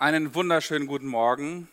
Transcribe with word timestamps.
Einen 0.00 0.34
wunderschönen 0.34 0.86
guten 0.86 1.06
Morgen. 1.06 1.68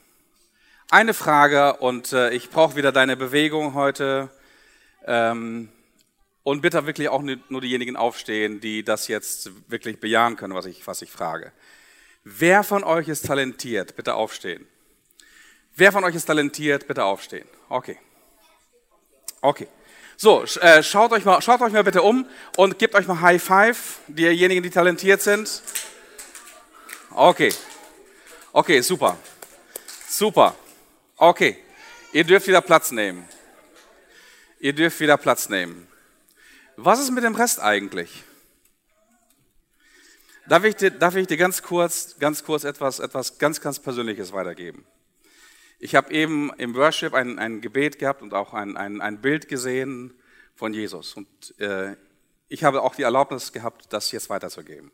Eine 0.91 1.13
Frage 1.13 1.77
und 1.77 2.11
äh, 2.11 2.31
ich 2.31 2.49
brauche 2.49 2.75
wieder 2.75 2.91
deine 2.91 3.15
Bewegung 3.15 3.73
heute. 3.73 4.29
Ähm, 5.05 5.69
und 6.43 6.61
bitte 6.61 6.85
wirklich 6.85 7.07
auch 7.07 7.21
nur 7.21 7.61
diejenigen 7.61 7.95
aufstehen, 7.95 8.59
die 8.59 8.83
das 8.83 9.07
jetzt 9.07 9.51
wirklich 9.71 10.01
bejahen 10.01 10.35
können, 10.35 10.53
was 10.53 10.65
ich, 10.65 10.85
was 10.87 11.01
ich 11.01 11.09
frage. 11.09 11.53
Wer 12.25 12.63
von 12.63 12.83
euch 12.83 13.07
ist 13.07 13.27
talentiert? 13.27 13.95
Bitte 13.95 14.15
aufstehen. 14.15 14.67
Wer 15.77 15.93
von 15.93 16.03
euch 16.03 16.15
ist 16.15 16.25
talentiert? 16.25 16.85
Bitte 16.85 17.05
aufstehen. 17.05 17.47
Okay. 17.69 17.97
Okay. 19.39 19.69
So, 20.17 20.43
äh, 20.59 20.83
schaut, 20.83 21.13
euch 21.13 21.23
mal, 21.23 21.41
schaut 21.41 21.61
euch 21.61 21.71
mal 21.71 21.85
bitte 21.85 22.01
um 22.01 22.27
und 22.57 22.77
gebt 22.77 22.93
euch 22.93 23.07
mal 23.07 23.21
High 23.21 23.41
Five, 23.41 23.99
diejenigen, 24.07 24.63
die 24.63 24.69
talentiert 24.69 25.21
sind. 25.21 25.61
Okay. 27.11 27.53
Okay, 28.57 28.81
super. 28.81 29.15
Super. 30.09 30.55
Okay. 31.15 31.57
Ihr 32.11 32.23
dürft 32.23 32.47
wieder 32.47 32.59
Platz 32.59 32.91
nehmen. 32.91 33.23
Ihr 34.59 34.73
dürft 34.73 34.99
wieder 34.99 35.15
Platz 35.15 35.47
nehmen. 35.47 35.87
Was 36.75 36.99
ist 36.99 37.11
mit 37.11 37.23
dem 37.23 37.35
Rest 37.35 37.59
eigentlich? 37.59 38.23
Darf 40.49 40.63
ich 40.63 40.75
dir, 40.75 40.89
darf 40.89 41.15
ich 41.15 41.27
dir 41.27 41.37
ganz 41.37 41.61
kurz, 41.61 42.17
ganz 42.17 42.43
kurz 42.43 42.63
etwas, 42.63 42.97
etwas 42.97 43.37
ganz, 43.37 43.61
ganz 43.61 43.77
Persönliches 43.77 44.33
weitergeben? 44.33 44.87
Ich 45.77 45.93
habe 45.93 46.11
eben 46.11 46.51
im 46.57 46.73
Worship 46.73 47.13
ein, 47.13 47.37
ein 47.37 47.61
Gebet 47.61 47.99
gehabt 47.99 48.23
und 48.23 48.33
auch 48.33 48.55
ein, 48.55 48.75
ein, 48.75 49.01
ein 49.01 49.21
Bild 49.21 49.49
gesehen 49.49 50.15
von 50.55 50.73
Jesus. 50.73 51.13
Und 51.13 51.27
äh, 51.59 51.95
ich 52.47 52.63
habe 52.63 52.81
auch 52.81 52.95
die 52.95 53.03
Erlaubnis 53.03 53.53
gehabt, 53.53 53.93
das 53.93 54.11
jetzt 54.11 54.31
weiterzugeben. 54.31 54.91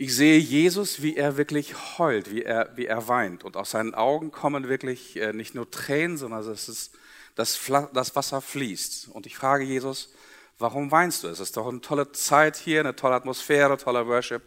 Ich 0.00 0.14
sehe 0.14 0.38
Jesus, 0.38 1.02
wie 1.02 1.16
er 1.16 1.36
wirklich 1.36 1.98
heult, 1.98 2.30
wie 2.30 2.44
er, 2.44 2.70
wie 2.76 2.86
er 2.86 3.08
weint. 3.08 3.42
Und 3.42 3.56
aus 3.56 3.72
seinen 3.72 3.94
Augen 3.94 4.30
kommen 4.30 4.68
wirklich 4.68 5.16
äh, 5.16 5.32
nicht 5.32 5.56
nur 5.56 5.68
Tränen, 5.72 6.16
sondern 6.16 6.38
es 6.48 6.68
ist, 6.68 6.92
das, 7.34 7.58
das 7.92 8.14
Wasser 8.14 8.40
fließt. 8.40 9.08
Und 9.08 9.26
ich 9.26 9.36
frage 9.36 9.64
Jesus, 9.64 10.14
warum 10.56 10.92
weinst 10.92 11.24
du? 11.24 11.26
Es 11.26 11.40
ist 11.40 11.56
doch 11.56 11.66
eine 11.66 11.80
tolle 11.80 12.12
Zeit 12.12 12.56
hier, 12.56 12.78
eine 12.78 12.94
tolle 12.94 13.16
Atmosphäre, 13.16 13.76
toller 13.76 14.06
Worship. 14.06 14.42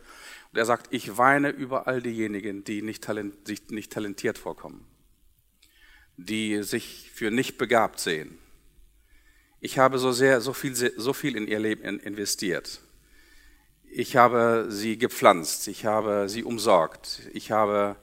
Und 0.54 0.58
er 0.58 0.64
sagt, 0.64 0.88
ich 0.92 1.18
weine 1.18 1.50
über 1.50 1.86
all 1.86 2.02
diejenigen, 2.02 2.64
die 2.64 2.82
nicht, 2.82 3.04
talent, 3.04 3.46
sich 3.46 3.68
nicht 3.72 3.92
talentiert 3.92 4.38
vorkommen, 4.38 4.88
die 6.16 6.64
sich 6.64 7.12
für 7.14 7.30
nicht 7.30 7.58
begabt 7.58 8.00
sehen. 8.00 8.40
Ich 9.60 9.78
habe 9.80 10.00
so 10.00 10.14
sehr, 10.14 10.40
so 10.40 10.54
viel, 10.54 10.74
so 10.76 11.12
viel 11.12 11.36
in 11.36 11.46
ihr 11.46 11.60
Leben 11.60 12.00
investiert. 12.00 12.80
Ich 13.94 14.16
habe 14.16 14.68
sie 14.70 14.98
gepflanzt, 14.98 15.68
ich 15.68 15.86
habe 15.86 16.30
sie 16.30 16.46
umsorgt, 16.46 17.24
ich 17.34 17.52
habe, 17.52 17.98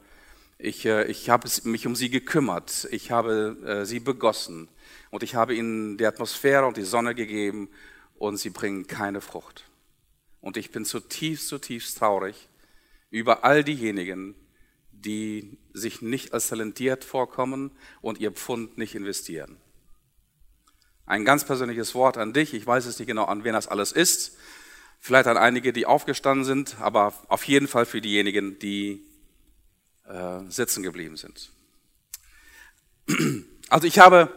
ich, 0.58 0.84
äh, 0.84 1.04
ich 1.04 1.30
habe 1.30 1.48
mich 1.64 1.86
um 1.86 1.96
sie 1.96 2.10
gekümmert, 2.10 2.86
ich 2.90 3.10
habe 3.10 3.56
äh, 3.64 3.86
sie 3.86 3.98
begossen 3.98 4.68
und 5.10 5.22
ich 5.22 5.34
habe 5.34 5.54
ihnen 5.54 5.96
die 5.96 6.04
Atmosphäre 6.04 6.66
und 6.66 6.76
die 6.76 6.82
Sonne 6.82 7.14
gegeben 7.14 7.70
und 8.18 8.36
sie 8.36 8.50
bringen 8.50 8.86
keine 8.86 9.22
Frucht. 9.22 9.64
Und 10.42 10.58
ich 10.58 10.72
bin 10.72 10.84
zutiefst, 10.84 11.48
zutiefst 11.48 11.96
traurig 11.96 12.50
über 13.08 13.44
all 13.44 13.64
diejenigen, 13.64 14.34
die 14.92 15.56
sich 15.72 16.02
nicht 16.02 16.34
als 16.34 16.48
talentiert 16.48 17.02
vorkommen 17.02 17.70
und 18.02 18.20
ihr 18.20 18.32
Pfund 18.32 18.76
nicht 18.76 18.94
investieren. 18.94 19.56
Ein 21.06 21.24
ganz 21.24 21.46
persönliches 21.46 21.94
Wort 21.94 22.18
an 22.18 22.34
dich. 22.34 22.52
Ich 22.52 22.66
weiß 22.66 22.84
es 22.84 22.98
nicht 22.98 23.08
genau, 23.08 23.24
an 23.24 23.42
wen 23.42 23.54
das 23.54 23.68
alles 23.68 23.92
ist. 23.92 24.36
Vielleicht 25.00 25.26
an 25.26 25.36
einige, 25.36 25.72
die 25.72 25.86
aufgestanden 25.86 26.44
sind, 26.44 26.76
aber 26.80 27.14
auf 27.28 27.44
jeden 27.44 27.68
Fall 27.68 27.86
für 27.86 28.00
diejenigen, 28.00 28.58
die 28.58 29.02
äh, 30.06 30.40
sitzen 30.48 30.82
geblieben 30.82 31.16
sind. 31.16 31.50
Also 33.70 33.86
ich 33.86 33.98
habe 33.98 34.32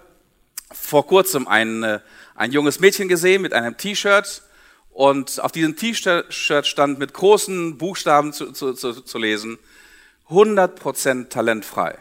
vor 0.73 1.07
kurzem 1.07 1.47
ein, 1.47 1.83
äh, 1.83 2.01
ein 2.35 2.51
junges 2.51 2.81
Mädchen 2.81 3.07
gesehen 3.07 3.41
mit 3.41 3.53
einem 3.53 3.77
T-Shirt 3.77 4.41
und 4.89 5.39
auf 5.39 5.53
diesem 5.53 5.77
T-Shirt 5.77 6.65
stand 6.65 6.99
mit 6.99 7.13
großen 7.13 7.77
Buchstaben 7.77 8.33
zu, 8.33 8.51
zu, 8.51 8.73
zu, 8.73 8.91
zu 9.01 9.17
lesen, 9.17 9.57
100% 10.29 11.29
talentfrei. 11.29 11.97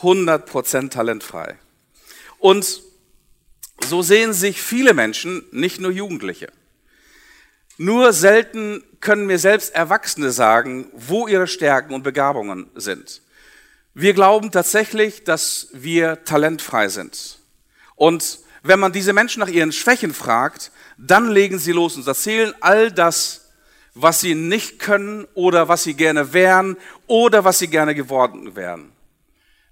100% 0.00 0.90
talentfrei. 0.90 1.58
Und 2.38 2.82
so 3.84 4.02
sehen 4.02 4.32
sich 4.32 4.60
viele 4.60 4.94
Menschen, 4.94 5.44
nicht 5.50 5.80
nur 5.80 5.90
Jugendliche. 5.90 6.52
Nur 7.78 8.12
selten 8.12 8.82
können 9.00 9.26
mir 9.26 9.38
selbst 9.38 9.74
Erwachsene 9.74 10.30
sagen, 10.30 10.88
wo 10.94 11.26
ihre 11.26 11.46
Stärken 11.46 11.94
und 11.94 12.02
Begabungen 12.02 12.70
sind. 12.74 13.22
Wir 13.94 14.14
glauben 14.14 14.50
tatsächlich, 14.50 15.24
dass 15.24 15.68
wir 15.72 16.24
talentfrei 16.24 16.88
sind. 16.88 17.38
Und 17.94 18.40
wenn 18.62 18.80
man 18.80 18.92
diese 18.92 19.12
Menschen 19.12 19.40
nach 19.40 19.48
ihren 19.48 19.72
Schwächen 19.72 20.12
fragt, 20.12 20.70
dann 20.98 21.30
legen 21.30 21.58
sie 21.58 21.72
los 21.72 21.96
und 21.96 22.06
erzählen 22.06 22.54
all 22.60 22.90
das, 22.90 23.46
was 23.94 24.20
sie 24.20 24.34
nicht 24.34 24.78
können 24.78 25.26
oder 25.34 25.68
was 25.68 25.84
sie 25.84 25.94
gerne 25.94 26.32
wären 26.32 26.76
oder 27.06 27.44
was 27.44 27.58
sie 27.58 27.68
gerne 27.68 27.94
geworden 27.94 28.56
wären. 28.56 28.92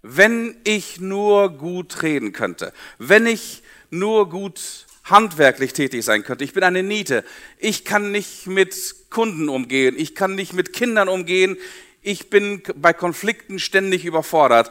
Wenn 0.03 0.56
ich 0.64 1.00
nur 1.00 1.50
gut 1.50 2.03
reden 2.03 2.32
könnte, 2.32 2.72
wenn 2.98 3.26
ich 3.26 3.62
nur 3.91 4.28
gut 4.28 4.83
handwerklich 5.04 5.72
tätig 5.72 6.04
sein 6.04 6.25
könnte. 6.25 6.44
Ich 6.44 6.54
bin 6.54 6.65
eine 6.65 6.82
Niete. 6.82 7.25
Ich 7.59 7.84
kann 7.84 8.10
nicht 8.10 8.47
mit 8.47 9.10
Kunden 9.10 9.48
umgehen. 9.48 9.94
Ich 9.98 10.15
kann 10.15 10.34
nicht 10.34 10.53
mit 10.53 10.72
Kindern 10.72 11.09
umgehen. 11.09 11.56
Ich 12.00 12.31
bin 12.31 12.62
bei 12.75 12.92
Konflikten 12.92 13.59
ständig 13.59 14.04
überfordert. 14.04 14.70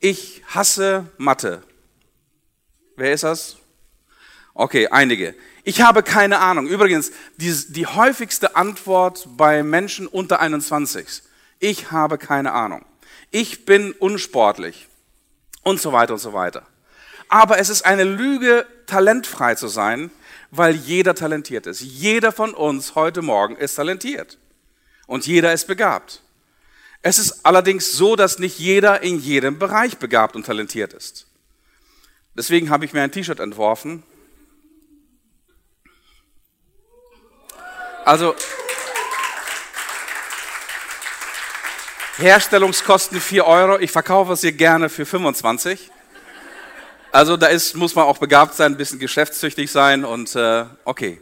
Ich 0.00 0.42
hasse 0.46 1.06
Mathe. 1.18 1.62
Wer 2.96 3.12
ist 3.12 3.24
das? 3.24 3.56
Okay, 4.54 4.88
einige. 4.88 5.34
Ich 5.64 5.80
habe 5.80 6.02
keine 6.02 6.38
Ahnung. 6.38 6.66
Übrigens, 6.66 7.10
die, 7.36 7.52
die 7.68 7.86
häufigste 7.86 8.56
Antwort 8.56 9.26
bei 9.36 9.62
Menschen 9.62 10.06
unter 10.06 10.40
21. 10.40 11.22
Ich 11.58 11.90
habe 11.90 12.18
keine 12.18 12.52
Ahnung. 12.52 12.84
Ich 13.30 13.64
bin 13.64 13.92
unsportlich. 13.92 14.86
Und 15.62 15.80
so 15.80 15.92
weiter 15.92 16.12
und 16.12 16.20
so 16.20 16.34
weiter. 16.34 16.66
Aber 17.28 17.58
es 17.58 17.70
ist 17.70 17.84
eine 17.86 18.04
Lüge, 18.04 18.66
talentfrei 18.86 19.54
zu 19.54 19.68
sein, 19.68 20.10
weil 20.50 20.74
jeder 20.74 21.14
talentiert 21.14 21.66
ist. 21.66 21.80
Jeder 21.80 22.32
von 22.32 22.54
uns 22.54 22.94
heute 22.94 23.22
Morgen 23.22 23.56
ist 23.56 23.74
talentiert. 23.74 24.38
Und 25.06 25.26
jeder 25.26 25.52
ist 25.52 25.66
begabt. 25.66 26.22
Es 27.02 27.18
ist 27.18 27.44
allerdings 27.44 27.92
so, 27.92 28.16
dass 28.16 28.38
nicht 28.38 28.58
jeder 28.58 29.02
in 29.02 29.18
jedem 29.18 29.58
Bereich 29.58 29.98
begabt 29.98 30.36
und 30.36 30.46
talentiert 30.46 30.94
ist. 30.94 31.26
Deswegen 32.34 32.70
habe 32.70 32.84
ich 32.84 32.92
mir 32.92 33.02
ein 33.02 33.12
T-Shirt 33.12 33.40
entworfen. 33.40 34.02
Also, 38.04 38.34
Herstellungskosten 42.16 43.20
4 43.20 43.46
Euro. 43.46 43.78
Ich 43.78 43.90
verkaufe 43.90 44.32
es 44.32 44.40
hier 44.40 44.52
gerne 44.52 44.88
für 44.88 45.04
25. 45.04 45.90
Also 47.14 47.36
da 47.36 47.46
ist, 47.46 47.76
muss 47.76 47.94
man 47.94 48.06
auch 48.06 48.18
begabt 48.18 48.56
sein, 48.56 48.72
ein 48.72 48.76
bisschen 48.76 48.98
geschäftstüchtig 48.98 49.70
sein 49.70 50.04
und 50.04 50.34
äh, 50.34 50.64
okay, 50.84 51.20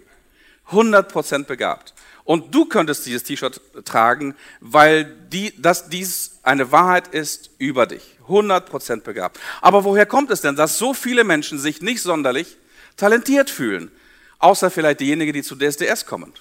100% 0.70 1.44
begabt. 1.44 1.92
Und 2.25 2.54
du 2.54 2.64
könntest 2.64 3.04
dieses 3.04 3.25
T-Shirt 3.25 3.60
tragen, 3.84 4.34
weil 4.60 5.04
die, 5.04 5.53
dass 5.60 5.91
dies 5.91 6.38
eine 6.44 6.72
Wahrheit 6.72 7.08
ist 7.08 7.50
über 7.58 7.84
dich. 7.84 8.16
100% 8.26 9.03
begabt. 9.03 9.38
Aber 9.60 9.84
woher 9.84 10.06
kommt 10.06 10.30
es 10.30 10.41
denn, 10.41 10.56
dass 10.56 10.78
so 10.78 10.94
viele 10.94 11.25
Menschen 11.25 11.58
sich 11.58 11.82
nicht 11.82 12.00
sonderlich 12.00 12.56
talentiert 12.97 13.50
fühlen? 13.50 13.91
Außer 14.38 14.70
vielleicht 14.70 15.00
diejenigen, 15.00 15.34
die 15.34 15.42
zu 15.42 15.56
DSDS 15.56 16.06
kommen. 16.06 16.32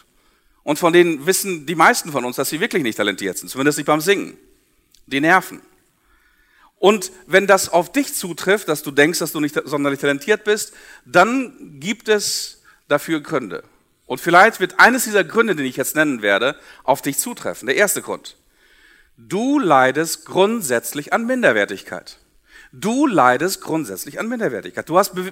Und 0.64 0.80
von 0.80 0.94
denen 0.94 1.26
wissen 1.26 1.66
die 1.66 1.76
meisten 1.76 2.14
von 2.14 2.24
uns, 2.24 2.38
dass 2.38 2.48
sie 2.48 2.62
wirklich 2.62 2.84
nicht 2.84 2.96
talentiert 2.96 3.38
sind. 3.38 3.50
Zumindest 3.50 3.80
nicht 3.80 3.88
beim 3.88 4.00
Singen. 4.00 4.38
Die 5.08 5.20
nerven. 5.20 5.60
Und 6.82 7.12
wenn 7.28 7.46
das 7.46 7.70
auf 7.70 7.92
dich 7.92 8.16
zutrifft, 8.16 8.68
dass 8.68 8.82
du 8.82 8.90
denkst, 8.90 9.20
dass 9.20 9.32
du 9.32 9.40
nicht 9.40 9.56
sonderlich 9.66 10.00
talentiert 10.00 10.44
bist, 10.44 10.74
dann 11.06 11.78
gibt 11.80 12.10
es 12.10 12.64
dafür 12.88 13.20
Gründe. 13.20 13.64
Und 14.08 14.20
vielleicht 14.20 14.60
wird 14.60 14.80
eines 14.80 15.04
dieser 15.04 15.24
Gründe, 15.24 15.56
die 15.56 15.66
ich 15.66 15.78
jetzt 15.78 15.96
nennen 15.96 16.24
werde, 16.24 16.56
auf 16.84 17.04
dich 17.04 17.20
zutreffen. 17.20 17.68
Der 17.68 17.76
erste 17.76 18.02
Grund. 18.02 18.36
Du 19.16 19.60
leidest 19.60 20.26
grundsätzlich 20.26 21.14
an 21.14 21.28
Minderwertigkeit. 21.28 22.18
Du 22.72 23.06
leidest 23.06 23.62
grundsätzlich 23.62 24.20
an 24.20 24.28
Minderwertigkeit. 24.28 24.90
Du 24.90 24.98
hast 24.98 25.14
be 25.14 25.32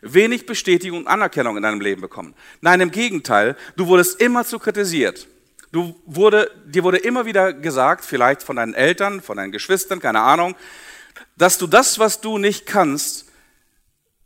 wenig 0.00 0.46
Bestätigung 0.46 1.00
und 1.00 1.06
Anerkennung 1.08 1.56
in 1.56 1.64
deinem 1.64 1.80
Leben 1.80 2.02
bekommen. 2.02 2.36
Nein, 2.60 2.80
im 2.80 2.92
Gegenteil, 2.92 3.56
du 3.74 3.88
wurdest 3.88 4.20
immer 4.20 4.44
zu 4.44 4.60
kritisiert. 4.60 5.26
Du 5.74 6.00
wurde, 6.06 6.52
dir 6.66 6.84
wurde 6.84 6.98
immer 6.98 7.26
wieder 7.26 7.52
gesagt, 7.52 8.04
vielleicht 8.04 8.44
von 8.44 8.54
deinen 8.54 8.74
Eltern, 8.74 9.20
von 9.20 9.38
deinen 9.38 9.50
Geschwistern, 9.50 9.98
keine 9.98 10.20
Ahnung, 10.20 10.54
dass 11.36 11.58
du 11.58 11.66
das, 11.66 11.98
was 11.98 12.20
du 12.20 12.38
nicht 12.38 12.64
kannst, 12.64 13.26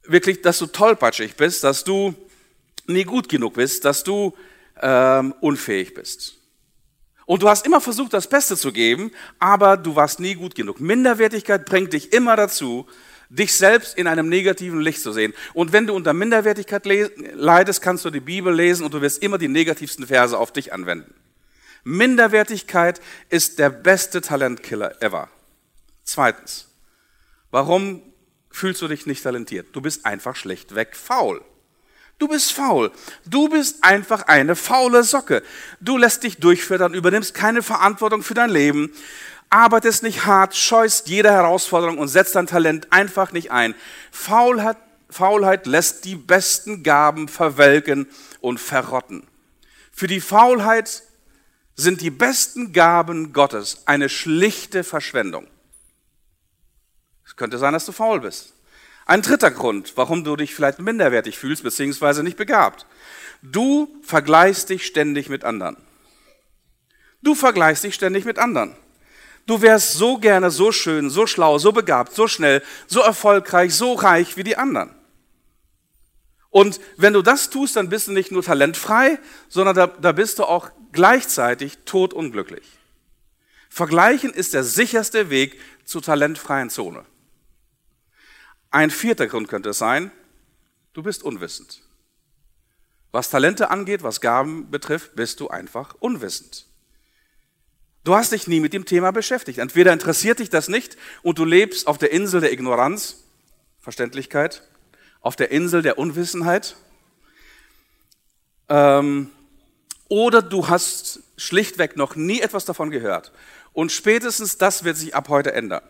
wirklich, 0.03 0.43
dass 0.43 0.59
du 0.59 0.67
tollpatschig 0.67 1.37
bist, 1.37 1.65
dass 1.65 1.85
du 1.85 2.15
nie 2.87 3.05
gut 3.05 3.31
genug 3.31 3.55
bist, 3.55 3.87
dass 3.87 4.05
du 4.05 4.37
ähm, 4.83 5.35
unfähig 5.41 5.95
bist. 5.95 6.37
Und 7.25 7.43
du 7.43 7.49
hast 7.49 7.65
immer 7.65 7.81
versucht, 7.81 8.13
das 8.13 8.27
Beste 8.27 8.55
zu 8.55 8.71
geben, 8.71 9.11
aber 9.39 9.79
du 9.79 9.97
warst 9.97 10.21
nie 10.21 10.35
gut 10.35 10.55
genug. 10.55 10.81
Minderwertigkeit 10.81 11.65
bringt 11.65 11.95
dich 11.95 12.13
immer 12.13 12.37
dazu, 12.37 12.87
dich 13.31 13.55
selbst 13.55 13.97
in 13.97 14.07
einem 14.07 14.29
negativen 14.29 14.83
Licht 14.83 15.01
zu 15.01 15.13
sehen. 15.13 15.33
Und 15.55 15.73
wenn 15.73 15.87
du 15.87 15.95
unter 15.95 16.13
Minderwertigkeit 16.13 16.85
leidest, 17.33 17.81
kannst 17.81 18.05
du 18.05 18.11
die 18.11 18.21
Bibel 18.21 18.55
lesen 18.55 18.85
und 18.85 18.93
du 18.93 19.01
wirst 19.01 19.23
immer 19.23 19.39
die 19.39 19.49
negativsten 19.49 20.07
Verse 20.07 20.37
auf 20.37 20.53
dich 20.53 20.75
anwenden. 20.75 21.15
Minderwertigkeit 21.85 23.01
ist 23.29 23.59
der 23.59 23.71
beste 23.71 24.21
Talentkiller 24.21 25.03
ever. 25.03 25.29
Zweitens, 26.05 26.69
warum 27.51 28.03
fühlst 28.51 28.83
du 28.83 28.89
dich 28.89 29.07
nicht 29.07 29.23
talentiert? 29.23 29.69
Du 29.73 29.81
bist 29.81 30.07
einfach 30.07 30.37
schlechtweg 30.37 30.97
faul. 30.97 31.43
Du 32.19 32.27
bist 32.27 32.53
faul. 32.53 32.91
Du 33.27 33.49
bist 33.49 33.85
einfach 33.85 34.23
eine 34.23 34.57
faule 34.57 35.05
Socke. 35.05 35.43
Du 35.81 35.97
lässt 35.97 36.25
dich 36.25 36.39
durchfüttern, 36.39 36.95
übernimmst 36.95 37.33
keine 37.33 37.63
Verantwortung 37.63 38.23
für 38.23 38.35
dein 38.35 38.51
Leben, 38.51 38.93
arbeitest 39.51 40.03
nicht 40.03 40.27
hart, 40.27 40.57
scheust 40.57 41.09
jede 41.09 41.31
Herausforderung 41.31 41.99
und 41.99 42.09
setzt 42.09 42.35
dein 42.35 42.49
Talent 42.49 42.93
einfach 42.93 43.33
nicht 43.33 43.53
ein. 43.53 43.75
Faulheit, 44.11 44.77
Faulheit 45.09 45.67
lässt 45.67 46.05
die 46.05 46.17
besten 46.17 46.83
Gaben 46.83 47.29
verwelken 47.29 48.09
und 48.41 48.59
verrotten. 48.59 49.27
Für 49.93 50.09
die 50.09 50.21
Faulheit 50.21 51.05
sind 51.79 52.01
die 52.01 52.11
besten 52.11 52.73
Gaben 52.73 53.33
Gottes 53.33 53.83
eine 53.87 54.09
schlichte 54.09 54.83
Verschwendung. 54.83 55.47
Es 57.25 57.37
könnte 57.37 57.57
sein, 57.57 57.73
dass 57.73 57.87
du 57.87 57.93
faul 57.93 58.21
bist. 58.21 58.53
Ein 59.07 59.23
dritter 59.23 59.53
Grund, 59.53 59.93
warum 59.95 60.25
du 60.25 60.35
dich 60.35 60.55
vielleicht 60.55 60.81
minderwertig 60.81 61.39
fühlst, 61.39 61.63
beziehungsweise 61.63 62.25
nicht 62.25 62.37
begabt. 62.37 62.85
Du 63.43 63.89
vergleichst 64.03 64.69
dich 64.71 64.85
ständig 64.87 65.29
mit 65.29 65.45
anderen. 65.45 65.77
Du 67.23 67.37
vergleichst 67.37 67.85
dich 67.85 67.95
ständig 67.95 68.25
mit 68.25 68.39
anderen. 68.39 68.75
Du 69.47 69.63
wärst 69.63 69.93
so 69.93 70.19
gerne 70.19 70.51
so 70.51 70.73
schön, 70.73 71.11
so 71.11 71.29
schlau, 71.29 71.59
so 71.59 71.71
begabt, 71.71 72.13
so 72.13 72.27
schnell, 72.27 72.61
so 72.89 73.01
erfolgreich, 73.01 73.73
so 73.73 73.93
reich 73.95 74.37
wie 74.37 74.45
die 74.45 74.57
anderen. 74.57 74.91
Und 76.51 76.81
wenn 76.97 77.13
du 77.13 77.23
das 77.23 77.51
tust, 77.51 77.77
dann 77.77 77.89
bist 77.89 78.09
du 78.09 78.13
nicht 78.13 78.33
nur 78.33 78.43
talentfrei, 78.43 79.21
sondern 79.49 79.77
da, 79.77 79.87
da 79.87 80.11
bist 80.11 80.41
du 80.41 80.45
auch 80.45 80.71
gleichzeitig 80.93 81.79
totunglücklich. 81.85 82.79
Vergleichen 83.69 84.33
ist 84.33 84.55
der 84.55 84.65
sicherste 84.65 85.31
Weg 85.31 85.59
zur 85.85 86.03
talentfreien 86.03 86.71
Zone. 86.71 87.05
Ein 88.71 88.91
vierter 88.91 89.27
Grund 89.27 89.49
könnte 89.49 89.71
es 89.71 89.79
sein, 89.79 90.11
du 90.93 91.03
bist 91.03 91.23
unwissend. 91.23 91.83
Was 93.13 93.31
Talente 93.31 93.71
angeht, 93.71 94.03
was 94.03 94.21
Gaben 94.21 94.71
betrifft, 94.71 95.15
bist 95.15 95.41
du 95.41 95.49
einfach 95.49 95.95
unwissend. 96.01 96.67
Du 98.05 98.15
hast 98.15 98.33
dich 98.33 98.47
nie 98.47 98.61
mit 98.61 98.73
dem 98.73 98.85
Thema 98.85 99.11
beschäftigt. 99.11 99.59
Entweder 99.59 99.93
interessiert 99.93 100.39
dich 100.39 100.51
das 100.51 100.69
nicht 100.69 100.97
und 101.23 101.39
du 101.39 101.45
lebst 101.45 101.87
auf 101.87 101.99
der 101.99 102.13
Insel 102.13 102.41
der 102.41 102.53
Ignoranz, 102.53 103.25
Verständlichkeit, 103.81 104.63
auf 105.21 105.37
der 105.37 105.51
Insel 105.51 105.83
der 105.83 105.99
Unwissenheit, 105.99 106.77
ähm, 108.69 109.31
oder 110.09 110.43
du 110.43 110.69
hast 110.69 111.21
schlichtweg 111.37 111.97
noch 111.97 112.17
nie 112.17 112.41
etwas 112.41 112.65
davon 112.65 112.91
gehört. 112.91 113.33
Und 113.73 113.93
spätestens 113.93 114.59
das 114.59 114.85
wird 114.85 114.97
sich 114.97 115.15
ab 115.15 115.29
heute 115.29 115.53
ändern. 115.53 115.83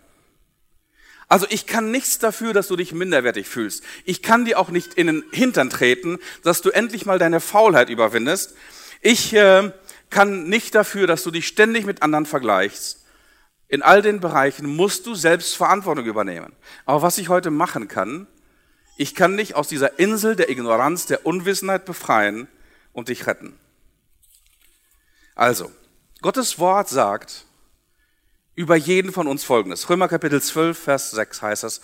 Also 1.29 1.47
ich 1.51 1.67
kann 1.67 1.91
nichts 1.91 2.19
dafür, 2.19 2.55
dass 2.55 2.69
du 2.69 2.77
dich 2.77 2.93
minderwertig 2.93 3.49
fühlst. 3.49 3.85
Ich 4.05 4.23
kann 4.23 4.47
dir 4.47 4.59
auch 4.59 4.71
nicht 4.71 4.95
in 4.95 5.07
den 5.07 5.25
Hintern 5.31 5.69
treten, 5.69 6.19
dass 6.43 6.63
du 6.63 6.71
endlich 6.71 7.05
mal 7.05 7.19
deine 7.19 7.41
Faulheit 7.41 7.91
überwindest. 7.91 8.55
Ich 9.03 9.35
äh, 9.35 9.71
kann 10.09 10.49
nicht 10.49 10.75
dafür, 10.75 11.07
dass 11.07 11.23
du 11.23 11.31
dich 11.31 11.47
ständig 11.47 11.85
mit 11.85 12.03
anderen 12.03 12.25
vergleichst. 12.25 13.05
In 13.69 13.83
all 13.83 14.01
den 14.01 14.21
Bereichen 14.21 14.67
musst 14.67 15.07
du 15.07 15.15
selbst 15.15 15.55
Verantwortung 15.55 16.07
übernehmen. 16.07 16.55
Aber 16.87 17.03
was 17.03 17.19
ich 17.19 17.29
heute 17.29 17.51
machen 17.51 17.89
kann, 17.89 18.27
ich 18.97 19.15
kann 19.15 19.37
dich 19.37 19.55
aus 19.55 19.69
dieser 19.69 19.99
Insel 19.99 20.35
der 20.35 20.49
Ignoranz, 20.49 21.05
der 21.05 21.27
Unwissenheit 21.27 21.85
befreien 21.85 22.49
und 22.95 23.11
dich 23.11 23.27
retten. 23.27 23.59
Also, 25.39 25.71
Gottes 26.21 26.59
Wort 26.59 26.89
sagt, 26.89 27.45
über 28.57 28.75
jeden 28.75 29.13
von 29.13 29.29
uns 29.29 29.45
Folgendes. 29.45 29.89
Römer 29.89 30.09
Kapitel 30.09 30.43
12, 30.43 30.77
Vers 30.77 31.13
6 31.13 31.43
heißt 31.43 31.63
das, 31.63 31.81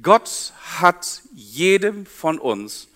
Gott 0.00 0.54
hat 0.80 1.20
jedem 1.34 2.06
von 2.06 2.38
uns 2.38 2.88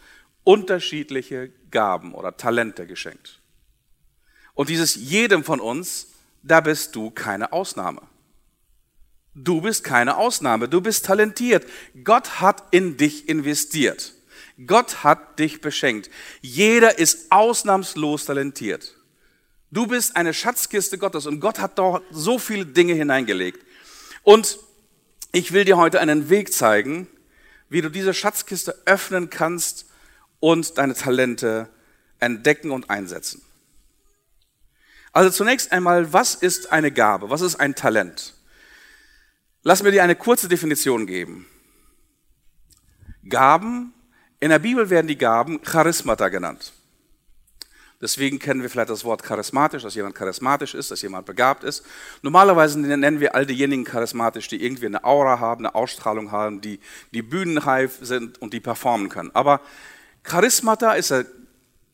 unterschiedliche 0.44 1.50
Gaben 1.70 2.14
oder 2.14 2.38
Talente 2.38 2.86
geschenkt. 2.86 3.42
Und 4.54 4.70
dieses 4.70 4.94
jedem 4.94 5.44
von 5.44 5.60
uns, 5.60 6.14
da 6.42 6.62
bist 6.62 6.96
du 6.96 7.10
keine 7.10 7.52
Ausnahme. 7.52 8.00
Du 9.34 9.60
bist 9.60 9.84
keine 9.84 10.16
Ausnahme, 10.16 10.70
du 10.70 10.80
bist 10.80 11.04
talentiert. 11.04 11.66
Gott 12.02 12.40
hat 12.40 12.64
in 12.70 12.96
dich 12.96 13.28
investiert. 13.28 14.14
Gott 14.66 15.04
hat 15.04 15.38
dich 15.38 15.60
beschenkt. 15.60 16.08
Jeder 16.40 16.98
ist 16.98 17.30
ausnahmslos 17.30 18.24
talentiert. 18.24 18.97
Du 19.70 19.86
bist 19.86 20.16
eine 20.16 20.32
Schatzkiste 20.32 20.98
Gottes 20.98 21.26
und 21.26 21.40
Gott 21.40 21.58
hat 21.58 21.78
dort 21.78 22.04
so 22.10 22.38
viele 22.38 22.64
Dinge 22.64 22.94
hineingelegt. 22.94 23.64
Und 24.22 24.58
ich 25.32 25.52
will 25.52 25.64
dir 25.64 25.76
heute 25.76 26.00
einen 26.00 26.30
Weg 26.30 26.52
zeigen, 26.52 27.06
wie 27.68 27.82
du 27.82 27.90
diese 27.90 28.14
Schatzkiste 28.14 28.82
öffnen 28.86 29.28
kannst 29.28 29.86
und 30.40 30.78
deine 30.78 30.94
Talente 30.94 31.68
entdecken 32.18 32.70
und 32.70 32.88
einsetzen. 32.88 33.42
Also 35.12 35.30
zunächst 35.30 35.72
einmal, 35.72 36.12
was 36.12 36.34
ist 36.34 36.72
eine 36.72 36.92
Gabe? 36.92 37.28
Was 37.30 37.40
ist 37.40 37.56
ein 37.56 37.74
Talent? 37.74 38.34
Lass 39.62 39.82
mir 39.82 39.90
dir 39.90 40.02
eine 40.02 40.16
kurze 40.16 40.48
Definition 40.48 41.06
geben. 41.06 41.46
Gaben, 43.28 43.92
in 44.40 44.50
der 44.50 44.58
Bibel 44.58 44.88
werden 44.88 45.08
die 45.08 45.18
Gaben 45.18 45.60
Charismata 45.62 46.28
genannt. 46.28 46.72
Deswegen 48.00 48.38
kennen 48.38 48.62
wir 48.62 48.70
vielleicht 48.70 48.90
das 48.90 49.04
Wort 49.04 49.24
charismatisch, 49.24 49.82
dass 49.82 49.96
jemand 49.96 50.14
charismatisch 50.14 50.74
ist, 50.74 50.92
dass 50.92 51.02
jemand 51.02 51.26
begabt 51.26 51.64
ist. 51.64 51.84
Normalerweise 52.22 52.78
nennen 52.78 53.18
wir 53.18 53.34
all 53.34 53.44
diejenigen 53.44 53.84
charismatisch, 53.84 54.46
die 54.46 54.62
irgendwie 54.62 54.86
eine 54.86 55.02
Aura 55.02 55.40
haben, 55.40 55.66
eine 55.66 55.74
Ausstrahlung 55.74 56.30
haben, 56.30 56.60
die, 56.60 56.78
die 57.12 57.22
bühnenreif 57.22 57.98
sind 58.00 58.40
und 58.40 58.54
die 58.54 58.60
performen 58.60 59.08
können. 59.08 59.32
Aber 59.34 59.60
Charismata 60.22 60.92
ist 60.92 61.12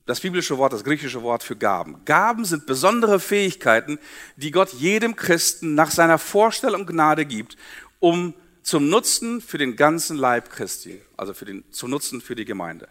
das 0.05 0.21
biblische 0.21 0.59
Wort, 0.59 0.75
das 0.75 0.85
griechische 0.85 1.23
Wort 1.23 1.43
für 1.43 1.57
Gaben. 1.57 2.05
Gaben 2.05 2.45
sind 2.45 2.67
besondere 2.67 3.19
Fähigkeiten, 3.19 3.99
die 4.37 4.51
Gott 4.51 4.75
jedem 4.75 5.17
Christen 5.17 5.75
nach 5.75 5.91
seiner 5.91 6.19
Vorstellung 6.19 6.85
Gnade 6.85 7.25
gibt, 7.25 7.57
um 8.01 8.35
zum 8.63 8.91
Nutzen 8.91 9.41
für 9.41 9.57
den 9.57 9.77
ganzen 9.77 10.19
Leib 10.19 10.51
Christi, 10.51 11.01
also 11.17 11.33
für 11.33 11.47
den, 11.47 11.65
zum 11.71 11.91
Nutzen 11.91 12.21
für 12.21 12.35
die 12.35 12.45
Gemeinde. 12.45 12.89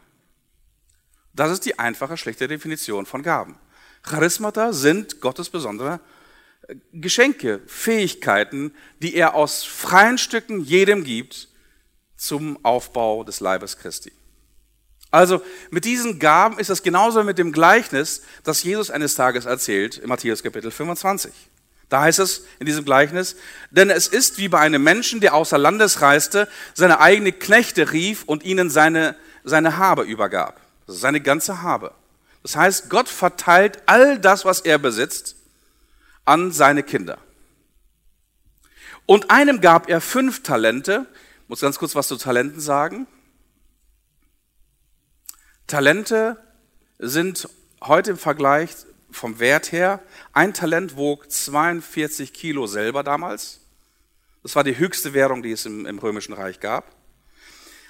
Das 1.33 1.51
ist 1.51 1.65
die 1.65 1.79
einfache, 1.79 2.17
schlechte 2.17 2.47
Definition 2.47 3.05
von 3.05 3.23
Gaben. 3.23 3.57
Charismata 4.03 4.73
sind 4.73 5.21
Gottes 5.21 5.49
besondere 5.49 5.99
äh, 6.67 6.75
Geschenke, 6.93 7.61
Fähigkeiten, 7.67 8.73
die 8.99 9.15
er 9.15 9.33
aus 9.33 9.63
freien 9.63 10.17
Stücken 10.17 10.61
jedem 10.61 11.03
gibt 11.03 11.47
zum 12.17 12.63
Aufbau 12.63 13.23
des 13.23 13.39
Leibes 13.39 13.77
Christi. 13.77 14.11
Also 15.09 15.43
mit 15.69 15.85
diesen 15.85 16.17
Gaben 16.17 16.57
ist 16.57 16.69
es 16.69 16.81
genauso 16.81 17.23
mit 17.23 17.37
dem 17.37 17.51
Gleichnis, 17.51 18.23
das 18.43 18.63
Jesus 18.63 18.89
eines 18.89 19.15
Tages 19.15 19.45
erzählt 19.45 19.97
in 19.97 20.09
Matthäus 20.09 20.41
Kapitel 20.41 20.71
25. 20.71 21.31
Da 21.87 22.01
heißt 22.01 22.17
es 22.17 22.45
in 22.59 22.65
diesem 22.65 22.85
Gleichnis, 22.85 23.35
denn 23.69 23.91
es 23.91 24.07
ist 24.07 24.39
wie 24.39 24.47
bei 24.47 24.59
einem 24.59 24.83
Menschen, 24.83 25.19
der 25.19 25.35
außer 25.35 25.59
Landes 25.59 26.01
reiste, 26.01 26.47
seine 26.73 26.99
eigene 26.99 27.31
Knechte 27.31 27.91
rief 27.91 28.23
und 28.23 28.43
ihnen 28.43 28.71
seine, 28.71 29.15
seine 29.43 29.77
Habe 29.77 30.01
übergab. 30.01 30.62
Seine 30.87 31.21
ganze 31.21 31.61
Habe. 31.61 31.93
Das 32.41 32.55
heißt, 32.55 32.89
Gott 32.89 33.07
verteilt 33.07 33.81
all 33.85 34.19
das, 34.19 34.45
was 34.45 34.61
er 34.61 34.77
besitzt, 34.77 35.37
an 36.25 36.51
seine 36.51 36.83
Kinder. 36.83 37.17
Und 39.05 39.31
einem 39.31 39.61
gab 39.61 39.89
er 39.89 40.01
fünf 40.01 40.43
Talente. 40.43 41.05
Ich 41.43 41.49
muss 41.49 41.61
ganz 41.61 41.79
kurz 41.79 41.95
was 41.95 42.07
zu 42.07 42.17
Talenten 42.17 42.59
sagen. 42.59 43.07
Talente 45.67 46.37
sind 46.99 47.49
heute 47.81 48.11
im 48.11 48.17
Vergleich 48.17 48.71
vom 49.11 49.39
Wert 49.39 49.71
her, 49.71 50.01
ein 50.31 50.53
Talent 50.53 50.97
wog 50.97 51.29
42 51.29 52.33
Kilo 52.33 52.67
selber 52.67 53.03
damals. 53.03 53.61
Das 54.41 54.55
war 54.55 54.63
die 54.63 54.77
höchste 54.77 55.13
Währung, 55.13 55.43
die 55.43 55.51
es 55.51 55.65
im, 55.65 55.85
im 55.85 55.99
Römischen 55.99 56.33
Reich 56.33 56.59
gab. 56.59 56.95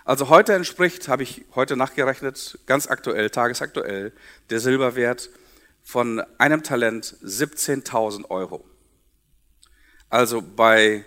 Also 0.05 0.27
heute 0.27 0.53
entspricht, 0.53 1.07
habe 1.07 1.23
ich 1.23 1.45
heute 1.55 1.77
nachgerechnet, 1.77 2.59
ganz 2.65 2.87
aktuell, 2.87 3.29
tagesaktuell, 3.29 4.11
der 4.49 4.59
Silberwert 4.59 5.29
von 5.81 6.21
einem 6.37 6.61
Talent 6.61 7.15
17.000 7.23 8.29
Euro. 8.29 8.65
Also 10.09 10.41
bei 10.41 11.05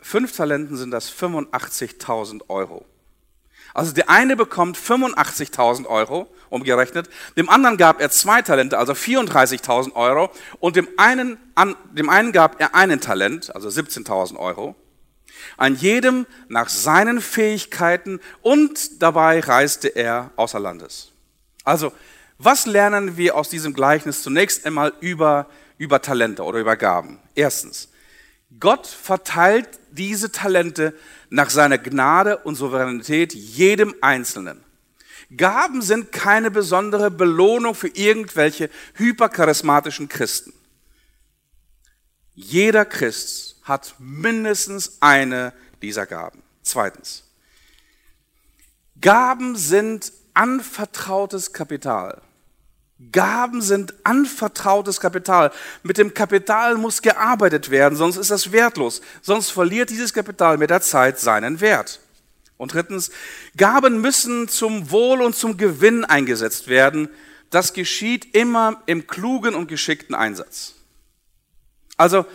fünf 0.00 0.34
Talenten 0.34 0.76
sind 0.76 0.90
das 0.92 1.12
85.000 1.12 2.48
Euro. 2.48 2.86
Also 3.74 3.92
der 3.92 4.08
eine 4.08 4.36
bekommt 4.36 4.78
85.000 4.78 5.86
Euro, 5.86 6.32
umgerechnet, 6.48 7.10
dem 7.36 7.50
anderen 7.50 7.76
gab 7.76 8.00
er 8.00 8.08
zwei 8.10 8.40
Talente, 8.40 8.78
also 8.78 8.92
34.000 8.92 9.94
Euro, 9.94 10.30
und 10.60 10.76
dem 10.76 10.88
einen, 10.96 11.38
an, 11.54 11.74
dem 11.92 12.08
einen 12.08 12.32
gab 12.32 12.60
er 12.60 12.74
einen 12.74 13.00
Talent, 13.00 13.54
also 13.54 13.68
17.000 13.68 14.36
Euro. 14.36 14.76
An 15.56 15.76
jedem 15.76 16.26
nach 16.48 16.68
seinen 16.68 17.20
Fähigkeiten 17.20 18.20
und 18.42 19.02
dabei 19.02 19.40
reiste 19.40 19.88
er 19.88 20.30
außer 20.36 20.60
Landes. 20.60 21.12
Also, 21.64 21.92
was 22.38 22.66
lernen 22.66 23.16
wir 23.16 23.36
aus 23.36 23.48
diesem 23.48 23.74
Gleichnis 23.74 24.22
zunächst 24.22 24.66
einmal 24.66 24.92
über, 25.00 25.48
über 25.78 26.02
Talente 26.02 26.42
oder 26.42 26.58
über 26.58 26.76
Gaben? 26.76 27.18
Erstens, 27.34 27.88
Gott 28.60 28.86
verteilt 28.86 29.68
diese 29.90 30.30
Talente 30.30 30.94
nach 31.30 31.50
seiner 31.50 31.78
Gnade 31.78 32.38
und 32.38 32.56
Souveränität 32.56 33.34
jedem 33.34 33.94
Einzelnen. 34.00 34.62
Gaben 35.36 35.82
sind 35.82 36.12
keine 36.12 36.50
besondere 36.50 37.10
Belohnung 37.10 37.74
für 37.74 37.88
irgendwelche 37.88 38.70
hypercharismatischen 38.94 40.08
Christen. 40.08 40.52
Jeder 42.34 42.84
Christ 42.84 43.56
hat 43.62 43.94
mindestens 43.98 44.98
eine 45.00 45.52
dieser 45.82 46.06
Gaben. 46.06 46.42
Zweitens. 46.62 47.24
Gaben 49.00 49.56
sind 49.56 50.12
anvertrautes 50.34 51.52
Kapital. 51.52 52.20
Gaben 53.12 53.60
sind 53.60 53.94
anvertrautes 54.04 55.00
Kapital. 55.00 55.52
Mit 55.82 55.98
dem 55.98 56.14
Kapital 56.14 56.76
muss 56.76 57.02
gearbeitet 57.02 57.70
werden, 57.70 57.96
sonst 57.96 58.16
ist 58.16 58.30
das 58.30 58.52
wertlos. 58.52 59.00
Sonst 59.20 59.50
verliert 59.50 59.90
dieses 59.90 60.14
Kapital 60.14 60.58
mit 60.58 60.70
der 60.70 60.80
Zeit 60.80 61.18
seinen 61.18 61.60
Wert. 61.60 62.00
Und 62.56 62.72
drittens, 62.72 63.10
Gaben 63.56 64.00
müssen 64.00 64.48
zum 64.48 64.90
Wohl 64.90 65.22
und 65.22 65.34
zum 65.34 65.56
Gewinn 65.56 66.04
eingesetzt 66.04 66.68
werden. 66.68 67.08
Das 67.50 67.72
geschieht 67.72 68.34
immer 68.34 68.82
im 68.86 69.06
klugen 69.06 69.54
und 69.54 69.68
geschickten 69.68 70.14
Einsatz. 70.14 70.74
Also, 71.96 72.26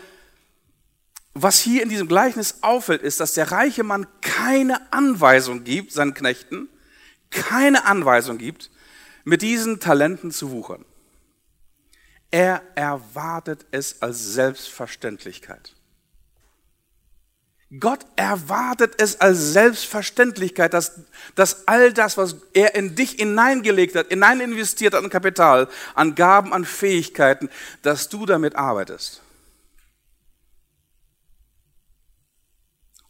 was 1.33 1.59
hier 1.59 1.83
in 1.83 1.89
diesem 1.89 2.07
Gleichnis 2.07 2.59
auffällt, 2.61 3.01
ist, 3.01 3.19
dass 3.19 3.33
der 3.33 3.51
reiche 3.51 3.83
Mann 3.83 4.07
keine 4.21 4.91
Anweisung 4.91 5.63
gibt, 5.63 5.91
seinen 5.91 6.13
Knechten, 6.13 6.69
keine 7.29 7.85
Anweisung 7.85 8.37
gibt, 8.37 8.71
mit 9.23 9.41
diesen 9.41 9.79
Talenten 9.79 10.31
zu 10.31 10.51
wuchern. 10.51 10.85
Er 12.31 12.61
erwartet 12.75 13.65
es 13.71 14.01
als 14.01 14.33
Selbstverständlichkeit. 14.33 15.75
Gott 17.79 18.03
erwartet 18.15 18.99
es 18.99 19.21
als 19.21 19.53
Selbstverständlichkeit, 19.53 20.73
dass, 20.73 21.01
dass 21.35 21.67
all 21.67 21.93
das, 21.93 22.17
was 22.17 22.37
er 22.53 22.73
in 22.73 22.95
dich 22.95 23.11
hineingelegt 23.11 23.95
hat, 23.95 24.07
hinein 24.07 24.41
investiert 24.41 24.95
hat 24.95 25.03
an 25.03 25.11
Kapital, 25.11 25.67
an 25.93 26.15
Gaben, 26.15 26.51
an 26.51 26.65
Fähigkeiten, 26.65 27.49
dass 27.83 28.09
du 28.09 28.25
damit 28.25 28.55
arbeitest. 28.55 29.21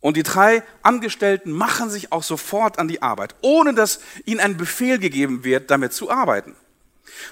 Und 0.01 0.15
die 0.15 0.23
drei 0.23 0.63
Angestellten 0.81 1.51
machen 1.51 1.89
sich 1.89 2.11
auch 2.11 2.23
sofort 2.23 2.79
an 2.79 2.87
die 2.87 3.01
Arbeit, 3.01 3.35
ohne 3.41 3.73
dass 3.73 3.99
ihnen 4.25 4.39
ein 4.39 4.55
Befehl 4.55 4.97
gegeben 4.97 5.43
wird, 5.43 5.69
damit 5.71 5.93
zu 5.93 6.09
arbeiten. 6.09 6.55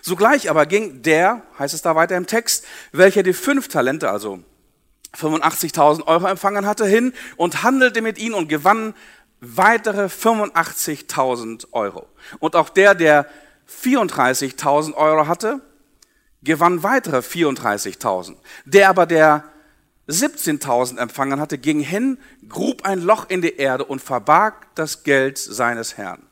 Sogleich 0.01 0.49
aber 0.49 0.65
ging 0.65 1.01
der, 1.01 1.43
heißt 1.57 1.73
es 1.73 1.81
da 1.81 1.95
weiter 1.95 2.17
im 2.17 2.27
Text, 2.27 2.65
welcher 2.91 3.23
die 3.23 3.33
fünf 3.33 3.69
Talente, 3.69 4.09
also 4.09 4.39
85.000 5.15 6.05
Euro 6.07 6.27
empfangen 6.27 6.65
hatte, 6.65 6.85
hin 6.85 7.13
und 7.37 7.63
handelte 7.63 8.01
mit 8.01 8.17
ihnen 8.17 8.35
und 8.35 8.49
gewann 8.49 8.93
weitere 9.39 10.05
85.000 10.05 11.67
Euro. 11.71 12.07
Und 12.39 12.55
auch 12.55 12.69
der, 12.69 12.95
der 12.95 13.27
34.000 13.69 14.93
Euro 14.95 15.27
hatte, 15.27 15.61
gewann 16.43 16.83
weitere 16.83 17.19
34.000. 17.19 18.35
Der 18.65 18.89
aber, 18.89 19.05
der 19.05 19.43
17.000 20.07 20.97
empfangen 20.97 21.39
hatte, 21.39 21.57
ging 21.57 21.79
hin, 21.79 22.17
grub 22.47 22.85
ein 22.85 23.01
Loch 23.01 23.29
in 23.29 23.41
die 23.41 23.57
Erde 23.57 23.85
und 23.85 24.01
verbarg 24.01 24.67
das 24.75 25.03
Geld 25.03 25.37
seines 25.37 25.97
Herrn. 25.97 26.23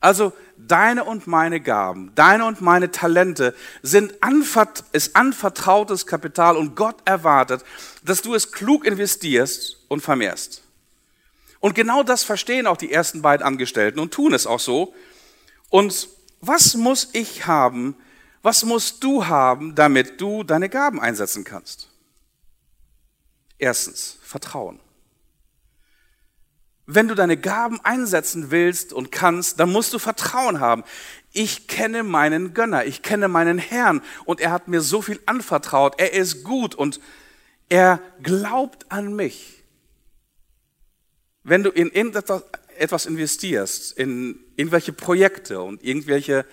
Also 0.00 0.34
deine 0.58 1.04
und 1.04 1.26
meine 1.26 1.60
Gaben, 1.60 2.12
deine 2.14 2.44
und 2.44 2.60
meine 2.60 2.90
Talente 2.90 3.54
sind 3.82 4.22
anvert 4.22 4.84
ist 4.92 5.16
anvertrautes 5.16 6.06
Kapital 6.06 6.58
und 6.58 6.76
Gott 6.76 6.96
erwartet, 7.06 7.64
dass 8.04 8.20
du 8.20 8.34
es 8.34 8.52
klug 8.52 8.84
investierst 8.84 9.78
und 9.88 10.02
vermehrst. 10.02 10.62
Und 11.58 11.74
genau 11.74 12.02
das 12.02 12.22
verstehen 12.22 12.66
auch 12.66 12.76
die 12.76 12.92
ersten 12.92 13.22
beiden 13.22 13.46
Angestellten 13.46 13.98
und 13.98 14.12
tun 14.12 14.34
es 14.34 14.46
auch 14.46 14.60
so. 14.60 14.92
Und 15.70 16.10
was 16.42 16.74
muss 16.74 17.08
ich 17.14 17.46
haben, 17.46 17.96
was 18.42 18.62
musst 18.62 19.02
du 19.02 19.26
haben, 19.26 19.74
damit 19.74 20.20
du 20.20 20.42
deine 20.42 20.68
Gaben 20.68 21.00
einsetzen 21.00 21.44
kannst? 21.44 21.88
Erstens, 23.64 24.18
Vertrauen. 24.20 24.78
Wenn 26.84 27.08
du 27.08 27.14
deine 27.14 27.38
Gaben 27.38 27.80
einsetzen 27.82 28.50
willst 28.50 28.92
und 28.92 29.10
kannst, 29.10 29.58
dann 29.58 29.72
musst 29.72 29.94
du 29.94 29.98
Vertrauen 29.98 30.60
haben. 30.60 30.84
Ich 31.32 31.66
kenne 31.66 32.02
meinen 32.02 32.52
Gönner, 32.52 32.84
ich 32.84 33.00
kenne 33.00 33.26
meinen 33.26 33.56
Herrn 33.56 34.02
und 34.26 34.42
er 34.42 34.50
hat 34.50 34.68
mir 34.68 34.82
so 34.82 35.00
viel 35.00 35.18
anvertraut. 35.24 35.94
Er 35.96 36.12
ist 36.12 36.44
gut 36.44 36.74
und 36.74 37.00
er 37.70 38.02
glaubt 38.22 38.92
an 38.92 39.16
mich. 39.16 39.64
Wenn 41.42 41.62
du 41.62 41.70
in 41.70 41.90
etwas 41.90 43.06
investierst, 43.06 43.96
in 43.96 44.40
irgendwelche 44.56 44.92
Projekte 44.92 45.62
und 45.62 45.82
irgendwelche 45.82 46.44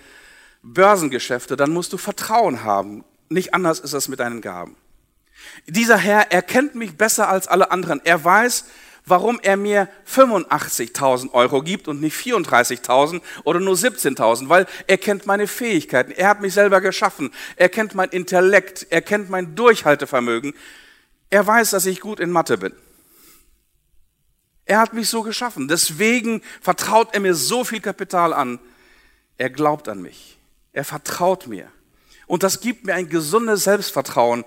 Börsengeschäfte, 0.62 1.56
dann 1.56 1.74
musst 1.74 1.92
du 1.92 1.98
Vertrauen 1.98 2.64
haben. 2.64 3.04
Nicht 3.28 3.52
anders 3.52 3.80
ist 3.80 3.92
es 3.92 4.08
mit 4.08 4.18
deinen 4.18 4.40
Gaben. 4.40 4.78
Dieser 5.66 5.96
Herr 5.96 6.32
erkennt 6.32 6.74
mich 6.74 6.96
besser 6.96 7.28
als 7.28 7.48
alle 7.48 7.70
anderen. 7.70 8.00
Er 8.04 8.24
weiß, 8.24 8.64
warum 9.06 9.40
er 9.42 9.56
mir 9.56 9.88
85.000 10.08 11.32
Euro 11.32 11.62
gibt 11.62 11.88
und 11.88 12.00
nicht 12.00 12.16
34.000 12.16 13.20
oder 13.44 13.60
nur 13.60 13.74
17.000, 13.74 14.48
weil 14.48 14.66
er 14.86 14.98
kennt 14.98 15.26
meine 15.26 15.46
Fähigkeiten. 15.46 16.12
Er 16.12 16.28
hat 16.28 16.40
mich 16.40 16.54
selber 16.54 16.80
geschaffen. 16.80 17.32
Er 17.56 17.68
kennt 17.68 17.94
mein 17.94 18.10
Intellekt. 18.10 18.86
Er 18.90 19.02
kennt 19.02 19.30
mein 19.30 19.54
Durchhaltevermögen. 19.54 20.54
Er 21.30 21.46
weiß, 21.46 21.70
dass 21.70 21.86
ich 21.86 22.00
gut 22.00 22.20
in 22.20 22.30
Mathe 22.30 22.58
bin. 22.58 22.74
Er 24.64 24.78
hat 24.78 24.94
mich 24.94 25.08
so 25.08 25.22
geschaffen. 25.22 25.68
Deswegen 25.68 26.42
vertraut 26.60 27.14
er 27.14 27.20
mir 27.20 27.34
so 27.34 27.64
viel 27.64 27.80
Kapital 27.80 28.32
an. 28.32 28.58
Er 29.38 29.50
glaubt 29.50 29.88
an 29.88 30.00
mich. 30.00 30.38
Er 30.72 30.84
vertraut 30.84 31.46
mir. 31.46 31.68
Und 32.26 32.42
das 32.42 32.60
gibt 32.60 32.84
mir 32.84 32.94
ein 32.94 33.08
gesundes 33.08 33.64
Selbstvertrauen, 33.64 34.44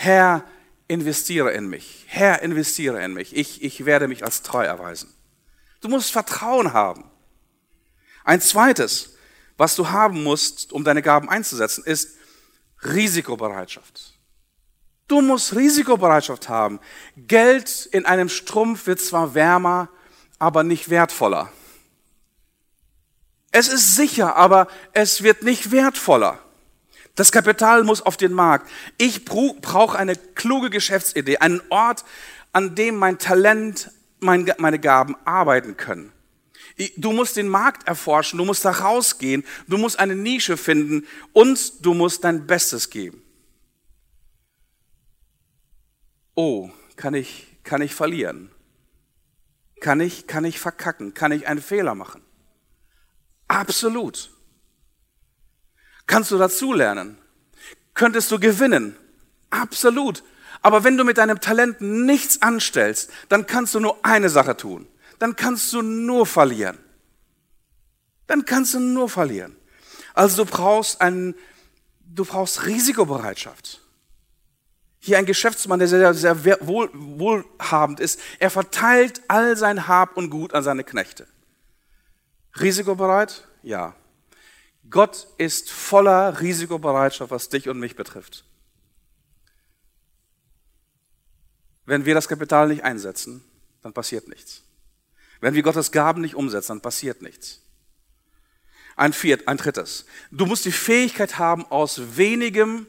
Herr, 0.00 0.44
investiere 0.86 1.50
in 1.50 1.68
mich. 1.68 2.04
Herr, 2.06 2.40
investiere 2.42 3.02
in 3.02 3.14
mich. 3.14 3.34
Ich, 3.34 3.64
ich 3.64 3.84
werde 3.84 4.06
mich 4.06 4.22
als 4.22 4.42
treu 4.42 4.64
erweisen. 4.64 5.12
Du 5.80 5.88
musst 5.88 6.12
Vertrauen 6.12 6.72
haben. 6.72 7.10
Ein 8.22 8.40
zweites, 8.40 9.16
was 9.56 9.74
du 9.74 9.90
haben 9.90 10.22
musst, 10.22 10.72
um 10.72 10.84
deine 10.84 11.02
Gaben 11.02 11.28
einzusetzen, 11.28 11.82
ist 11.82 12.16
Risikobereitschaft. 12.84 14.14
Du 15.08 15.20
musst 15.20 15.56
Risikobereitschaft 15.56 16.48
haben. 16.48 16.78
Geld 17.16 17.86
in 17.90 18.06
einem 18.06 18.28
Strumpf 18.28 18.86
wird 18.86 19.00
zwar 19.00 19.34
wärmer, 19.34 19.88
aber 20.38 20.62
nicht 20.62 20.90
wertvoller. 20.90 21.52
Es 23.50 23.66
ist 23.66 23.96
sicher, 23.96 24.36
aber 24.36 24.68
es 24.92 25.24
wird 25.24 25.42
nicht 25.42 25.72
wertvoller. 25.72 26.38
Das 27.18 27.32
Kapital 27.32 27.82
muss 27.82 28.00
auf 28.00 28.16
den 28.16 28.32
Markt. 28.32 28.70
Ich 28.96 29.24
brauche 29.24 29.98
eine 29.98 30.14
kluge 30.14 30.70
Geschäftsidee, 30.70 31.38
einen 31.38 31.60
Ort, 31.68 32.04
an 32.52 32.76
dem 32.76 32.94
mein 32.94 33.18
Talent, 33.18 33.90
meine 34.20 34.78
Gaben 34.78 35.16
arbeiten 35.24 35.76
können. 35.76 36.12
Du 36.96 37.10
musst 37.10 37.36
den 37.36 37.48
Markt 37.48 37.88
erforschen, 37.88 38.38
du 38.38 38.44
musst 38.44 38.64
da 38.64 38.70
rausgehen, 38.70 39.42
du 39.66 39.78
musst 39.78 39.98
eine 39.98 40.14
Nische 40.14 40.56
finden 40.56 41.08
und 41.32 41.84
du 41.84 41.92
musst 41.92 42.22
dein 42.22 42.46
Bestes 42.46 42.88
geben. 42.88 43.20
Oh, 46.36 46.70
kann 46.94 47.14
ich, 47.14 47.48
kann 47.64 47.82
ich 47.82 47.96
verlieren? 47.96 48.52
Kann 49.80 50.00
ich, 50.00 50.28
kann 50.28 50.44
ich 50.44 50.60
verkacken? 50.60 51.14
Kann 51.14 51.32
ich 51.32 51.48
einen 51.48 51.62
Fehler 51.62 51.96
machen? 51.96 52.22
Absolut. 53.48 54.30
Kannst 56.08 56.32
du 56.32 56.38
dazulernen? 56.38 57.18
Könntest 57.94 58.32
du 58.32 58.40
gewinnen? 58.40 58.96
Absolut. 59.50 60.24
Aber 60.62 60.82
wenn 60.82 60.96
du 60.96 61.04
mit 61.04 61.18
deinem 61.18 61.40
Talent 61.40 61.80
nichts 61.80 62.42
anstellst, 62.42 63.10
dann 63.28 63.46
kannst 63.46 63.74
du 63.74 63.80
nur 63.80 64.04
eine 64.04 64.30
Sache 64.30 64.56
tun. 64.56 64.88
Dann 65.20 65.36
kannst 65.36 65.72
du 65.72 65.82
nur 65.82 66.26
verlieren. 66.26 66.78
Dann 68.26 68.44
kannst 68.44 68.74
du 68.74 68.80
nur 68.80 69.08
verlieren. 69.08 69.54
Also 70.14 70.44
du 70.44 70.50
brauchst 70.50 71.00
einen, 71.00 71.34
du 72.06 72.24
brauchst 72.24 72.66
Risikobereitschaft. 72.66 73.82
Hier 75.00 75.18
ein 75.18 75.26
Geschäftsmann, 75.26 75.78
der 75.78 75.88
sehr, 75.88 76.14
sehr 76.14 76.66
wohl, 76.66 76.90
wohlhabend 76.94 78.00
ist. 78.00 78.18
Er 78.38 78.50
verteilt 78.50 79.20
all 79.28 79.56
sein 79.56 79.86
Hab 79.86 80.16
und 80.16 80.30
Gut 80.30 80.54
an 80.54 80.64
seine 80.64 80.84
Knechte. 80.84 81.26
Risikobereit? 82.58 83.46
Ja. 83.62 83.94
Gott 84.90 85.28
ist 85.38 85.70
voller 85.70 86.40
Risikobereitschaft, 86.40 87.30
was 87.30 87.48
dich 87.48 87.68
und 87.68 87.78
mich 87.78 87.96
betrifft. 87.96 88.44
Wenn 91.84 92.04
wir 92.04 92.14
das 92.14 92.28
Kapital 92.28 92.68
nicht 92.68 92.84
einsetzen, 92.84 93.42
dann 93.82 93.92
passiert 93.92 94.28
nichts. 94.28 94.62
Wenn 95.40 95.54
wir 95.54 95.62
Gottes 95.62 95.92
Gaben 95.92 96.20
nicht 96.20 96.34
umsetzen, 96.34 96.72
dann 96.72 96.80
passiert 96.80 97.22
nichts. 97.22 97.62
Ein 98.96 99.12
viert, 99.12 99.46
ein 99.46 99.56
drittes. 99.56 100.06
Du 100.30 100.44
musst 100.44 100.64
die 100.64 100.72
Fähigkeit 100.72 101.38
haben, 101.38 101.64
aus 101.66 102.16
wenigem 102.16 102.86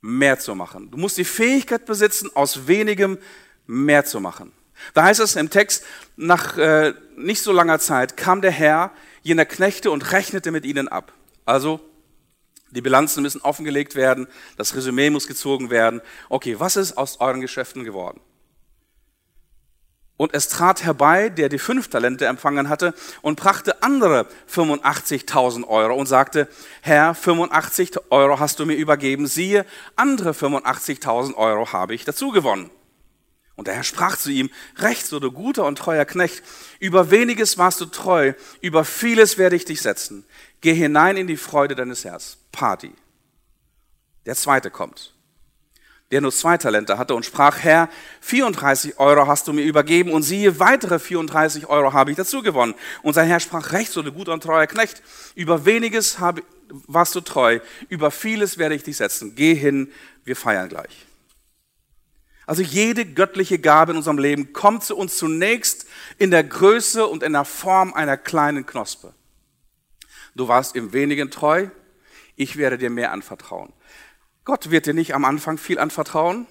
mehr 0.00 0.38
zu 0.38 0.54
machen. 0.54 0.90
Du 0.90 0.96
musst 0.96 1.18
die 1.18 1.24
Fähigkeit 1.24 1.86
besitzen, 1.86 2.30
aus 2.34 2.66
wenigem 2.68 3.18
mehr 3.66 4.04
zu 4.04 4.20
machen. 4.20 4.52
Da 4.94 5.04
heißt 5.04 5.20
es 5.20 5.36
im 5.36 5.50
Text, 5.50 5.84
nach 6.16 6.56
äh, 6.58 6.94
nicht 7.16 7.42
so 7.42 7.52
langer 7.52 7.78
Zeit 7.78 8.16
kam 8.16 8.40
der 8.40 8.50
Herr 8.50 8.92
jener 9.22 9.44
Knechte 9.44 9.90
und 9.90 10.12
rechnete 10.12 10.50
mit 10.50 10.64
ihnen 10.64 10.88
ab. 10.88 11.12
Also 11.44 11.80
die 12.70 12.82
Bilanzen 12.82 13.22
müssen 13.22 13.40
offengelegt 13.40 13.94
werden, 13.94 14.26
das 14.56 14.74
Resümee 14.74 15.10
muss 15.10 15.26
gezogen 15.26 15.70
werden. 15.70 16.02
Okay, 16.28 16.56
was 16.58 16.76
ist 16.76 16.98
aus 16.98 17.20
euren 17.20 17.40
Geschäften 17.40 17.84
geworden? 17.84 18.20
Und 20.18 20.34
es 20.34 20.48
trat 20.48 20.82
herbei, 20.82 21.28
der 21.28 21.48
die 21.48 21.60
fünf 21.60 21.88
Talente 21.88 22.26
empfangen 22.26 22.68
hatte, 22.68 22.92
und 23.22 23.38
brachte 23.38 23.82
andere 23.84 24.26
85.000 24.52 25.66
Euro 25.68 25.94
und 25.94 26.06
sagte, 26.06 26.48
Herr, 26.82 27.14
85 27.14 27.92
Euro 28.10 28.40
hast 28.40 28.58
du 28.58 28.66
mir 28.66 28.74
übergeben, 28.74 29.28
siehe, 29.28 29.64
andere 29.94 30.32
85.000 30.32 31.36
Euro 31.36 31.72
habe 31.72 31.94
ich 31.94 32.04
dazu 32.04 32.30
gewonnen. 32.30 32.68
Und 33.58 33.66
der 33.66 33.74
Herr 33.74 33.84
sprach 33.84 34.16
zu 34.16 34.30
ihm, 34.30 34.48
recht 34.76 35.04
so 35.04 35.20
du 35.20 35.30
guter 35.30 35.66
und 35.66 35.76
treuer 35.76 36.06
Knecht, 36.06 36.42
über 36.78 37.10
weniges 37.10 37.58
warst 37.58 37.80
du 37.80 37.86
treu, 37.86 38.32
über 38.60 38.84
vieles 38.84 39.36
werde 39.36 39.56
ich 39.56 39.66
dich 39.66 39.82
setzen. 39.82 40.24
Geh 40.62 40.72
hinein 40.72 41.16
in 41.16 41.26
die 41.26 41.36
Freude 41.36 41.74
deines 41.74 42.04
Herrs. 42.04 42.38
Party. 42.52 42.92
Der 44.26 44.36
zweite 44.36 44.70
kommt 44.70 45.12
der 46.10 46.22
nur 46.22 46.32
zwei 46.32 46.56
Talente 46.56 46.96
hatte 46.96 47.14
und 47.14 47.26
sprach, 47.26 47.58
Herr, 47.58 47.88
34 48.22 48.98
Euro 48.98 49.26
hast 49.26 49.46
du 49.46 49.52
mir 49.52 49.64
übergeben 49.64 50.12
und 50.12 50.22
siehe, 50.22 50.58
weitere 50.58 50.98
34 50.98 51.66
Euro 51.66 51.92
habe 51.92 52.10
ich 52.10 52.16
dazu 52.16 52.42
gewonnen. 52.42 52.74
Und 53.02 53.14
sein 53.14 53.28
Herr 53.28 53.40
sprach, 53.40 53.72
recht 53.72 53.92
so, 53.92 54.02
du 54.02 54.12
guter 54.12 54.32
und 54.32 54.42
treuer 54.42 54.66
Knecht, 54.66 55.02
über 55.34 55.66
weniges 55.66 56.18
warst 56.86 57.14
du 57.14 57.20
treu, 57.20 57.60
über 57.88 58.10
vieles 58.10 58.56
werde 58.56 58.74
ich 58.74 58.84
dich 58.84 58.96
setzen. 58.96 59.34
Geh 59.34 59.54
hin, 59.54 59.92
wir 60.24 60.36
feiern 60.36 60.68
gleich. 60.68 61.07
Also 62.48 62.62
jede 62.62 63.04
göttliche 63.04 63.58
Gabe 63.58 63.92
in 63.92 63.98
unserem 63.98 64.16
Leben 64.16 64.54
kommt 64.54 64.82
zu 64.82 64.96
uns 64.96 65.18
zunächst 65.18 65.84
in 66.16 66.30
der 66.30 66.42
Größe 66.42 67.06
und 67.06 67.22
in 67.22 67.34
der 67.34 67.44
Form 67.44 67.92
einer 67.92 68.16
kleinen 68.16 68.64
Knospe. 68.64 69.12
Du 70.34 70.48
warst 70.48 70.74
im 70.74 70.94
wenigen 70.94 71.30
treu, 71.30 71.68
ich 72.36 72.56
werde 72.56 72.78
dir 72.78 72.88
mehr 72.88 73.12
anvertrauen. 73.12 73.74
Gott 74.46 74.70
wird 74.70 74.86
dir 74.86 74.94
nicht 74.94 75.14
am 75.14 75.26
Anfang 75.26 75.58
viel 75.58 75.78
anvertrauen. 75.78 76.46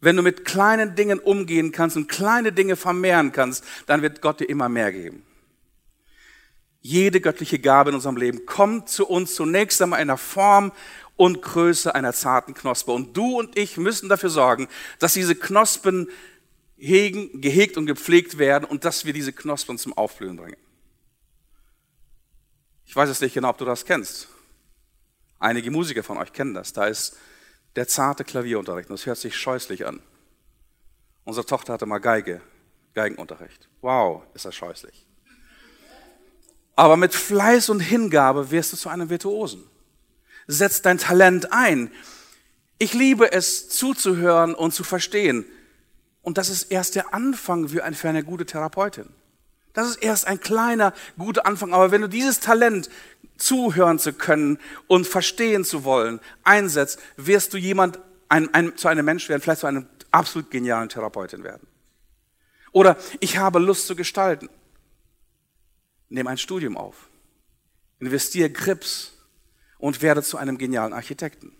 Wenn 0.00 0.16
du 0.16 0.22
mit 0.22 0.46
kleinen 0.46 0.94
Dingen 0.94 1.18
umgehen 1.18 1.70
kannst 1.70 1.98
und 1.98 2.08
kleine 2.08 2.50
Dinge 2.50 2.76
vermehren 2.76 3.30
kannst, 3.30 3.64
dann 3.84 4.00
wird 4.00 4.22
Gott 4.22 4.40
dir 4.40 4.48
immer 4.48 4.70
mehr 4.70 4.90
geben. 4.90 5.22
Jede 6.80 7.20
göttliche 7.20 7.58
Gabe 7.58 7.90
in 7.90 7.96
unserem 7.96 8.16
Leben 8.16 8.46
kommt 8.46 8.88
zu 8.88 9.06
uns 9.06 9.34
zunächst 9.34 9.82
einmal 9.82 10.00
in 10.00 10.08
der 10.08 10.16
Form 10.16 10.72
und 11.16 11.42
Größe 11.42 11.94
einer 11.94 12.12
zarten 12.12 12.54
Knospe. 12.54 12.92
Und 12.92 13.16
du 13.16 13.38
und 13.38 13.58
ich 13.58 13.76
müssen 13.76 14.08
dafür 14.08 14.30
sorgen, 14.30 14.68
dass 14.98 15.12
diese 15.12 15.34
Knospen 15.34 16.08
hegen, 16.76 17.40
gehegt 17.40 17.76
und 17.76 17.86
gepflegt 17.86 18.38
werden 18.38 18.64
und 18.64 18.84
dass 18.84 19.04
wir 19.04 19.12
diese 19.12 19.32
Knospen 19.32 19.78
zum 19.78 19.96
Aufblühen 19.96 20.36
bringen. 20.36 20.56
Ich 22.86 22.96
weiß 22.96 23.08
jetzt 23.08 23.22
nicht 23.22 23.34
genau, 23.34 23.50
ob 23.50 23.58
du 23.58 23.64
das 23.64 23.84
kennst. 23.84 24.28
Einige 25.38 25.70
Musiker 25.70 26.02
von 26.02 26.18
euch 26.18 26.32
kennen 26.32 26.54
das. 26.54 26.72
Da 26.72 26.86
ist 26.86 27.16
der 27.76 27.88
zarte 27.88 28.24
Klavierunterricht 28.24 28.90
und 28.90 28.98
das 28.98 29.06
hört 29.06 29.18
sich 29.18 29.36
scheußlich 29.36 29.86
an. 29.86 30.00
Unsere 31.24 31.46
Tochter 31.46 31.72
hatte 31.72 31.86
mal 31.86 31.98
Geige, 31.98 32.40
Geigenunterricht. 32.94 33.68
Wow, 33.80 34.22
ist 34.34 34.44
das 34.44 34.54
scheußlich. 34.54 35.06
Aber 36.74 36.96
mit 36.96 37.14
Fleiß 37.14 37.70
und 37.70 37.80
Hingabe 37.80 38.50
wirst 38.50 38.72
du 38.72 38.76
zu 38.76 38.88
einem 38.88 39.08
Virtuosen. 39.08 39.64
Setz 40.46 40.82
dein 40.82 40.98
Talent 40.98 41.52
ein. 41.52 41.90
Ich 42.78 42.94
liebe 42.94 43.32
es 43.32 43.68
zuzuhören 43.68 44.54
und 44.54 44.74
zu 44.74 44.84
verstehen. 44.84 45.44
Und 46.22 46.38
das 46.38 46.48
ist 46.48 46.64
erst 46.70 46.94
der 46.94 47.14
Anfang 47.14 47.68
für 47.68 47.84
eine 47.84 48.24
gute 48.24 48.46
Therapeutin. 48.46 49.08
Das 49.72 49.88
ist 49.88 49.96
erst 49.96 50.26
ein 50.26 50.40
kleiner, 50.40 50.92
guter 51.18 51.46
Anfang. 51.46 51.72
Aber 51.72 51.90
wenn 51.90 52.02
du 52.02 52.08
dieses 52.08 52.40
Talent 52.40 52.90
zuhören 53.36 53.98
zu 53.98 54.12
können 54.12 54.58
und 54.86 55.06
verstehen 55.06 55.64
zu 55.64 55.84
wollen, 55.84 56.20
einsetzt, 56.44 56.98
wirst 57.16 57.52
du 57.54 57.58
jemand, 57.58 57.98
ein, 58.28 58.52
ein, 58.54 58.76
zu 58.76 58.88
einem 58.88 59.04
Mensch 59.04 59.28
werden, 59.28 59.42
vielleicht 59.42 59.60
zu 59.60 59.66
einem 59.66 59.86
absolut 60.10 60.50
genialen 60.50 60.88
Therapeutin 60.88 61.42
werden. 61.42 61.66
Oder 62.72 62.96
ich 63.20 63.36
habe 63.36 63.58
Lust 63.58 63.86
zu 63.86 63.94
gestalten. 63.96 64.48
Nimm 66.08 66.26
ein 66.26 66.38
Studium 66.38 66.76
auf. 66.76 67.08
Investiere 67.98 68.50
Grips 68.50 69.12
und 69.82 70.00
werde 70.00 70.22
zu 70.22 70.38
einem 70.38 70.56
genialen 70.56 70.92
Architekten. 70.92 71.52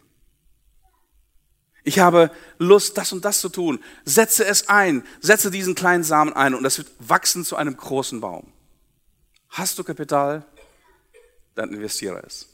Ich 1.83 1.99
habe 1.99 2.31
Lust, 2.59 2.97
das 2.97 3.13
und 3.13 3.25
das 3.25 3.41
zu 3.41 3.49
tun. 3.49 3.83
Setze 4.05 4.45
es 4.45 4.69
ein. 4.69 5.05
Setze 5.21 5.51
diesen 5.51 5.75
kleinen 5.75 6.05
Samen 6.05 6.33
ein 6.33 6.55
und 6.55 6.65
es 6.65 6.79
wird 6.79 6.93
wachsen 7.01 7.45
zu 7.45 7.57
einem 7.57 7.77
großen 7.77 8.21
Baum. 8.21 8.53
Hast 9.49 9.79
du 9.79 9.85
Kapital? 9.85 10.47
dann 11.55 11.75
investiere 11.75 12.23
es. 12.27 12.49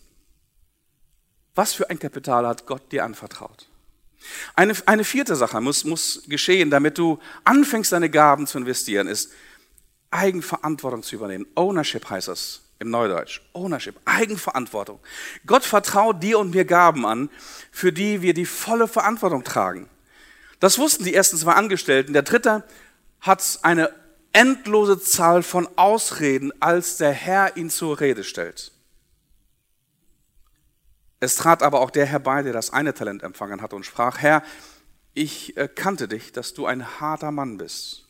Was 1.55 1.73
für 1.73 1.89
ein 1.89 2.01
Kapital 2.01 2.45
hat 2.49 2.67
Gott 2.67 2.91
dir 2.91 3.05
anvertraut? 3.05 3.69
Eine, 4.57 4.75
eine 4.87 5.05
vierte 5.05 5.37
Sache 5.37 5.61
muss, 5.61 5.85
muss 5.85 6.25
geschehen, 6.27 6.71
damit 6.71 6.99
du 6.99 7.21
anfängst, 7.45 7.93
deine 7.93 8.11
Gaben 8.11 8.49
zu 8.49 8.59
investieren, 8.59 9.07
ist 9.07 9.31
Eigenverantwortung 10.11 11.05
zu 11.05 11.15
übernehmen. 11.15 11.47
Ownership 11.55 12.11
heißt 12.11 12.27
es 12.27 12.63
im 12.79 12.91
Neudeutsch. 12.91 13.41
Ownership, 13.53 13.97
Eigenverantwortung. 14.05 15.01
Gott 15.47 15.65
vertraut 15.65 16.23
dir 16.23 16.39
und 16.39 16.55
mir 16.55 16.65
Gaben 16.65 17.07
an, 17.07 17.31
für 17.71 17.93
die 17.93 18.23
wir 18.23 18.35
die 18.35 18.47
volle 18.47 18.89
Verantwortung 18.89 19.45
tragen. 19.45 19.89
Das 20.61 20.79
wussten 20.79 21.05
die 21.05 21.15
ersten 21.15 21.37
zwei 21.37 21.53
Angestellten. 21.53 22.13
Der 22.13 22.23
dritte 22.23 22.65
hat 23.21 23.59
eine 23.63 23.91
endlose 24.33 25.01
Zahl 25.01 25.43
von 25.43 25.69
Ausreden, 25.77 26.53
als 26.61 26.97
der 26.97 27.13
Herr 27.13 27.57
ihn 27.57 27.71
zur 27.71 28.01
Rede 28.01 28.25
stellt. 28.25 28.73
Es 31.21 31.35
trat 31.35 31.63
aber 31.63 31.81
auch 31.81 31.91
der 31.91 32.07
herbei, 32.07 32.43
der 32.43 32.53
das 32.53 32.73
eine 32.73 32.95
Talent 32.95 33.23
empfangen 33.23 33.61
hatte 33.61 33.75
und 33.75 33.85
sprach, 33.85 34.19
Herr, 34.19 34.43
ich 35.15 35.57
äh, 35.57 35.69
kannte 35.69 36.07
dich, 36.07 36.33
dass 36.33 36.55
du 36.55 36.67
ein 36.67 37.01
harter 37.01 37.33
Mann 37.33 37.57
bist. 37.57 38.08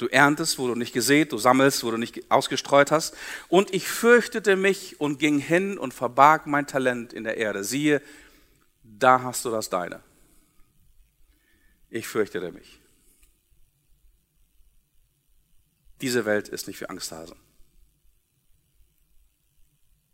Du 0.00 0.06
erntest, 0.06 0.58
wo 0.58 0.66
du 0.66 0.74
nicht 0.74 0.94
gesät, 0.94 1.30
du 1.30 1.36
sammelst, 1.36 1.84
wo 1.84 1.90
du 1.90 1.98
nicht 1.98 2.30
ausgestreut 2.30 2.90
hast. 2.90 3.14
Und 3.48 3.74
ich 3.74 3.86
fürchtete 3.86 4.56
mich 4.56 4.98
und 4.98 5.18
ging 5.18 5.38
hin 5.38 5.76
und 5.76 5.92
verbarg 5.92 6.46
mein 6.46 6.66
Talent 6.66 7.12
in 7.12 7.22
der 7.22 7.36
Erde. 7.36 7.64
Siehe, 7.64 8.00
da 8.82 9.22
hast 9.22 9.44
du 9.44 9.50
das 9.50 9.68
deine. 9.68 10.02
Ich 11.90 12.08
fürchtete 12.08 12.50
mich. 12.50 12.80
Diese 16.00 16.24
Welt 16.24 16.48
ist 16.48 16.66
nicht 16.66 16.78
für 16.78 16.88
Angsthasen. 16.88 17.36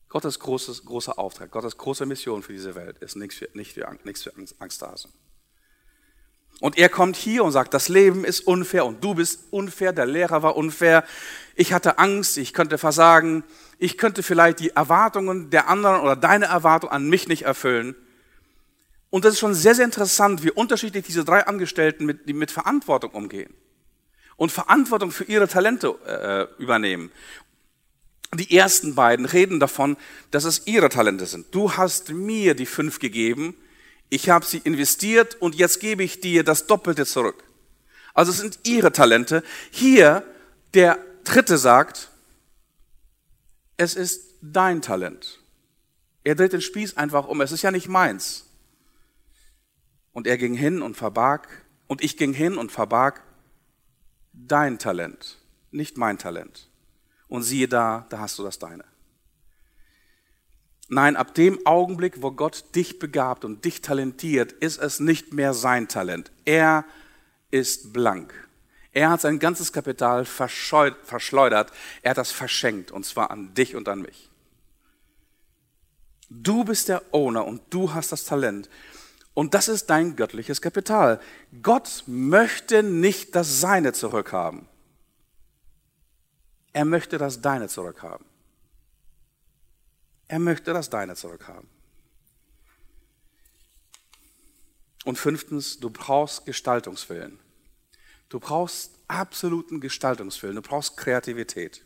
Gottes 0.08 0.40
großes, 0.40 0.84
großer 0.84 1.16
Auftrag, 1.16 1.52
Gottes 1.52 1.76
große 1.78 2.06
Mission 2.06 2.42
für 2.42 2.52
diese 2.52 2.74
Welt 2.74 2.98
ist 2.98 3.14
nichts 3.14 3.36
für, 3.36 3.48
nicht 3.54 3.74
für, 3.74 3.96
nichts 4.02 4.24
für 4.24 4.32
Angsthasen. 4.58 5.12
Und 6.60 6.78
er 6.78 6.88
kommt 6.88 7.16
hier 7.16 7.44
und 7.44 7.52
sagt, 7.52 7.74
das 7.74 7.88
Leben 7.88 8.24
ist 8.24 8.40
unfair 8.40 8.86
und 8.86 9.04
du 9.04 9.14
bist 9.14 9.44
unfair, 9.50 9.92
der 9.92 10.06
Lehrer 10.06 10.42
war 10.42 10.56
unfair, 10.56 11.04
ich 11.54 11.72
hatte 11.72 11.98
Angst, 11.98 12.38
ich 12.38 12.54
könnte 12.54 12.78
versagen, 12.78 13.44
ich 13.78 13.98
könnte 13.98 14.22
vielleicht 14.22 14.60
die 14.60 14.70
Erwartungen 14.70 15.50
der 15.50 15.68
anderen 15.68 16.00
oder 16.00 16.16
deine 16.16 16.46
Erwartungen 16.46 16.92
an 16.92 17.08
mich 17.08 17.28
nicht 17.28 17.42
erfüllen. 17.42 17.94
Und 19.10 19.24
das 19.24 19.34
ist 19.34 19.40
schon 19.40 19.54
sehr, 19.54 19.74
sehr 19.74 19.84
interessant, 19.84 20.44
wie 20.44 20.50
unterschiedlich 20.50 21.04
diese 21.04 21.24
drei 21.24 21.46
Angestellten 21.46 22.06
mit, 22.06 22.28
die 22.28 22.32
mit 22.32 22.50
Verantwortung 22.50 23.10
umgehen 23.10 23.52
und 24.36 24.50
Verantwortung 24.50 25.10
für 25.10 25.24
ihre 25.24 25.48
Talente 25.48 25.94
äh, 26.06 26.62
übernehmen 26.62 27.10
die 28.34 28.56
ersten 28.56 28.94
beiden 28.94 29.26
reden 29.26 29.60
davon, 29.60 29.96
dass 30.30 30.44
es 30.44 30.66
ihre 30.66 30.88
Talente 30.88 31.26
sind. 31.26 31.46
Du 31.54 31.76
hast 31.76 32.10
mir 32.10 32.54
die 32.54 32.66
fünf 32.66 32.98
gegeben, 32.98 33.56
ich 34.08 34.28
habe 34.28 34.44
sie 34.44 34.58
investiert 34.58 35.34
und 35.36 35.54
jetzt 35.54 35.80
gebe 35.80 36.04
ich 36.04 36.20
dir 36.20 36.44
das 36.44 36.66
Doppelte 36.66 37.06
zurück. 37.06 37.44
Also 38.14 38.32
es 38.32 38.38
sind 38.38 38.60
ihre 38.64 38.92
Talente. 38.92 39.42
Hier 39.70 40.22
der 40.74 40.98
dritte 41.24 41.58
sagt, 41.58 42.10
es 43.76 43.94
ist 43.94 44.36
dein 44.40 44.80
Talent. 44.80 45.40
Er 46.24 46.34
dreht 46.34 46.52
den 46.52 46.60
Spieß 46.60 46.96
einfach 46.96 47.28
um, 47.28 47.40
es 47.40 47.52
ist 47.52 47.62
ja 47.62 47.70
nicht 47.70 47.88
meins. 47.88 48.46
Und 50.12 50.26
er 50.26 50.38
ging 50.38 50.54
hin 50.54 50.82
und 50.82 50.96
verbarg, 50.96 51.48
und 51.88 52.02
ich 52.02 52.16
ging 52.16 52.32
hin 52.32 52.56
und 52.56 52.72
verbarg 52.72 53.22
dein 54.32 54.78
Talent, 54.78 55.38
nicht 55.70 55.98
mein 55.98 56.18
Talent. 56.18 56.68
Und 57.28 57.42
siehe 57.42 57.68
da, 57.68 58.06
da 58.08 58.20
hast 58.20 58.38
du 58.38 58.42
das 58.42 58.58
deine. 58.58 58.84
Nein, 60.88 61.16
ab 61.16 61.34
dem 61.34 61.64
Augenblick, 61.66 62.22
wo 62.22 62.30
Gott 62.30 62.64
dich 62.74 62.98
begabt 62.98 63.44
und 63.44 63.64
dich 63.64 63.82
talentiert, 63.82 64.52
ist 64.52 64.78
es 64.78 65.00
nicht 65.00 65.32
mehr 65.32 65.52
sein 65.52 65.88
Talent. 65.88 66.30
Er 66.44 66.84
ist 67.50 67.92
blank. 67.92 68.32
Er 68.92 69.10
hat 69.10 69.20
sein 69.20 69.38
ganzes 69.38 69.72
Kapital 69.72 70.24
verschleudert. 70.24 71.72
Er 72.02 72.10
hat 72.10 72.18
das 72.18 72.32
verschenkt, 72.32 72.92
und 72.92 73.04
zwar 73.04 73.30
an 73.30 73.52
dich 73.54 73.74
und 73.74 73.88
an 73.88 74.00
mich. 74.00 74.30
Du 76.28 76.64
bist 76.64 76.88
der 76.88 77.02
Owner 77.12 77.46
und 77.46 77.62
du 77.70 77.92
hast 77.92 78.12
das 78.12 78.24
Talent. 78.24 78.68
Und 79.34 79.54
das 79.54 79.68
ist 79.68 79.86
dein 79.90 80.16
göttliches 80.16 80.60
Kapital. 80.60 81.20
Gott 81.62 82.04
möchte 82.06 82.82
nicht 82.82 83.34
das 83.34 83.60
Seine 83.60 83.92
zurückhaben. 83.92 84.66
Er 86.72 86.84
möchte 86.84 87.18
das 87.18 87.42
Deine 87.42 87.68
zurückhaben. 87.68 88.25
Er 90.28 90.38
möchte 90.38 90.72
das 90.72 90.90
Deine 90.90 91.14
zurückhaben. 91.14 91.68
Und 95.04 95.18
fünftens, 95.18 95.78
du 95.78 95.90
brauchst 95.90 96.46
Gestaltungswillen. 96.46 97.38
Du 98.28 98.40
brauchst 98.40 98.98
absoluten 99.06 99.80
Gestaltungswillen. 99.80 100.56
Du 100.56 100.62
brauchst 100.62 100.96
Kreativität. 100.96 101.84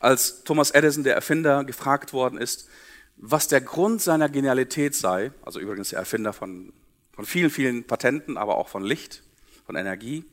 Als 0.00 0.44
Thomas 0.44 0.70
Edison, 0.72 1.02
der 1.02 1.14
Erfinder, 1.14 1.64
gefragt 1.64 2.12
worden 2.12 2.38
ist, 2.38 2.68
was 3.16 3.48
der 3.48 3.62
Grund 3.62 4.02
seiner 4.02 4.28
Genialität 4.28 4.94
sei, 4.94 5.32
also 5.42 5.60
übrigens 5.60 5.90
der 5.90 6.00
Erfinder 6.00 6.34
von, 6.34 6.74
von 7.12 7.24
vielen, 7.24 7.48
vielen 7.48 7.86
Patenten, 7.86 8.36
aber 8.36 8.58
auch 8.58 8.68
von 8.68 8.84
Licht, 8.84 9.22
von 9.64 9.76
Energie. 9.76 10.24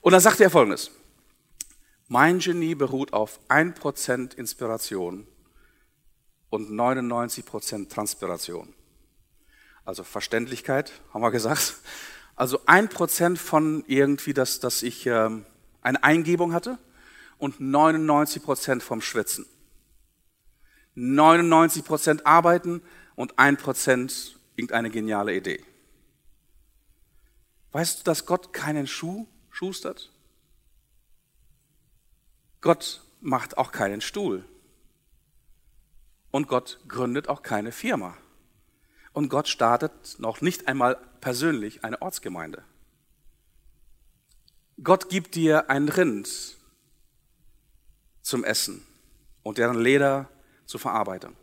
Und 0.00 0.12
dann 0.12 0.20
sagte 0.20 0.44
er 0.44 0.50
Folgendes. 0.50 0.92
Mein 2.08 2.38
Genie 2.38 2.74
beruht 2.74 3.12
auf 3.12 3.40
1% 3.48 4.36
Inspiration 4.36 5.26
und 6.50 6.70
99% 6.70 7.88
Transpiration. 7.88 8.74
Also 9.84 10.04
Verständlichkeit, 10.04 10.92
haben 11.12 11.22
wir 11.22 11.30
gesagt. 11.30 11.74
Also 12.34 12.60
1% 12.66 13.36
von 13.36 13.84
irgendwie, 13.86 14.34
dass, 14.34 14.60
dass 14.60 14.82
ich 14.82 15.06
äh, 15.06 15.30
eine 15.80 16.04
Eingebung 16.04 16.52
hatte 16.52 16.78
und 17.38 17.60
99% 17.60 18.80
vom 18.80 19.00
Schwitzen. 19.00 19.46
99% 20.96 22.24
arbeiten 22.24 22.82
und 23.14 23.34
1% 23.36 24.34
irgendeine 24.56 24.90
geniale 24.90 25.34
Idee. 25.34 25.64
Weißt 27.72 28.00
du, 28.00 28.04
dass 28.04 28.26
Gott 28.26 28.52
keinen 28.52 28.86
Schuh 28.86 29.26
schustert? 29.50 30.10
Gott 32.60 33.02
macht 33.20 33.58
auch 33.58 33.70
keinen 33.70 34.00
Stuhl. 34.00 34.44
Und 36.36 36.48
Gott 36.48 36.80
gründet 36.86 37.30
auch 37.30 37.42
keine 37.42 37.72
Firma. 37.72 38.14
Und 39.14 39.30
Gott 39.30 39.48
startet 39.48 40.16
noch 40.18 40.42
nicht 40.42 40.68
einmal 40.68 40.96
persönlich 41.22 41.82
eine 41.82 42.02
Ortsgemeinde. 42.02 42.62
Gott 44.84 45.08
gibt 45.08 45.34
dir 45.34 45.70
ein 45.70 45.88
Rind 45.88 46.58
zum 48.20 48.44
Essen 48.44 48.86
und 49.44 49.56
deren 49.56 49.78
Leder 49.78 50.28
zur 50.66 50.78
Verarbeitung. 50.78 51.34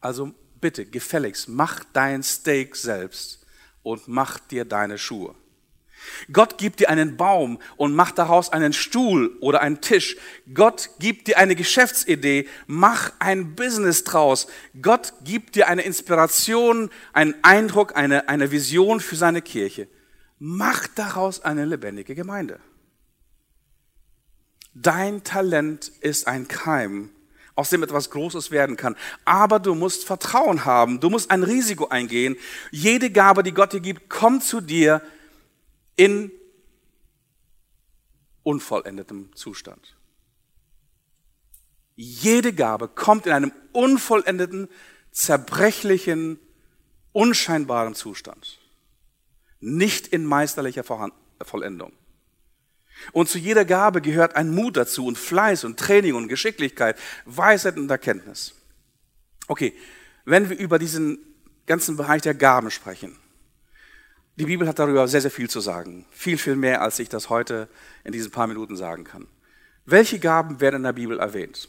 Also 0.00 0.32
bitte, 0.62 0.86
gefälligst, 0.86 1.50
mach 1.50 1.84
dein 1.92 2.22
Steak 2.22 2.74
selbst 2.74 3.44
und 3.82 4.08
mach 4.08 4.38
dir 4.38 4.64
deine 4.64 4.96
Schuhe. 4.96 5.34
Gott 6.32 6.58
gibt 6.58 6.80
dir 6.80 6.88
einen 6.90 7.16
Baum 7.16 7.58
und 7.76 7.94
macht 7.94 8.18
daraus 8.18 8.52
einen 8.52 8.72
Stuhl 8.72 9.36
oder 9.40 9.60
einen 9.60 9.80
Tisch. 9.80 10.16
Gott 10.54 10.90
gibt 10.98 11.28
dir 11.28 11.38
eine 11.38 11.56
Geschäftsidee, 11.56 12.48
mach 12.66 13.12
ein 13.18 13.54
Business 13.54 14.04
draus. 14.04 14.46
Gott 14.80 15.14
gibt 15.24 15.54
dir 15.54 15.68
eine 15.68 15.82
Inspiration, 15.82 16.90
einen 17.12 17.34
Eindruck, 17.42 17.96
eine, 17.96 18.28
eine 18.28 18.50
Vision 18.50 19.00
für 19.00 19.16
seine 19.16 19.42
Kirche. 19.42 19.88
Mach 20.38 20.86
daraus 20.88 21.40
eine 21.44 21.64
lebendige 21.64 22.14
Gemeinde. 22.14 22.60
Dein 24.74 25.22
Talent 25.22 25.92
ist 26.00 26.26
ein 26.26 26.48
Keim, 26.48 27.10
aus 27.54 27.70
dem 27.70 27.82
etwas 27.82 28.10
Großes 28.10 28.50
werden 28.50 28.76
kann. 28.76 28.96
Aber 29.24 29.60
du 29.60 29.74
musst 29.74 30.04
Vertrauen 30.04 30.64
haben, 30.64 30.98
du 30.98 31.10
musst 31.10 31.30
ein 31.30 31.42
Risiko 31.42 31.88
eingehen. 31.88 32.36
Jede 32.70 33.10
Gabe, 33.10 33.42
die 33.42 33.52
Gott 33.52 33.72
dir 33.72 33.80
gibt, 33.80 34.08
kommt 34.08 34.44
zu 34.44 34.60
dir 34.60 35.02
in 35.96 36.30
unvollendetem 38.42 39.34
Zustand. 39.34 39.96
Jede 41.94 42.52
Gabe 42.52 42.88
kommt 42.88 43.26
in 43.26 43.32
einem 43.32 43.52
unvollendeten, 43.72 44.68
zerbrechlichen, 45.10 46.38
unscheinbaren 47.12 47.94
Zustand. 47.94 48.58
Nicht 49.60 50.08
in 50.08 50.24
meisterlicher 50.24 50.84
Vollendung. 51.42 51.92
Und 53.12 53.28
zu 53.28 53.38
jeder 53.38 53.64
Gabe 53.64 54.00
gehört 54.00 54.36
ein 54.36 54.54
Mut 54.54 54.76
dazu 54.76 55.06
und 55.06 55.18
Fleiß 55.18 55.64
und 55.64 55.78
Training 55.78 56.14
und 56.14 56.28
Geschicklichkeit, 56.28 56.98
Weisheit 57.24 57.76
und 57.76 57.90
Erkenntnis. 57.90 58.54
Okay, 59.48 59.74
wenn 60.24 60.48
wir 60.48 60.58
über 60.58 60.78
diesen 60.78 61.18
ganzen 61.66 61.96
Bereich 61.96 62.22
der 62.22 62.34
Gaben 62.34 62.70
sprechen, 62.70 63.16
die 64.36 64.46
Bibel 64.46 64.66
hat 64.66 64.78
darüber 64.78 65.06
sehr, 65.08 65.20
sehr 65.20 65.30
viel 65.30 65.50
zu 65.50 65.60
sagen. 65.60 66.06
Viel, 66.10 66.38
viel 66.38 66.56
mehr, 66.56 66.80
als 66.80 66.98
ich 66.98 67.08
das 67.08 67.28
heute 67.28 67.68
in 68.04 68.12
diesen 68.12 68.30
paar 68.30 68.46
Minuten 68.46 68.76
sagen 68.76 69.04
kann. 69.04 69.26
Welche 69.84 70.18
Gaben 70.18 70.60
werden 70.60 70.76
in 70.76 70.82
der 70.84 70.92
Bibel 70.92 71.18
erwähnt? 71.18 71.68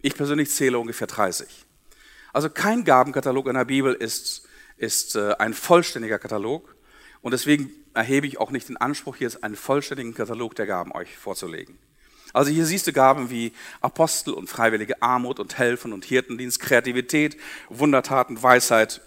Ich 0.00 0.14
persönlich 0.14 0.50
zähle 0.50 0.78
ungefähr 0.78 1.06
30. 1.06 1.66
Also 2.32 2.48
kein 2.48 2.84
Gabenkatalog 2.84 3.48
in 3.48 3.54
der 3.54 3.64
Bibel 3.64 3.92
ist, 3.92 4.48
ist 4.76 5.16
äh, 5.16 5.34
ein 5.38 5.54
vollständiger 5.54 6.18
Katalog. 6.18 6.74
Und 7.22 7.32
deswegen 7.32 7.70
erhebe 7.94 8.26
ich 8.26 8.38
auch 8.38 8.50
nicht 8.50 8.68
den 8.68 8.76
Anspruch, 8.76 9.16
jetzt 9.16 9.44
einen 9.44 9.56
vollständigen 9.56 10.14
Katalog 10.14 10.54
der 10.54 10.66
Gaben 10.66 10.92
euch 10.92 11.16
vorzulegen. 11.16 11.78
Also 12.32 12.50
hier 12.50 12.66
siehst 12.66 12.86
du 12.86 12.92
Gaben 12.92 13.30
wie 13.30 13.52
Apostel 13.80 14.34
und 14.34 14.48
freiwillige 14.48 15.00
Armut 15.00 15.38
und 15.38 15.56
Helfen 15.56 15.92
und 15.92 16.04
Hirtendienst, 16.04 16.58
Kreativität, 16.58 17.36
Wundertaten, 17.68 18.42
Weisheit, 18.42 19.00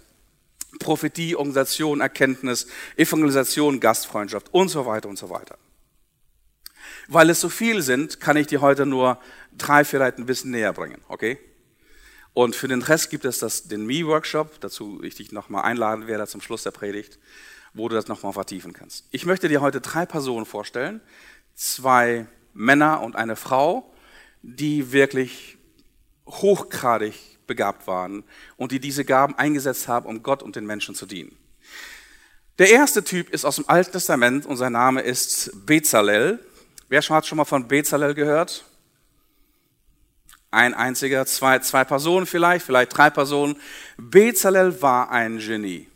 Prophetie, 0.79 1.35
Organisation, 1.35 2.01
Erkenntnis, 2.01 2.67
Evangelisation, 2.95 3.79
Gastfreundschaft 3.79 4.53
und 4.53 4.69
so 4.69 4.85
weiter 4.85 5.09
und 5.09 5.17
so 5.17 5.29
weiter. 5.29 5.57
Weil 7.07 7.29
es 7.29 7.41
so 7.41 7.49
viel 7.49 7.81
sind, 7.81 8.19
kann 8.19 8.37
ich 8.37 8.47
dir 8.47 8.61
heute 8.61 8.85
nur 8.85 9.19
drei 9.57 9.83
vielleicht 9.83 10.17
ein 10.17 10.25
bisschen 10.25 10.51
näher 10.51 10.73
bringen, 10.73 11.01
okay? 11.07 11.37
Und 12.33 12.55
für 12.55 12.67
den 12.67 12.81
Rest 12.81 13.09
gibt 13.09 13.25
es 13.25 13.39
das, 13.39 13.63
den 13.63 13.85
Me-Workshop, 13.85 14.59
dazu 14.59 15.01
ich 15.03 15.15
dich 15.15 15.31
nochmal 15.31 15.63
einladen 15.63 16.05
werde 16.05 16.27
zum 16.27 16.41
Schluss 16.41 16.63
der 16.63 16.71
Predigt, 16.71 17.17
wo 17.73 17.89
du 17.89 17.95
das 17.95 18.07
nochmal 18.07 18.33
vertiefen 18.33 18.73
kannst. 18.73 19.05
Ich 19.11 19.25
möchte 19.25 19.47
dir 19.47 19.61
heute 19.61 19.81
drei 19.81 20.05
Personen 20.05 20.45
vorstellen, 20.45 21.01
zwei 21.55 22.27
Männer 22.53 23.01
und 23.01 23.15
eine 23.15 23.35
Frau, 23.35 23.91
die 24.43 24.91
wirklich 24.91 25.57
hochgradig 26.27 27.36
begabt 27.47 27.87
waren 27.87 28.23
und 28.57 28.71
die 28.71 28.79
diese 28.79 29.05
Gaben 29.05 29.35
eingesetzt 29.35 29.87
haben, 29.87 30.05
um 30.05 30.21
Gott 30.21 30.43
und 30.43 30.55
den 30.55 30.65
Menschen 30.65 30.95
zu 30.95 31.05
dienen. 31.05 31.35
Der 32.59 32.69
erste 32.69 33.03
Typ 33.03 33.29
ist 33.29 33.45
aus 33.45 33.57
dem 33.57 33.69
Alten 33.69 33.91
Testament 33.91 34.45
und 34.45 34.57
sein 34.57 34.73
Name 34.73 35.01
ist 35.01 35.51
Bezalel. 35.65 36.39
Wer 36.89 37.01
hat 37.01 37.25
schon 37.25 37.37
mal 37.37 37.45
von 37.45 37.67
Bezalel 37.67 38.13
gehört? 38.13 38.65
Ein 40.49 40.73
einziger, 40.73 41.25
zwei, 41.25 41.59
zwei 41.59 41.83
Personen 41.83 42.25
vielleicht, 42.25 42.65
vielleicht 42.65 42.97
drei 42.97 43.09
Personen. 43.09 43.57
Bezalel 43.97 44.81
war 44.81 45.11
ein 45.11 45.37
Genie. 45.39 45.87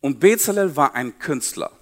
Und 0.00 0.20
Bezalel 0.20 0.76
war 0.76 0.94
ein 0.94 1.18
Künstler. 1.18 1.72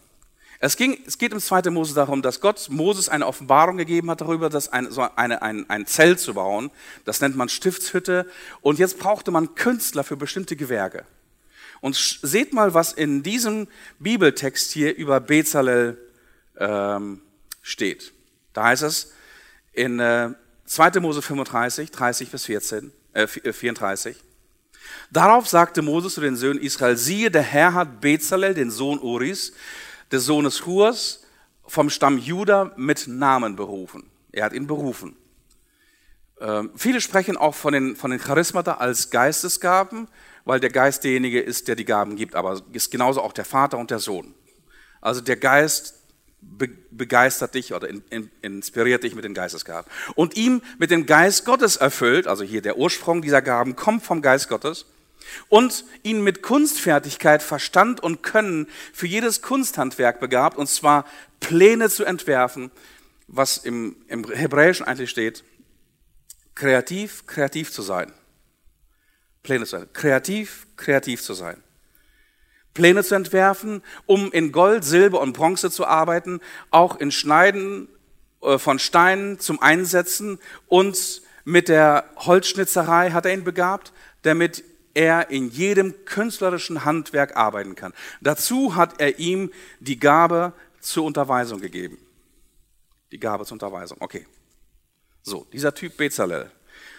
Es, 0.65 0.77
ging, 0.77 0.97
es 1.05 1.19
geht 1.19 1.33
im 1.33 1.41
2. 1.41 1.71
Mose 1.71 1.93
darum, 1.93 2.23
dass 2.23 2.41
Gott 2.41 2.69
Moses 2.71 3.09
eine 3.09 3.27
Offenbarung 3.27 3.79
gegeben 3.79 4.09
hat 4.09 4.21
darüber, 4.21 4.49
dass 4.49 4.69
ein, 4.69 4.93
so 4.93 5.05
eine, 5.17 5.43
ein, 5.43 5.69
ein 5.69 5.87
Zelt 5.87 6.21
zu 6.21 6.35
bauen. 6.35 6.71
Das 7.05 7.21
nennt 7.21 7.35
man 7.35 7.49
Stiftshütte. 7.49 8.31
Und 8.61 8.79
jetzt 8.79 9.01
brauchte 9.01 9.33
man 9.33 9.57
Künstler 9.57 10.05
für 10.05 10.17
bestimmte 10.17 10.55
Gewerke. 10.55 11.05
Und 11.81 11.97
seht 11.97 12.53
mal, 12.53 12.75
was 12.75 12.93
in 12.93 13.25
diesem 13.25 13.67
Bibeltext 13.99 14.71
hier 14.71 14.95
über 14.95 15.19
Bezalel 15.19 15.99
ähm, 16.57 17.23
steht. 17.61 18.13
Da 18.53 18.67
heißt 18.67 18.85
es 18.85 19.13
in 19.73 19.99
äh, 19.99 20.31
2. 20.67 21.01
Mose 21.01 21.23
35, 21.23 21.91
30 21.91 22.31
bis 22.31 22.45
14, 22.45 22.93
äh, 23.15 23.27
34. 23.27 24.15
Äh, 24.15 24.21
Darauf 25.11 25.49
sagte 25.49 25.83
Moses 25.83 26.15
zu 26.15 26.21
den 26.21 26.37
Söhnen 26.37 26.63
Israel, 26.63 26.97
siehe, 26.97 27.33
der 27.33 27.43
Herr 27.43 27.75
hat 27.75 28.01
Bezalel, 28.01 28.55
den 28.55 28.71
Sohn 28.71 29.01
Uris, 29.01 29.55
des 30.13 30.25
Sohnes 30.25 30.67
Hurs 30.67 31.25
vom 31.67 31.91
Stamm 31.91 32.19
Juda 32.19 32.73
mit 32.77 33.09
Namen 33.09 33.57
berufen. 33.57 34.11
Er 34.31 34.45
hat 34.45 34.53
ihn 34.53 34.67
berufen. 34.67 35.17
Ähm, 36.41 36.71
viele 36.77 37.01
sprechen 37.01 37.37
auch 37.37 37.55
von 37.55 37.73
den, 37.73 37.97
von 37.97 38.11
den 38.11 38.21
Charismata 38.21 38.75
als 38.75 39.11
Geistesgaben, 39.11 40.09
weil 40.45 40.61
der 40.61 40.71
Geist 40.71 41.05
derjenige 41.05 41.41
ist, 41.41 41.69
der 41.69 41.77
die 41.77 41.85
Gaben 41.85 42.17
gibt, 42.17 42.35
aber 42.35 42.61
ist 42.73 42.91
genauso 42.91 43.23
auch 43.23 43.33
der 43.33 43.45
Vater 43.45 43.79
und 43.79 43.91
der 43.91 44.01
Sohn. 44.01 44.35
Also 45.01 45.21
der 45.21 45.37
Geist 45.37 45.99
begeistert 46.91 47.55
dich 47.55 47.73
oder 47.73 47.89
inspiriert 48.41 49.05
dich 49.05 49.15
mit 49.15 49.25
den 49.25 49.35
Geistesgaben. 49.35 49.89
Und 50.17 50.37
ihm 50.37 50.61
mit 50.79 50.91
dem 50.91 51.07
Geist 51.07 51.45
Gottes 51.45 51.77
erfüllt, 51.77 52.27
also 52.27 52.43
hier 52.43 52.63
der 52.63 52.79
Ursprung 52.79 53.23
dieser 53.23 53.43
Gaben 53.43 53.77
kommt 53.77 54.03
vom 54.03 54.23
Geist 54.23 54.49
Gottes, 54.49 54.87
und 55.49 55.85
ihn 56.03 56.23
mit 56.23 56.43
Kunstfertigkeit, 56.43 57.43
Verstand 57.43 58.03
und 58.03 58.23
Können 58.23 58.69
für 58.93 59.07
jedes 59.07 59.43
Kunsthandwerk 59.43 60.21
begabt, 60.21 60.57
und 60.57 60.69
zwar 60.69 61.05
Pläne 61.41 61.91
zu 61.91 62.05
entwerfen, 62.05 62.71
was 63.29 63.59
im, 63.59 63.97
im 64.09 64.31
Hebräischen 64.31 64.87
eigentlich 64.87 65.11
steht, 65.11 65.45
kreativ, 66.55 67.27
kreativ 67.27 67.73
zu 67.73 67.83
sein. 67.83 68.13
Pläne 69.43 69.65
zu 69.65 69.79
sein. 69.79 69.89
Kreativ, 69.93 70.67
kreativ 70.77 71.23
zu 71.23 71.35
sein. 71.35 71.63
Pläne 72.75 73.05
zu 73.05 73.15
entwerfen, 73.15 73.83
um 74.07 74.33
in 74.33 74.53
Gold, 74.53 74.85
Silber 74.85 75.21
und 75.21 75.35
Bronze 75.35 75.71
zu 75.71 75.87
arbeiten, 75.87 76.41
auch 76.71 76.99
in 76.99 77.11
Schneiden 77.11 77.89
äh, 78.43 78.59
von 78.59 78.79
Steinen 78.79 79.39
zum 79.41 79.61
Einsetzen 79.61 80.39
und 80.69 81.23
mit 81.45 81.69
der 81.69 82.05
Holzschnitzerei 82.17 83.11
hat 83.11 83.27
er 83.27 83.35
ihn 83.35 83.45
begabt, 83.45 83.93
damit 84.23 84.63
er 84.95 85.31
in 85.31 85.51
jedem 85.51 86.05
künstlerischen 86.05 86.85
Handwerk 86.85 87.37
arbeiten 87.37 87.75
kann. 87.75 87.93
Dazu 88.21 88.75
hat 88.77 89.01
er 89.01 89.19
ihm 89.19 89.51
die 89.81 89.99
Gabe 89.99 90.53
zur 90.81 91.05
Unterweisung 91.05 91.61
gegeben. 91.61 91.99
Die 93.11 93.21
Gabe 93.21 93.45
zur 93.45 93.55
Unterweisung. 93.55 93.99
Okay. 94.01 94.27
So, 95.23 95.47
dieser 95.53 95.75
Typ 95.75 95.97
Bezalel. 95.97 96.51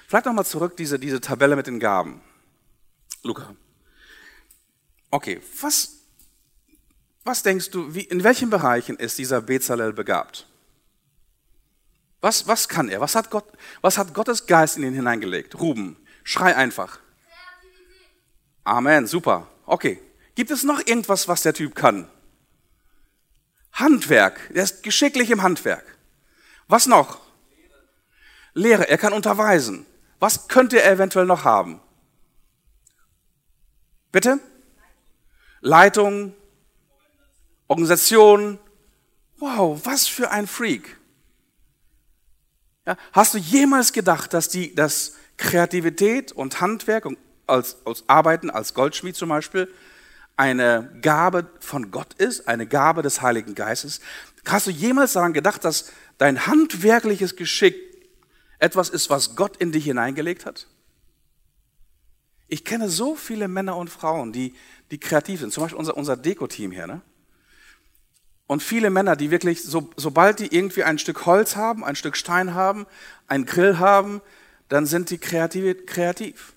Vielleicht 0.08 0.26
nochmal 0.26 0.46
zurück, 0.46 0.78
diese, 0.78 1.00
diese 1.00 1.20
Tabelle 1.20 1.56
mit 1.56 1.68
den 1.68 1.80
Gaben. 1.80 2.22
Luca. 3.24 3.56
Okay, 5.12 5.42
was, 5.62 6.00
was 7.24 7.44
denkst 7.44 7.72
du, 7.72 7.94
wie, 7.94 8.02
in 8.02 8.24
welchen 8.24 8.50
Bereichen 8.50 8.98
ist 8.98 9.18
dieser 9.18 9.42
Bezalel 9.42 9.94
begabt? 9.94 10.48
Was, 12.22 12.48
was 12.48 12.70
kann 12.70 12.90
er? 12.90 13.02
Was 13.02 13.16
hat, 13.16 13.30
Gott, 13.30 13.46
was 13.82 13.98
hat 13.98 14.14
Gottes 14.14 14.46
Geist 14.46 14.78
in 14.78 14.84
ihn 14.84 14.94
hineingelegt? 14.94 15.60
Ruben, 15.60 15.98
schrei 16.24 16.56
einfach. 16.56 17.00
Amen, 18.64 19.08
super. 19.08 19.48
Okay. 19.66 20.00
Gibt 20.36 20.52
es 20.52 20.64
noch 20.64 20.80
irgendwas, 20.86 21.28
was 21.28 21.44
der 21.44 21.54
Typ 21.54 21.76
kann? 21.76 22.08
Handwerk. 23.74 24.40
Er 24.54 24.64
ist 24.64 24.84
geschicklich 24.84 25.30
im 25.30 25.44
Handwerk. 25.44 25.98
Was 26.68 26.88
noch? 26.88 27.20
Lehre. 28.54 28.88
Er 28.88 28.98
kann 28.98 29.14
unterweisen. 29.14 29.86
Was 30.20 30.48
könnte 30.48 30.82
er 30.82 30.92
eventuell 30.92 31.26
noch 31.26 31.44
haben? 31.44 31.82
Bitte? 34.12 34.40
Leitung, 35.62 36.34
Organisation. 37.68 38.60
Wow, 39.38 39.82
was 39.84 40.08
für 40.08 40.30
ein 40.30 40.48
Freak. 40.48 40.98
Ja, 42.86 42.98
hast 43.12 43.34
du 43.34 43.38
jemals 43.38 43.94
gedacht, 43.94 44.34
dass 44.34 44.50
die, 44.50 44.76
dass 44.76 45.16
Kreativität 45.38 46.32
und 46.32 46.62
Handwerk 46.62 47.06
und 47.06 47.18
als, 47.48 47.78
als 47.86 48.04
Arbeiten 48.08 48.50
als 48.50 48.74
Goldschmied 48.74 49.16
zum 49.16 49.30
Beispiel 49.30 49.72
eine 50.36 50.90
Gabe 51.02 51.48
von 51.60 51.92
Gott 51.92 52.14
ist, 52.16 52.48
eine 52.48 52.66
Gabe 52.66 53.02
des 53.02 53.22
Heiligen 53.22 53.56
Geistes. 53.56 54.00
Hast 54.46 54.68
du 54.68 54.72
jemals 54.72 55.14
daran 55.14 55.34
gedacht, 55.34 55.64
dass 55.64 55.92
dein 56.18 56.48
handwerkliches 56.48 57.36
Geschick 57.36 57.76
etwas 58.60 58.90
ist, 58.90 59.10
was 59.10 59.36
Gott 59.36 59.58
in 59.58 59.72
dich 59.72 59.86
hineingelegt 59.86 60.46
hat? 60.46 60.68
Ich 62.48 62.66
kenne 62.66 62.90
so 62.90 63.16
viele 63.16 63.48
Männer 63.48 63.78
und 63.78 63.90
Frauen, 63.90 64.32
die, 64.32 64.54
die 64.92 65.00
kreativ 65.00 65.40
sind. 65.40 65.54
Zum 65.54 65.64
Beispiel 65.64 65.80
unser, 65.80 65.98
unser 65.98 66.18
Deko-Team 66.18 66.72
hier. 66.72 66.88
Ne? 66.88 67.02
Und 68.48 68.62
viele 68.62 68.90
Männer, 68.90 69.16
die 69.16 69.32
wirklich, 69.32 69.64
so, 69.64 69.90
sobald 69.96 70.40
die 70.40 70.54
irgendwie 70.56 70.84
ein 70.84 71.00
Stück 71.00 71.26
Holz 71.26 71.56
haben, 71.56 71.84
ein 71.84 71.96
Stück 71.96 72.18
Stein 72.18 72.54
haben, 72.54 72.86
einen 73.28 73.46
Grill 73.46 73.80
haben, 73.80 74.22
dann 74.70 74.86
sind 74.86 75.10
die 75.10 75.18
kreativ. 75.18 75.86
kreativ. 75.86 76.54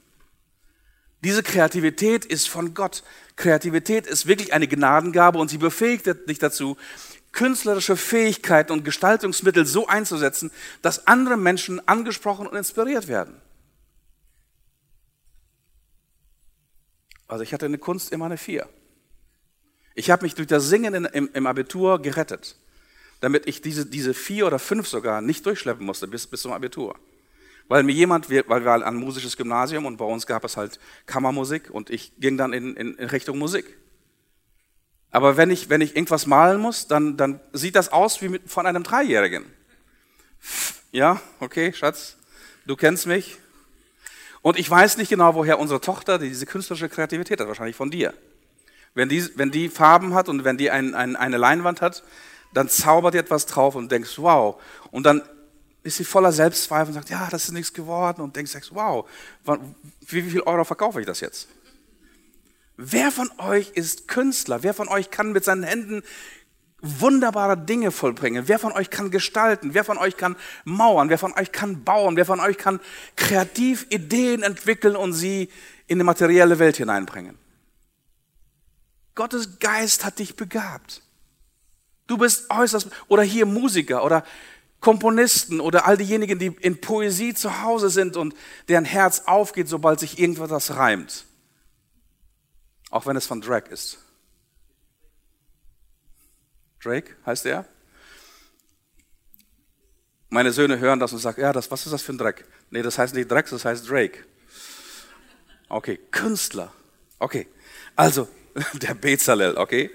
Diese 1.26 1.42
Kreativität 1.42 2.24
ist 2.24 2.48
von 2.48 2.72
Gott. 2.72 3.02
Kreativität 3.34 4.06
ist 4.06 4.28
wirklich 4.28 4.52
eine 4.52 4.68
Gnadengabe 4.68 5.40
und 5.40 5.50
sie 5.50 5.58
befähigt 5.58 6.06
dich 6.28 6.38
dazu, 6.38 6.76
künstlerische 7.32 7.96
Fähigkeiten 7.96 8.70
und 8.70 8.84
Gestaltungsmittel 8.84 9.66
so 9.66 9.88
einzusetzen, 9.88 10.52
dass 10.82 11.08
andere 11.08 11.36
Menschen 11.36 11.80
angesprochen 11.88 12.46
und 12.46 12.56
inspiriert 12.56 13.08
werden. 13.08 13.42
Also 17.26 17.42
ich 17.42 17.52
hatte 17.52 17.66
eine 17.66 17.78
Kunst 17.78 18.12
immer 18.12 18.26
eine 18.26 18.38
Vier. 18.38 18.68
Ich 19.96 20.12
habe 20.12 20.22
mich 20.22 20.36
durch 20.36 20.46
das 20.46 20.68
Singen 20.68 21.06
im, 21.06 21.28
im, 21.34 21.46
Abitur 21.48 22.00
gerettet, 22.00 22.54
damit 23.18 23.48
ich 23.48 23.60
diese, 23.60 23.84
diese 23.84 24.14
Vier 24.14 24.46
oder 24.46 24.60
Fünf 24.60 24.86
sogar 24.86 25.22
nicht 25.22 25.44
durchschleppen 25.44 25.84
musste 25.84 26.06
bis, 26.06 26.28
bis 26.28 26.42
zum 26.42 26.52
Abitur 26.52 26.94
weil 27.68 27.82
mir 27.82 27.92
jemand, 27.92 28.30
weil 28.30 28.64
wir 28.64 28.86
ein 28.86 28.96
musisches 28.96 29.36
Gymnasium 29.36 29.86
und 29.86 29.96
bei 29.96 30.04
uns 30.04 30.26
gab 30.26 30.44
es 30.44 30.56
halt 30.56 30.78
Kammermusik 31.06 31.70
und 31.70 31.90
ich 31.90 32.12
ging 32.18 32.36
dann 32.36 32.52
in, 32.52 32.76
in, 32.76 32.94
in 32.94 33.08
Richtung 33.08 33.38
Musik. 33.38 33.76
Aber 35.10 35.36
wenn 35.36 35.50
ich, 35.50 35.70
wenn 35.70 35.80
ich 35.80 35.96
irgendwas 35.96 36.26
malen 36.26 36.60
muss, 36.60 36.88
dann, 36.88 37.16
dann 37.16 37.40
sieht 37.52 37.76
das 37.76 37.90
aus 37.92 38.20
wie 38.22 38.28
mit, 38.28 38.50
von 38.50 38.66
einem 38.66 38.82
Dreijährigen. 38.82 39.44
Ja, 40.92 41.20
okay, 41.40 41.72
Schatz, 41.72 42.16
du 42.66 42.76
kennst 42.76 43.06
mich. 43.06 43.38
Und 44.42 44.58
ich 44.58 44.70
weiß 44.70 44.96
nicht 44.96 45.08
genau, 45.08 45.34
woher 45.34 45.58
unsere 45.58 45.80
Tochter 45.80 46.18
diese 46.18 46.46
künstlerische 46.46 46.88
Kreativität 46.88 47.40
hat, 47.40 47.48
wahrscheinlich 47.48 47.76
von 47.76 47.90
dir. 47.90 48.14
Wenn 48.94 49.08
die, 49.08 49.26
wenn 49.36 49.50
die 49.50 49.68
Farben 49.68 50.14
hat 50.14 50.28
und 50.28 50.44
wenn 50.44 50.56
die 50.56 50.70
ein, 50.70 50.94
ein, 50.94 51.16
eine 51.16 51.36
Leinwand 51.36 51.80
hat, 51.80 52.04
dann 52.54 52.68
zaubert 52.68 53.14
die 53.14 53.18
etwas 53.18 53.46
drauf 53.46 53.74
und 53.74 53.90
denkst, 53.90 54.18
wow. 54.18 54.60
Und 54.90 55.04
dann 55.04 55.22
ist 55.86 55.96
sie 55.96 56.04
voller 56.04 56.32
Selbstzweifel 56.32 56.88
und 56.88 56.94
sagt, 56.94 57.10
ja, 57.10 57.28
das 57.30 57.44
ist 57.44 57.52
nichts 57.52 57.72
geworden 57.72 58.20
und 58.20 58.34
denkst, 58.34 58.52
wow, 58.70 59.08
wie 60.00 60.22
viel 60.22 60.40
Euro 60.40 60.64
verkaufe 60.64 61.00
ich 61.00 61.06
das 61.06 61.20
jetzt? 61.20 61.48
Wer 62.76 63.12
von 63.12 63.30
euch 63.38 63.70
ist 63.70 64.08
Künstler? 64.08 64.62
Wer 64.62 64.74
von 64.74 64.88
euch 64.88 65.10
kann 65.10 65.32
mit 65.32 65.44
seinen 65.44 65.62
Händen 65.62 66.02
wunderbare 66.80 67.56
Dinge 67.56 67.92
vollbringen? 67.92 68.48
Wer 68.48 68.58
von 68.58 68.72
euch 68.72 68.90
kann 68.90 69.10
gestalten? 69.10 69.74
Wer 69.74 69.84
von 69.84 69.96
euch 69.96 70.16
kann 70.16 70.36
mauern? 70.64 71.08
Wer 71.08 71.18
von 71.18 71.32
euch 71.32 71.52
kann 71.52 71.84
bauen? 71.84 72.16
Wer 72.16 72.26
von 72.26 72.40
euch 72.40 72.58
kann 72.58 72.80
kreativ 73.14 73.86
Ideen 73.88 74.42
entwickeln 74.42 74.96
und 74.96 75.12
sie 75.12 75.48
in 75.86 75.98
die 75.98 76.04
materielle 76.04 76.58
Welt 76.58 76.76
hineinbringen? 76.76 77.38
Gottes 79.14 79.60
Geist 79.60 80.04
hat 80.04 80.18
dich 80.18 80.36
begabt. 80.36 81.00
Du 82.08 82.18
bist 82.18 82.50
äußerst, 82.50 82.90
oder 83.08 83.22
hier 83.22 83.46
Musiker 83.46 84.04
oder 84.04 84.24
Komponisten 84.80 85.60
oder 85.60 85.86
all 85.86 85.96
diejenigen, 85.96 86.38
die 86.38 86.54
in 86.60 86.80
Poesie 86.80 87.34
zu 87.34 87.62
Hause 87.62 87.90
sind 87.90 88.16
und 88.16 88.34
deren 88.68 88.84
Herz 88.84 89.22
aufgeht, 89.26 89.68
sobald 89.68 90.00
sich 90.00 90.18
irgendwas 90.18 90.76
reimt. 90.76 91.24
Auch 92.90 93.06
wenn 93.06 93.16
es 93.16 93.26
von 93.26 93.40
Drake 93.40 93.70
ist. 93.70 93.98
Drake 96.82 97.16
heißt 97.24 97.46
er? 97.46 97.66
Meine 100.28 100.52
Söhne 100.52 100.78
hören 100.78 101.00
das 101.00 101.12
und 101.12 101.18
sagen, 101.18 101.40
ja, 101.40 101.52
das, 101.52 101.70
was 101.70 101.86
ist 101.86 101.92
das 101.92 102.02
für 102.02 102.12
ein 102.12 102.18
Dreck? 102.18 102.44
Nee, 102.70 102.82
das 102.82 102.98
heißt 102.98 103.14
nicht 103.14 103.30
Dreck, 103.30 103.48
das 103.48 103.64
heißt 103.64 103.88
Drake. 103.88 104.24
Okay, 105.68 105.98
Künstler. 106.10 106.72
Okay, 107.18 107.48
also 107.94 108.28
der 108.74 108.94
Bezalel, 108.94 109.56
okay? 109.56 109.90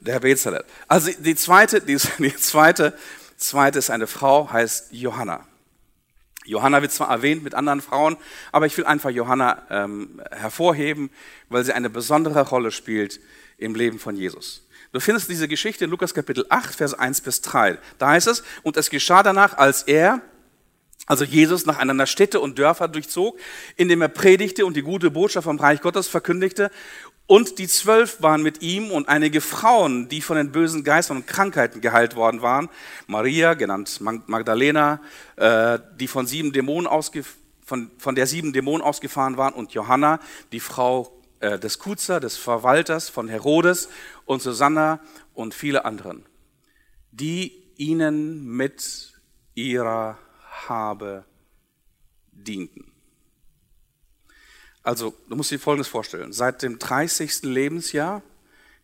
Der 0.00 0.20
Bezalel. 0.20 0.64
Also 0.88 1.10
die 1.18 1.34
zweite, 1.34 1.80
die, 1.80 1.96
die 2.18 2.36
zweite 2.36 2.98
Zweite 3.36 3.78
ist 3.78 3.90
eine 3.90 4.06
Frau, 4.06 4.50
heißt 4.50 4.92
Johanna. 4.92 5.46
Johanna 6.44 6.80
wird 6.80 6.92
zwar 6.92 7.10
erwähnt 7.10 7.42
mit 7.42 7.54
anderen 7.54 7.80
Frauen, 7.80 8.16
aber 8.52 8.66
ich 8.66 8.76
will 8.78 8.86
einfach 8.86 9.10
Johanna 9.10 9.62
ähm, 9.68 10.22
hervorheben, 10.30 11.10
weil 11.48 11.64
sie 11.64 11.72
eine 11.72 11.90
besondere 11.90 12.40
Rolle 12.42 12.70
spielt 12.70 13.20
im 13.58 13.74
Leben 13.74 13.98
von 13.98 14.16
Jesus. 14.16 14.62
Du 14.92 15.00
findest 15.00 15.28
diese 15.28 15.48
Geschichte 15.48 15.84
in 15.84 15.90
Lukas 15.90 16.14
Kapitel 16.14 16.46
8, 16.48 16.74
Vers 16.74 16.94
1 16.94 17.20
bis 17.20 17.40
3. 17.42 17.78
Da 17.98 18.08
heißt 18.08 18.28
es, 18.28 18.44
und 18.62 18.76
es 18.76 18.90
geschah 18.90 19.22
danach, 19.22 19.58
als 19.58 19.82
er, 19.82 20.22
also 21.06 21.24
Jesus, 21.24 21.66
nach 21.66 21.78
einander 21.78 22.06
Städte 22.06 22.40
und 22.40 22.58
Dörfer 22.58 22.88
durchzog, 22.88 23.38
indem 23.76 24.02
er 24.02 24.08
predigte 24.08 24.66
und 24.66 24.76
die 24.76 24.82
gute 24.82 25.10
Botschaft 25.10 25.44
vom 25.44 25.58
Reich 25.58 25.80
Gottes 25.80 26.08
verkündigte 26.08 26.70
und 27.26 27.58
die 27.58 27.66
zwölf 27.66 28.22
waren 28.22 28.42
mit 28.42 28.62
ihm 28.62 28.92
und 28.92 29.08
einige 29.08 29.40
Frauen, 29.40 30.08
die 30.08 30.20
von 30.20 30.36
den 30.36 30.52
bösen 30.52 30.84
Geistern 30.84 31.18
und 31.18 31.26
Krankheiten 31.26 31.80
geheilt 31.80 32.14
worden 32.14 32.40
waren. 32.40 32.68
Maria, 33.08 33.54
genannt 33.54 34.00
Magdalena, 34.00 35.00
äh, 35.34 35.80
die 35.98 36.06
von, 36.06 36.26
sieben 36.26 36.52
Dämonen 36.52 36.88
von, 37.64 37.90
von 37.98 38.14
der 38.14 38.28
sieben 38.28 38.52
Dämonen 38.52 38.80
ausgefahren 38.80 39.36
waren. 39.36 39.54
Und 39.54 39.72
Johanna, 39.72 40.20
die 40.52 40.60
Frau 40.60 41.20
äh, 41.40 41.58
des 41.58 41.80
Kuzer, 41.80 42.20
des 42.20 42.36
Verwalters 42.36 43.08
von 43.08 43.28
Herodes 43.28 43.88
und 44.24 44.40
Susanna 44.40 45.00
und 45.34 45.52
viele 45.52 45.84
anderen, 45.84 46.24
die 47.10 47.64
ihnen 47.76 48.46
mit 48.46 49.14
ihrer 49.56 50.16
Habe 50.68 51.24
dienten. 52.32 52.92
Also, 54.82 55.14
du 55.28 55.36
musst 55.36 55.50
dir 55.50 55.58
Folgendes 55.58 55.88
vorstellen. 55.88 56.32
Seit 56.32 56.62
dem 56.62 56.78
30. 56.78 57.42
Lebensjahr 57.42 58.22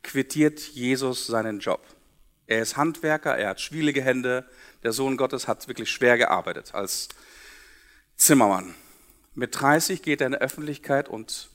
quittiert 0.03 0.59
Jesus 0.61 1.27
seinen 1.27 1.61
Job. 1.61 1.81
Er 2.47 2.63
ist 2.63 2.77
Handwerker, 2.77 3.37
er 3.37 3.51
hat 3.51 3.61
schwierige 3.61 4.03
Hände. 4.03 4.45
Der 4.83 4.93
Sohn 4.93 5.17
Gottes 5.17 5.47
hat 5.47 5.69
wirklich 5.69 5.91
schwer 5.91 6.19
gearbeitet 6.19 6.75
als 6.75 7.09
Zimmermann. 8.17 8.75
Mit 9.35 9.59
30 9.59 10.03
geht 10.03 10.21
er 10.21 10.27
in 10.27 10.33
die 10.33 10.41
Öffentlichkeit 10.41 11.09
und 11.09 11.51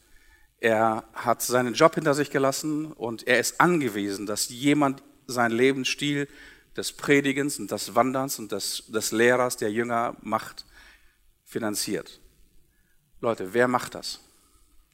er 0.60 1.04
hat 1.14 1.42
seinen 1.42 1.74
Job 1.74 1.96
hinter 1.96 2.14
sich 2.14 2.32
gelassen 2.32 2.92
und 2.94 3.28
er 3.28 3.40
ist 3.40 3.62
angewiesen, 3.62 4.26
dass 4.26 4.50
jemand 4.50 5.04
seinen 5.28 5.52
Lebensstil 5.52 6.28
des 6.78 6.94
Predigens 6.94 7.60
und 7.60 7.72
des 7.72 7.96
Wanderns 7.96 8.38
und 8.40 8.52
des, 8.52 8.84
des 8.88 9.12
Lehrers, 9.12 9.58
der 9.58 9.72
Jünger 9.72 10.16
macht, 10.22 10.66
finanziert. 11.44 12.20
Leute, 13.20 13.54
wer 13.54 13.68
macht 13.68 13.96
das? 13.96 14.20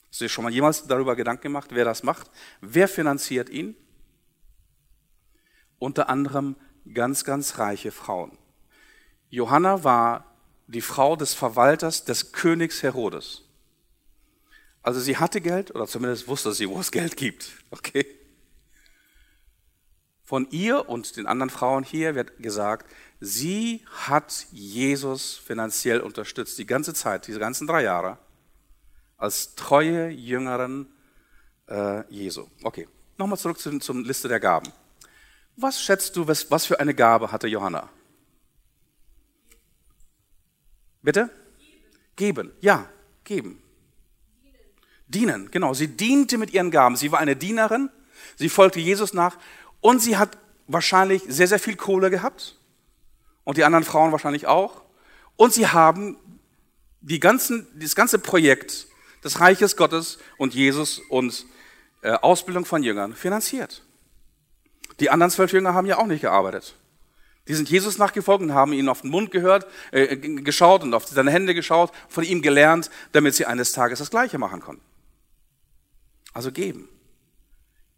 Hast 0.09 0.21
du 0.21 0.25
dir 0.25 0.29
schon 0.29 0.45
mal 0.45 0.53
jemals 0.53 0.87
darüber 0.87 1.15
Gedanken 1.15 1.43
gemacht, 1.43 1.69
wer 1.71 1.83
das 1.83 2.03
macht? 2.03 2.29
Wer 2.61 2.87
finanziert 2.87 3.49
ihn? 3.49 3.75
Unter 5.77 6.07
anderem 6.07 6.55
ganz, 6.93 7.25
ganz 7.25 7.57
reiche 7.57 7.91
Frauen. 7.91 8.37
Johanna 9.29 9.83
war 9.83 10.25
die 10.67 10.81
Frau 10.81 11.15
des 11.15 11.33
Verwalters 11.33 12.05
des 12.05 12.31
Königs 12.31 12.83
Herodes. 12.83 13.41
Also 14.81 14.99
sie 14.99 15.17
hatte 15.17 15.41
Geld, 15.41 15.73
oder 15.75 15.87
zumindest 15.87 16.27
wusste 16.27 16.53
sie, 16.53 16.69
wo 16.69 16.79
es 16.79 16.91
Geld 16.91 17.17
gibt. 17.17 17.51
Okay? 17.71 18.05
Von 20.33 20.47
ihr 20.49 20.89
und 20.89 21.15
den 21.15 21.27
anderen 21.27 21.51
Frauen 21.51 21.83
hier 21.83 22.15
wird 22.15 22.41
gesagt, 22.41 22.91
sie 23.19 23.85
hat 24.07 24.47
Jesus 24.51 25.37
finanziell 25.37 25.99
unterstützt, 25.99 26.57
die 26.57 26.65
ganze 26.65 26.95
Zeit, 26.95 27.27
diese 27.27 27.37
ganzen 27.37 27.67
drei 27.67 27.83
Jahre, 27.83 28.17
als 29.15 29.53
treue 29.53 30.09
Jüngerin 30.09 30.87
äh, 31.69 32.01
Jesu. 32.11 32.47
Okay, 32.63 32.87
nochmal 33.19 33.37
zurück 33.37 33.59
zur, 33.59 33.79
zur 33.79 33.95
Liste 33.97 34.27
der 34.27 34.39
Gaben. 34.39 34.73
Was 35.55 35.79
schätzt 35.79 36.15
du, 36.15 36.27
was, 36.27 36.49
was 36.49 36.65
für 36.65 36.79
eine 36.79 36.95
Gabe 36.95 37.31
hatte 37.31 37.47
Johanna? 37.47 37.87
Bitte? 41.03 41.29
Geben. 42.15 42.51
Ja, 42.59 42.89
geben. 43.23 43.61
Dienen, 45.07 45.51
genau. 45.51 45.75
Sie 45.75 45.89
diente 45.89 46.39
mit 46.39 46.53
ihren 46.55 46.71
Gaben. 46.71 46.95
Sie 46.95 47.11
war 47.11 47.19
eine 47.19 47.35
Dienerin. 47.35 47.91
Sie 48.35 48.49
folgte 48.49 48.79
Jesus 48.79 49.13
nach. 49.13 49.37
Und 49.83 50.01
sie 50.01 50.15
hat 50.15 50.37
wahrscheinlich 50.67 51.23
sehr, 51.27 51.47
sehr 51.47 51.59
viel 51.59 51.75
Kohle 51.75 52.09
gehabt. 52.09 52.55
Und 53.43 53.57
die 53.57 53.65
anderen 53.65 53.83
Frauen 53.83 54.13
wahrscheinlich 54.13 54.47
auch. 54.47 54.81
Und 55.35 55.53
sie 55.53 55.67
haben 55.67 56.15
die 57.01 57.19
ganzen, 57.19 57.67
das 57.75 57.93
ganze 57.93 58.17
Projekt 58.17 58.87
des 59.25 59.41
Reiches 59.41 59.75
Gottes 59.75 60.19
und 60.37 60.53
Jesus 60.53 60.99
und 61.09 61.45
äh, 62.01 62.11
Ausbildung 62.11 62.63
von 62.63 62.81
Jüngern 62.81 63.13
finanziert. 63.13 63.83
Die 65.01 65.09
anderen 65.09 65.31
zwölf 65.31 65.51
Jünger 65.51 65.73
haben 65.73 65.85
ja 65.85 65.97
auch 65.97 66.07
nicht 66.07 66.21
gearbeitet. 66.21 66.75
Die 67.49 67.53
sind 67.53 67.69
Jesus 67.69 67.97
nachgefolgt 67.97 68.41
und 68.41 68.53
haben 68.53 68.71
ihn 68.71 68.87
auf 68.87 69.01
den 69.01 69.11
Mund 69.11 69.31
gehört, 69.31 69.67
äh, 69.91 70.15
geschaut 70.15 70.83
und 70.83 70.93
auf 70.93 71.05
seine 71.07 71.31
Hände 71.31 71.53
geschaut, 71.53 71.91
von 72.07 72.23
ihm 72.23 72.41
gelernt, 72.41 72.89
damit 73.11 73.35
sie 73.35 73.45
eines 73.45 73.73
Tages 73.73 73.99
das 73.99 74.11
Gleiche 74.11 74.37
machen 74.37 74.61
konnten. 74.61 74.85
Also 76.31 76.53
geben. 76.53 76.87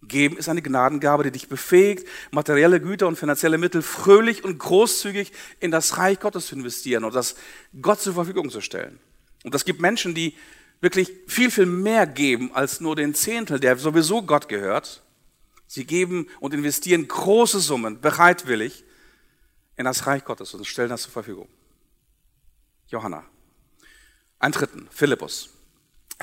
Geben 0.08 0.38
ist 0.38 0.50
eine 0.50 0.62
Gnadengabe, 0.62 1.24
die 1.24 1.32
dich 1.32 1.50
befähigt, 1.50 2.08
materielle 2.32 2.80
Güter 2.80 3.08
und 3.08 3.18
finanzielle 3.18 3.58
Mittel 3.58 3.82
fröhlich 3.82 4.44
und 4.44 4.58
großzügig 4.58 5.32
in 5.60 5.72
das 5.72 5.98
Reich 5.98 6.20
Gottes 6.20 6.48
zu 6.48 6.56
investieren 6.56 7.04
und 7.04 7.16
das 7.16 7.36
Gott 7.82 8.02
zur 8.02 8.14
Verfügung 8.14 8.50
zu 8.50 8.62
stellen. 8.62 9.00
Und 9.44 9.54
das 9.54 9.66
gibt 9.66 9.82
Menschen, 9.82 10.16
die 10.16 10.36
wirklich 10.82 11.12
viel, 11.28 11.52
viel 11.52 11.66
mehr 11.66 12.08
geben 12.08 12.52
als 12.54 12.82
nur 12.82 12.96
den 12.96 13.16
Zehntel, 13.16 13.60
der 13.60 13.78
sowieso 13.78 14.22
Gott 14.22 14.50
gehört. 14.50 15.04
Sie 15.68 15.86
geben 15.86 16.28
und 16.40 16.54
investieren 16.54 17.08
große 17.08 17.60
Summen 17.60 18.02
bereitwillig 18.02 18.84
in 19.78 19.86
das 19.86 20.06
Reich 20.08 20.24
Gottes 20.24 20.54
und 20.54 20.66
stellen 20.66 20.90
das 20.90 21.04
zur 21.04 21.12
Verfügung. 21.12 21.48
Johanna. 22.88 23.26
Ein 24.40 24.52
dritten, 24.52 24.88
Philippus. 24.92 25.55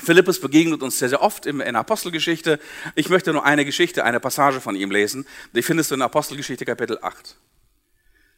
Philippus 0.01 0.39
begegnet 0.39 0.81
uns 0.81 0.97
sehr, 0.97 1.09
sehr 1.09 1.21
oft 1.21 1.45
in 1.45 1.59
der 1.59 1.75
Apostelgeschichte. 1.75 2.59
Ich 2.95 3.09
möchte 3.09 3.31
nur 3.31 3.45
eine 3.45 3.63
Geschichte, 3.63 4.03
eine 4.03 4.19
Passage 4.19 4.59
von 4.59 4.75
ihm 4.75 4.89
lesen. 4.89 5.25
Die 5.53 5.61
findest 5.61 5.91
du 5.91 5.95
in 5.95 6.01
Apostelgeschichte 6.01 6.65
Kapitel 6.65 6.97
8. 7.01 7.37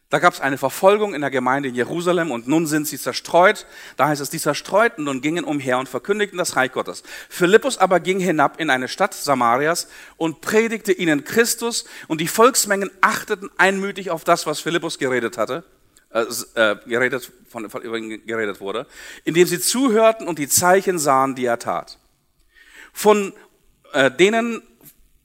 Da 0.08 0.20
gab 0.20 0.34
es 0.34 0.40
eine 0.40 0.56
Verfolgung 0.56 1.14
in 1.14 1.20
der 1.20 1.32
Gemeinde 1.32 1.68
in 1.68 1.74
Jerusalem 1.74 2.30
und 2.30 2.46
nun 2.46 2.66
sind 2.66 2.86
sie 2.86 2.98
zerstreut. 2.98 3.66
Da 3.96 4.06
heißt 4.06 4.20
es, 4.20 4.30
die 4.30 4.38
zerstreuten 4.38 5.08
und 5.08 5.20
gingen 5.20 5.44
umher 5.44 5.78
und 5.78 5.88
verkündigten 5.88 6.38
das 6.38 6.54
Reich 6.54 6.70
Gottes. 6.70 7.02
Philippus 7.28 7.78
aber 7.78 7.98
ging 7.98 8.20
hinab 8.20 8.60
in 8.60 8.70
eine 8.70 8.86
Stadt 8.86 9.14
Samarias 9.14 9.88
und 10.16 10.42
predigte 10.42 10.92
ihnen 10.92 11.24
Christus 11.24 11.86
und 12.06 12.20
die 12.20 12.28
Volksmengen 12.28 12.90
achteten 13.00 13.50
einmütig 13.56 14.10
auf 14.10 14.22
das, 14.22 14.46
was 14.46 14.60
Philippus 14.60 14.98
geredet 14.98 15.38
hatte 15.38 15.64
äh, 16.16 16.22
äh, 16.54 16.76
geredet, 16.86 17.30
von, 17.46 17.68
von, 17.68 17.82
über 17.82 17.98
ihn 17.98 18.24
geredet 18.24 18.58
wurde, 18.58 18.86
indem 19.24 19.46
sie 19.46 19.60
zuhörten 19.60 20.26
und 20.26 20.38
die 20.38 20.48
Zeichen 20.48 20.98
sahen, 20.98 21.34
die 21.34 21.44
er 21.44 21.58
tat. 21.58 21.98
Von 22.94 23.34
äh, 23.92 24.10
denen, 24.10 24.62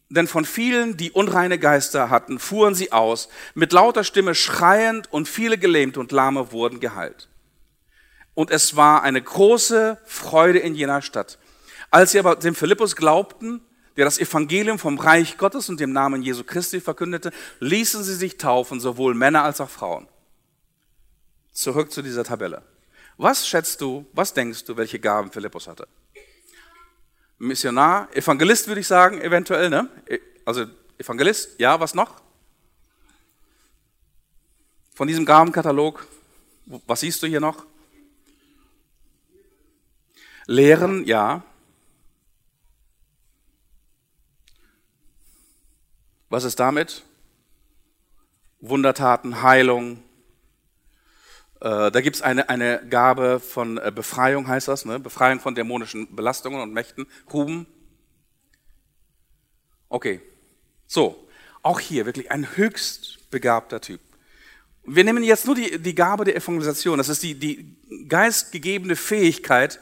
denn 0.10 0.28
von 0.28 0.44
vielen, 0.44 0.98
die 0.98 1.12
unreine 1.12 1.58
Geister 1.60 2.10
hatten, 2.10 2.40
fuhren 2.40 2.76
sie 2.76 2.92
aus, 2.92 3.30
mit 3.54 3.72
lauter 3.72 4.04
Stimme 4.04 4.36
schreiend 4.36 5.12
und 5.14 5.30
viele 5.30 5.58
Gelähmte 5.58 6.02
und 6.02 6.12
Lahme 6.12 6.52
wurden 6.52 6.82
geheilt. 6.82 7.30
Und 8.34 8.52
es 8.52 8.76
war 8.76 9.02
eine 9.04 9.22
große 9.22 9.98
Freude 10.04 10.60
in 10.60 10.76
jener 10.76 11.02
Stadt. 11.02 11.40
Als 11.90 12.12
sie 12.12 12.20
aber 12.20 12.36
dem 12.36 12.54
Philippus 12.54 12.98
glaubten, 12.98 13.62
der 13.96 14.04
das 14.04 14.20
Evangelium 14.20 14.78
vom 14.78 15.00
Reich 15.00 15.38
Gottes 15.38 15.70
und 15.70 15.80
dem 15.80 15.94
Namen 15.94 16.22
Jesu 16.22 16.44
Christi 16.44 16.82
verkündete, 16.82 17.32
ließen 17.62 18.04
sie 18.04 18.16
sich 18.16 18.38
taufen, 18.38 18.82
sowohl 18.82 19.14
Männer 19.14 19.44
als 19.46 19.62
auch 19.62 19.70
Frauen. 19.70 20.10
Zurück 21.52 21.92
zu 21.92 22.02
dieser 22.02 22.24
Tabelle. 22.24 22.64
Was 23.18 23.48
schätzt 23.48 23.82
du, 23.82 24.06
was 24.14 24.34
denkst 24.34 24.66
du, 24.66 24.78
welche 24.78 25.00
Gaben 25.00 25.32
Philippus 25.32 25.68
hatte? 25.68 25.88
Missionar, 27.38 28.08
Evangelist 28.16 28.68
würde 28.68 28.82
ich 28.82 28.88
sagen, 28.88 29.20
eventuell, 29.22 29.70
ne? 29.70 29.90
E, 30.08 30.20
also 30.46 30.66
Evangelist, 30.98 31.60
ja, 31.60 31.80
was 31.80 31.94
noch? 31.94 32.22
Von 34.94 35.08
diesem 35.08 35.26
Gabenkatalog, 35.26 36.06
was 36.66 37.00
siehst 37.00 37.24
du 37.24 37.28
hier 37.28 37.40
noch? 37.40 37.66
Lehren, 40.46 41.06
ja. 41.06 41.44
Was 46.30 46.44
ist 46.44 46.60
damit? 46.60 47.04
Wundertaten, 48.60 49.42
Heilung, 49.42 50.04
äh, 51.62 51.92
da 51.92 52.02
gibt 52.02 52.16
es 52.16 52.22
eine, 52.24 52.50
eine 52.50 52.82
Gabe 52.90 53.40
von 53.40 53.78
äh, 53.78 53.92
Befreiung, 53.94 54.48
heißt 54.48 54.68
das, 54.68 54.84
ne? 54.84 55.00
Befreiung 55.00 55.40
von 55.40 55.54
dämonischen 55.54 56.16
Belastungen 56.16 56.60
und 56.60 56.74
Mächten. 56.74 57.06
Ruben. 57.32 57.68
Okay. 59.88 60.22
So, 60.88 61.28
auch 61.62 61.80
hier 61.80 62.08
wirklich 62.08 62.32
ein 62.32 62.58
höchst 62.58 63.30
begabter 63.30 63.80
Typ. 63.80 64.02
Wir 64.84 65.04
nehmen 65.04 65.24
jetzt 65.24 65.46
nur 65.46 65.54
die, 65.54 65.78
die 65.78 65.94
Gabe 65.94 66.26
der 66.26 66.36
Evangelisation. 66.36 66.98
Das 66.98 67.10
ist 67.10 67.22
die, 67.22 67.36
die 67.36 67.78
geistgegebene 68.08 68.96
Fähigkeit, 68.96 69.80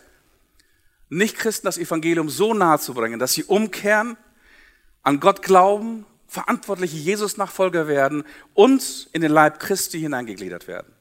Nicht-Christen 1.08 1.66
das 1.66 1.78
Evangelium 1.78 2.30
so 2.30 2.54
nahe 2.54 2.80
zu 2.80 2.94
bringen, 2.94 3.20
dass 3.20 3.32
sie 3.32 3.46
umkehren, 3.46 4.18
an 5.02 5.22
Gott 5.22 5.42
glauben, 5.42 6.06
verantwortliche 6.28 6.98
Jesus-Nachfolger 6.98 7.88
werden 7.88 8.26
und 8.54 9.08
in 9.14 9.22
den 9.22 9.32
Leib 9.32 9.62
Christi 9.62 10.02
hineingegliedert 10.02 10.68
werden. 10.68 10.99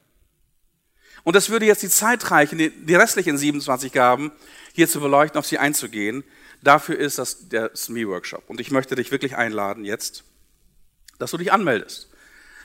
Und 1.29 1.35
das 1.35 1.51
würde 1.51 1.67
jetzt 1.67 1.83
die 1.83 1.89
Zeit 1.89 2.31
reichen, 2.31 2.57
die 2.57 2.95
restlichen 2.95 3.37
27 3.37 3.91
Gaben 3.91 4.31
hier 4.73 4.87
zu 4.87 4.99
beleuchten, 4.99 5.37
auf 5.37 5.45
sie 5.45 5.59
einzugehen. 5.59 6.23
Dafür 6.63 6.97
ist 6.97 7.19
das 7.19 7.49
der 7.49 7.69
SME-Workshop. 7.75 8.49
Und 8.49 8.59
ich 8.59 8.71
möchte 8.71 8.95
dich 8.95 9.11
wirklich 9.11 9.37
einladen 9.37 9.85
jetzt, 9.85 10.23
dass 11.19 11.29
du 11.29 11.37
dich 11.37 11.53
anmeldest. 11.53 12.09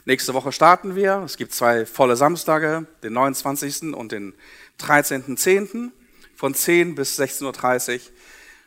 Nächste 0.07 0.33
Woche 0.33 0.51
starten 0.51 0.97
wir. 0.97 1.21
Es 1.27 1.37
gibt 1.37 1.53
zwei 1.53 1.85
volle 1.85 2.17
Samstage, 2.17 2.87
den 3.03 3.13
29. 3.13 3.95
und 3.95 4.13
den 4.13 4.33
13.10. 4.81 5.91
von 6.35 6.55
10 6.55 6.95
bis 6.95 7.21
16.30 7.21 7.93
Uhr. 7.97 8.01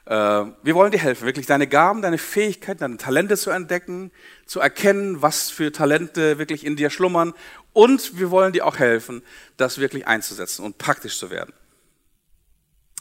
Äh, 0.10 0.52
wir 0.64 0.76
wollen 0.76 0.92
dir 0.92 1.00
helfen, 1.00 1.26
wirklich 1.26 1.48
deine 1.48 1.66
Gaben, 1.66 2.02
deine 2.02 2.18
Fähigkeiten, 2.18 2.80
deine 2.80 2.98
Talente 2.98 3.36
zu 3.36 3.50
entdecken, 3.50 4.12
zu 4.46 4.60
erkennen, 4.60 5.24
was 5.24 5.50
für 5.50 5.72
Talente 5.72 6.38
wirklich 6.38 6.66
in 6.66 6.76
dir 6.76 6.92
schlummern. 6.92 7.34
Und 7.78 8.18
wir 8.18 8.32
wollen 8.32 8.54
dir 8.54 8.66
auch 8.66 8.80
helfen, 8.80 9.22
das 9.56 9.78
wirklich 9.78 10.08
einzusetzen 10.08 10.66
und 10.66 10.80
praktisch 10.80 11.20
zu 11.20 11.30
werden. 11.30 11.54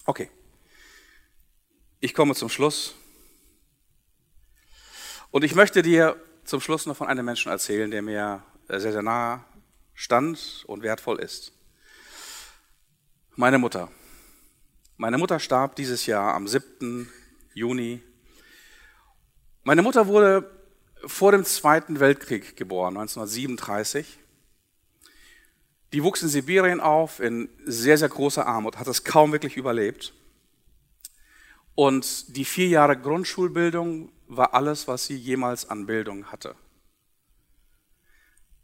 Okay. 0.05 0.31
Ich 1.99 2.13
komme 2.13 2.35
zum 2.35 2.51
Schluss. 2.51 2.95
Und 5.31 5.45
ich 5.45 5.55
möchte 5.55 5.81
dir 5.81 6.23
zum 6.45 6.61
Schluss 6.61 6.85
noch 6.85 6.95
von 6.95 7.07
einem 7.07 7.25
Menschen 7.25 7.51
erzählen, 7.51 7.91
der 7.91 8.03
mir 8.03 8.45
sehr, 8.69 8.93
sehr 8.93 9.01
nah 9.01 9.47
stand 9.95 10.65
und 10.67 10.83
wertvoll 10.83 11.21
ist. 11.21 11.53
Meine 13.35 13.57
Mutter. 13.57 13.91
Meine 14.99 15.17
Mutter 15.17 15.41
starb 15.41 15.77
dieses 15.77 16.05
Jahr 16.05 16.35
am 16.35 16.47
7. 16.47 17.11
Juni. 17.55 18.03
Meine 19.63 19.81
Mutter 19.81 20.07
wurde 20.07 20.51
vor 21.07 21.33
dem 21.33 21.47
Zweiten 21.47 21.99
Weltkrieg 21.99 22.59
geboren, 22.59 22.99
1937. 22.99 24.19
Die 25.97 26.03
wuchs 26.03 26.21
in 26.21 26.29
Sibirien 26.29 26.81
auf, 26.81 27.21
in 27.21 27.49
sehr, 27.65 27.97
sehr 27.97 28.11
großer 28.11 28.47
Armut, 28.47 28.77
hat 28.77 28.87
es 28.87 29.03
kaum 29.03 29.33
wirklich 29.33 29.57
überlebt. 29.57 30.13
Und 31.75 32.37
die 32.37 32.45
vier 32.45 32.69
Jahre 32.69 32.99
Grundschulbildung 32.99 34.13
war 34.29 34.53
alles, 34.53 34.87
was 34.89 35.07
sie 35.07 35.17
jemals 35.17 35.71
an 35.71 35.87
Bildung 35.87 36.27
hatte. 36.27 36.55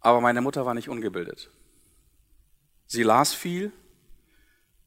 Aber 0.00 0.20
meine 0.20 0.42
Mutter 0.42 0.66
war 0.66 0.74
nicht 0.74 0.90
ungebildet. 0.90 1.50
Sie 2.86 3.02
las 3.02 3.32
viel. 3.32 3.72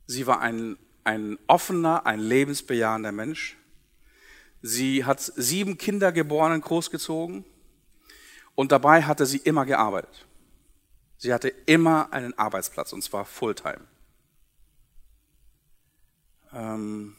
Sie 0.06 0.28
war 0.28 0.40
ein 0.40 0.78
ein 1.04 1.40
offener, 1.48 2.06
ein 2.06 2.20
lebensbejahender 2.20 3.12
Mensch. 3.12 3.58
Sie 4.62 5.04
hat 5.04 5.20
sieben 5.20 5.80
Kinder 5.80 6.12
geboren 6.12 6.52
und 6.52 6.62
großgezogen 6.62 7.44
und 8.54 8.72
dabei 8.72 9.02
hatte 9.02 9.26
sie 9.26 9.38
immer 9.38 9.66
gearbeitet. 9.66 10.28
Sie 11.26 11.34
hatte 11.34 11.50
immer 11.50 12.14
einen 12.14 12.38
Arbeitsplatz 12.38 12.94
und 12.94 13.02
zwar 13.02 13.26
Fulltime. 13.26 13.82
Ähm, 16.54 17.16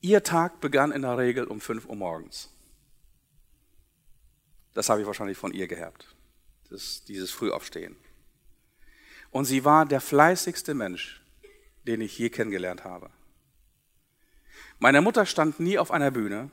ihr 0.00 0.22
Tag 0.22 0.60
begann 0.60 0.92
in 0.92 1.02
der 1.02 1.18
Regel 1.18 1.46
um 1.46 1.60
5 1.60 1.86
Uhr 1.86 1.96
morgens. 1.96 2.50
Das 4.74 4.88
habe 4.88 5.00
ich 5.00 5.08
wahrscheinlich 5.08 5.36
von 5.36 5.52
ihr 5.52 5.66
geerbt, 5.66 6.14
dieses 6.70 7.32
Frühaufstehen. 7.32 7.96
Und 9.32 9.46
sie 9.46 9.64
war 9.64 9.86
der 9.86 10.00
fleißigste 10.00 10.72
Mensch, 10.72 11.20
den 11.82 12.00
ich 12.00 12.16
je 12.16 12.30
kennengelernt 12.30 12.84
habe. 12.84 13.10
Meine 14.78 15.00
Mutter 15.00 15.26
stand 15.26 15.58
nie 15.58 15.78
auf 15.78 15.90
einer 15.90 16.12
Bühne. 16.12 16.52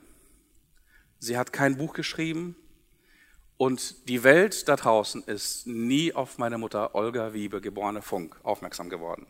Sie 1.19 1.37
hat 1.37 1.53
kein 1.53 1.77
Buch 1.77 1.93
geschrieben. 1.93 2.55
Und 3.61 4.09
die 4.09 4.23
Welt 4.23 4.67
da 4.67 4.75
draußen 4.75 5.23
ist 5.25 5.67
nie 5.67 6.13
auf 6.13 6.39
meine 6.39 6.57
Mutter 6.57 6.95
Olga 6.95 7.31
Wiebe, 7.33 7.61
geborene 7.61 8.01
Funk, 8.01 8.35
aufmerksam 8.41 8.89
geworden. 8.89 9.27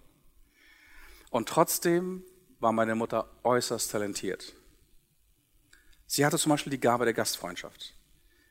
Und 1.31 1.49
trotzdem 1.49 2.23
war 2.61 2.71
meine 2.71 2.95
Mutter 2.95 3.29
äußerst 3.43 3.91
talentiert. 3.91 4.53
Sie 6.07 6.25
hatte 6.25 6.37
zum 6.37 6.51
Beispiel 6.51 6.71
die 6.71 6.79
Gabe 6.79 7.03
der 7.03 7.13
Gastfreundschaft. 7.13 7.93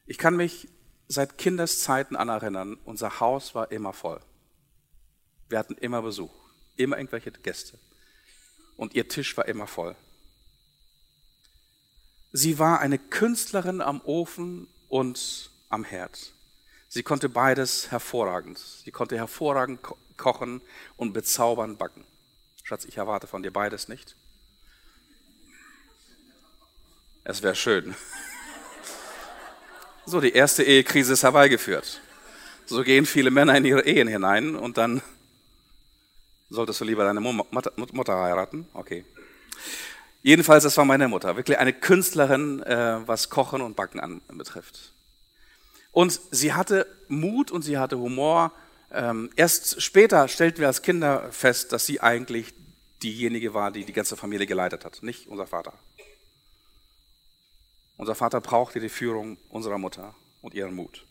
Ich 0.05 0.19
kann 0.19 0.37
mich 0.37 0.69
seit 1.09 1.39
Kindeszeiten 1.39 2.15
an 2.15 2.29
erinnern, 2.29 2.77
unser 2.85 3.19
Haus 3.19 3.55
war 3.55 3.73
immer 3.73 3.95
voll. 3.95 4.21
Wir 5.49 5.59
hatten 5.59 5.79
immer 5.79 6.03
Besuch, 6.03 6.35
immer 6.77 6.99
irgendwelche 6.99 7.31
Gäste. 7.31 7.79
Und 8.77 8.95
ihr 8.95 9.09
Tisch 9.09 9.35
war 9.39 9.49
immer 9.49 9.67
voll. 9.67 9.97
Sie 12.33 12.59
war 12.59 12.81
eine 12.81 12.99
Künstlerin 12.99 13.81
am 13.81 14.03
Ofen 14.03 14.69
und 14.91 15.50
am 15.71 15.85
Herd. 15.85 16.33
Sie 16.89 17.03
konnte 17.03 17.29
beides 17.29 17.91
hervorragend. 17.91 18.59
Sie 18.59 18.91
konnte 18.91 19.17
hervorragend 19.17 19.83
ko 19.83 19.97
kochen 20.19 20.61
und 20.99 21.15
bezaubern 21.15 21.79
backen. 21.79 22.05
Schatz, 22.63 22.85
ich 22.85 22.99
erwarte 22.99 23.27
von 23.27 23.43
dir 23.43 23.51
beides 23.51 23.89
nicht. 23.89 24.17
Es 27.25 27.43
wäre 27.43 27.55
schön. 27.55 27.95
So, 30.05 30.21
die 30.21 30.33
erste 30.33 30.63
Ehekrise 30.63 31.15
ist 31.15 31.23
herbeigeführt. 31.23 32.03
So 32.67 32.83
gehen 32.83 33.07
viele 33.07 33.31
Männer 33.31 33.57
in 33.57 33.65
ihre 33.65 33.87
Ehen 33.87 34.09
hinein 34.09 34.57
und 34.57 34.77
dann 34.77 35.01
Solltest 36.51 36.81
du 36.81 36.85
lieber 36.85 37.05
deine 37.05 37.21
Mutter 37.21 38.19
heiraten? 38.21 38.67
Okay. 38.75 39.05
Jedenfalls, 40.23 40.65
das 40.65 40.77
war 40.77 40.85
meine 40.85 41.07
Mutter. 41.07 41.37
Wirklich 41.37 41.59
eine 41.59 41.73
Künstlerin, 41.73 42.61
äh, 42.65 43.07
was 43.07 43.31
Kochen 43.31 43.63
und 43.63 43.77
Backen 43.77 44.01
anbetrifft. 44.01 44.93
Und 45.93 46.21
sie 46.31 46.53
hatte 46.53 46.87
Mut 47.09 47.51
und 47.51 47.63
sie 47.63 47.79
hatte 47.79 47.99
Humor. 47.99 48.53
Ähm, 48.93 49.31
erst 49.37 49.83
später 49.83 50.29
stellten 50.29 50.61
wir 50.61 50.69
als 50.69 50.83
Kinder 50.83 51.31
fest, 51.33 51.73
dass 51.73 51.87
sie 51.87 52.01
eigentlich 52.01 52.55
diejenige 53.03 53.55
war, 53.55 53.71
die 53.71 53.85
die 53.85 53.93
ganze 53.93 54.17
Familie 54.17 54.47
geleitet 54.47 54.85
hat, 54.85 55.03
nicht 55.03 55.27
unser 55.27 55.47
Vater. 55.47 55.73
Unser 57.97 58.15
Vater 58.15 58.41
brauchte 58.41 58.81
die 58.81 58.89
Führung 58.89 59.37
unserer 59.49 59.79
Mutter 59.79 60.15
und 60.43 60.55
ihren 60.55 60.75
Mut. 60.75 61.05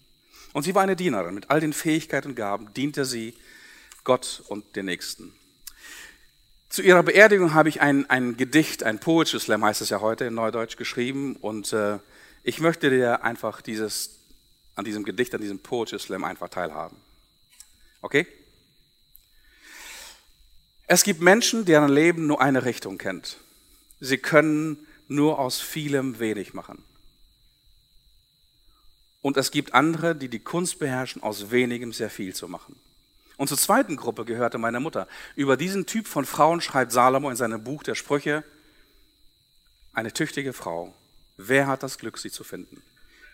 Und 0.54 0.64
sie 0.64 0.74
war 0.74 0.84
eine 0.84 0.96
Dienerin. 0.96 1.36
Mit 1.36 1.50
all 1.50 1.60
den 1.60 1.74
Fähigkeiten 1.74 2.30
und 2.30 2.36
Gaben 2.36 2.74
diente 2.74 3.06
sie 3.06 3.36
Gott 4.04 4.44
und 4.48 4.76
den 4.76 4.86
Nächsten. 4.86 5.34
Zu 6.70 6.82
ihrer 6.82 7.04
Beerdigung 7.04 7.54
habe 7.54 7.70
ich 7.70 7.82
ein, 7.82 8.10
ein 8.10 8.38
Gedicht, 8.38 8.84
ein 8.84 9.00
Poetry 9.00 9.40
Slam 9.40 9.64
heißt 9.64 9.82
es 9.82 9.90
ja 9.90 10.02
heute 10.02 10.26
in 10.26 10.36
Neudeutsch, 10.36 10.78
geschrieben 10.78 11.36
und 11.36 11.74
äh, 11.74 12.00
ich 12.44 12.60
möchte 12.60 12.90
dir 12.90 13.24
einfach 13.24 13.62
dieses, 13.62 14.19
an 14.80 14.86
diesem 14.86 15.04
Gedicht, 15.04 15.36
an 15.36 15.42
diesem 15.42 15.60
Poetry 15.60 16.00
Slam 16.00 16.24
einfach 16.24 16.50
teilhaben. 16.50 16.98
Okay? 18.02 18.26
Es 20.88 21.04
gibt 21.04 21.22
Menschen, 21.22 21.66
deren 21.66 21.90
Leben 21.90 22.26
nur 22.26 22.42
eine 22.42 22.66
Richtung 22.66 22.98
kennt. 22.98 23.38
Sie 24.00 24.18
können 24.18 24.88
nur 25.08 25.38
aus 25.38 25.60
vielem 25.60 26.20
wenig 26.20 26.54
machen. 26.54 26.84
Und 29.22 29.38
es 29.38 29.52
gibt 29.52 29.74
andere, 29.74 30.16
die 30.16 30.30
die 30.30 30.40
Kunst 30.40 30.80
beherrschen, 30.80 31.22
aus 31.22 31.52
wenigem 31.52 31.92
sehr 31.92 32.10
viel 32.10 32.34
zu 32.34 32.48
machen. 32.48 32.80
Und 33.36 33.50
zur 33.50 33.58
zweiten 33.58 33.98
Gruppe 33.98 34.24
gehörte 34.24 34.58
meine 34.58 34.80
Mutter. 34.80 35.08
Über 35.36 35.58
diesen 35.58 35.86
Typ 35.86 36.08
von 36.08 36.26
Frauen 36.26 36.62
schreibt 36.62 36.92
Salomo 36.92 37.30
in 37.30 37.36
seinem 37.36 37.64
Buch 37.64 37.84
der 37.84 37.96
Sprüche, 37.96 38.44
eine 39.94 40.14
tüchtige 40.14 40.54
Frau, 40.54 40.94
wer 41.36 41.68
hat 41.68 41.84
das 41.84 41.98
Glück, 41.98 42.18
sie 42.18 42.32
zu 42.32 42.44
finden? 42.46 42.82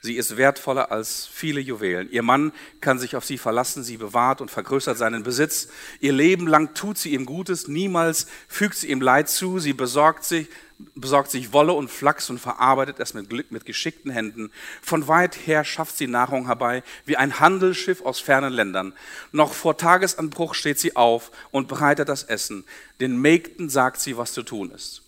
Sie 0.06 0.18
ist 0.18 0.38
wertvoller 0.38 0.91
als 0.91 1.26
viele 1.26 1.60
Juwelen. 1.60 2.12
Ihr 2.12 2.22
Mann 2.22 2.51
kann 2.80 2.99
sich 2.99 3.16
auf 3.16 3.26
sie 3.26 3.39
verlassen, 3.39 3.84
sie 3.84 3.97
bewahrt 3.97 4.39
und 4.39 4.51
vergrößert 4.51 4.99
seinen 4.99 5.24
Besitz. 5.24 5.68
Ihr 5.99 6.14
Leben 6.14 6.45
lang 6.47 6.76
tut 6.76 6.99
sie 6.99 7.14
ihm 7.14 7.26
Gutes, 7.26 7.68
niemals 7.68 8.28
fügt 8.47 8.76
sie 8.76 8.91
ihm 8.91 9.01
Leid 9.01 9.30
zu. 9.30 9.58
Sie 9.58 9.74
besorgt 9.74 10.24
sich, 10.24 10.47
besorgt 10.93 11.32
sich 11.32 11.53
Wolle 11.53 11.74
und 11.74 11.89
Flachs 11.89 12.30
und 12.30 12.39
verarbeitet 12.39 12.99
es 12.99 13.16
mit 13.16 13.32
Glück, 13.32 13.51
mit 13.51 13.66
geschickten 13.66 14.12
Händen. 14.12 14.51
Von 14.84 15.08
weit 15.08 15.47
her 15.47 15.64
schafft 15.64 15.97
sie 15.97 16.06
Nahrung 16.06 16.45
herbei, 16.45 16.84
wie 17.06 17.18
ein 17.18 17.39
Handelsschiff 17.39 18.06
aus 18.06 18.20
fernen 18.20 18.53
Ländern. 18.53 18.93
Noch 19.32 19.53
vor 19.53 19.76
Tagesanbruch 19.76 20.53
steht 20.53 20.78
sie 20.78 20.95
auf 20.95 21.32
und 21.49 21.68
bereitet 21.68 22.10
das 22.10 22.22
Essen. 22.22 22.64
Den 23.01 23.20
Mägden 23.20 23.70
sagt 23.70 23.99
sie, 23.99 24.18
was 24.18 24.34
zu 24.34 24.43
tun 24.43 24.70
ist. 24.70 25.01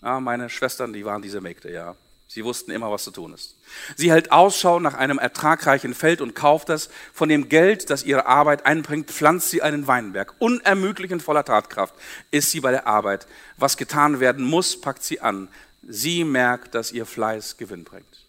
Ja, 0.00 0.20
meine 0.20 0.48
Schwestern, 0.48 0.92
die 0.92 1.04
waren 1.04 1.22
diese 1.22 1.40
Mägde, 1.40 1.72
ja. 1.72 1.96
Sie 2.36 2.44
wussten 2.44 2.70
immer, 2.70 2.90
was 2.90 3.04
zu 3.04 3.12
tun 3.12 3.32
ist. 3.32 3.54
Sie 3.96 4.12
hält 4.12 4.30
Ausschau 4.30 4.78
nach 4.78 4.92
einem 4.92 5.16
ertragreichen 5.16 5.94
Feld 5.94 6.20
und 6.20 6.34
kauft 6.34 6.68
es. 6.68 6.90
Von 7.14 7.30
dem 7.30 7.48
Geld, 7.48 7.88
das 7.88 8.02
ihre 8.02 8.26
Arbeit 8.26 8.66
einbringt, 8.66 9.10
pflanzt 9.10 9.48
sie 9.48 9.62
einen 9.62 9.86
Weinberg. 9.86 10.34
Unermüdlich 10.38 11.10
und 11.12 11.22
voller 11.22 11.46
Tatkraft 11.46 11.94
ist 12.30 12.50
sie 12.50 12.60
bei 12.60 12.72
der 12.72 12.86
Arbeit. 12.86 13.26
Was 13.56 13.78
getan 13.78 14.20
werden 14.20 14.44
muss, 14.44 14.78
packt 14.78 15.02
sie 15.02 15.22
an. 15.22 15.48
Sie 15.88 16.24
merkt, 16.24 16.74
dass 16.74 16.92
ihr 16.92 17.06
Fleiß 17.06 17.56
Gewinn 17.56 17.84
bringt. 17.84 18.26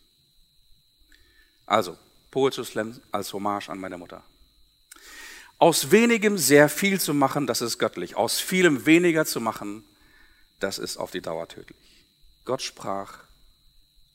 Also, 1.66 1.98
Poetry 2.32 2.64
Slam 2.64 3.02
als 3.12 3.34
Hommage 3.34 3.68
an 3.68 3.78
meine 3.78 3.98
Mutter. 3.98 4.24
Aus 5.58 5.92
wenigem 5.92 6.38
sehr 6.38 6.70
viel 6.70 7.02
zu 7.02 7.14
machen, 7.14 7.46
das 7.46 7.60
ist 7.60 7.78
göttlich. 7.78 8.16
Aus 8.16 8.40
vielem 8.40 8.86
weniger 8.86 9.26
zu 9.26 9.42
machen, 9.42 9.84
das 10.62 10.78
ist 10.78 10.96
auf 10.96 11.12
die 11.12 11.20
Dauer 11.20 11.50
tödlich. 11.50 11.78
Gott 12.46 12.62
sprach, 12.62 13.27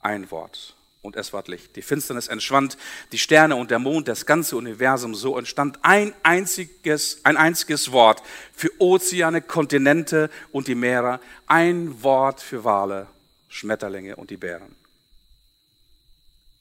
ein 0.02 0.30
Wort 0.30 0.76
und 1.02 1.16
es 1.16 1.32
ward 1.32 1.48
Licht. 1.48 1.74
Die 1.76 1.82
Finsternis 1.82 2.28
entschwand, 2.28 2.78
die 3.10 3.18
Sterne 3.18 3.56
und 3.56 3.70
der 3.70 3.80
Mond, 3.80 4.08
das 4.08 4.24
ganze 4.24 4.56
Universum, 4.56 5.14
so 5.14 5.36
entstand 5.36 5.78
ein 5.82 6.14
einziges, 6.22 7.20
ein 7.24 7.36
einziges 7.36 7.90
Wort 7.92 8.22
für 8.54 8.70
Ozeane, 8.78 9.42
Kontinente 9.42 10.30
und 10.52 10.68
die 10.68 10.76
Meere, 10.76 11.20
ein 11.46 12.02
Wort 12.02 12.40
für 12.40 12.64
Wale, 12.64 13.08
Schmetterlinge 13.48 14.16
und 14.16 14.30
die 14.30 14.36
Bären. 14.36 14.74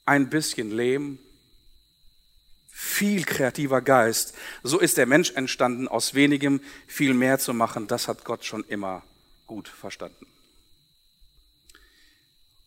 Ein 0.06 0.30
bisschen 0.30 0.72
Lehm, 0.72 1.20
viel 2.72 3.24
kreativer 3.24 3.82
Geist, 3.82 4.34
so 4.64 4.80
ist 4.80 4.98
der 4.98 5.06
Mensch 5.06 5.32
entstanden, 5.34 5.88
aus 5.88 6.16
wenigem 6.16 6.62
viel 6.88 7.14
mehr 7.14 7.38
zu 7.38 7.54
machen, 7.54 7.88
das 7.88 8.08
hat 8.08 8.26
Gott 8.26 8.44
schon 8.44 8.64
immer 8.64 9.04
gut 9.46 9.68
verstanden. 9.68 10.31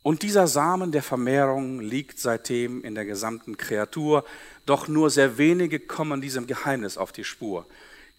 Und 0.04 0.22
dieser 0.22 0.46
Samen 0.48 0.92
der 0.92 1.02
Vermehrung 1.02 1.80
liegt 1.80 2.18
seitdem 2.18 2.84
in 2.84 2.94
der 2.94 3.06
gesamten 3.06 3.56
Kreatur, 3.56 4.22
doch 4.66 4.86
nur 4.86 5.08
sehr 5.08 5.38
wenige 5.38 5.80
kommen 5.80 6.20
diesem 6.20 6.46
Geheimnis 6.46 6.98
auf 6.98 7.10
die 7.10 7.24
Spur. 7.24 7.64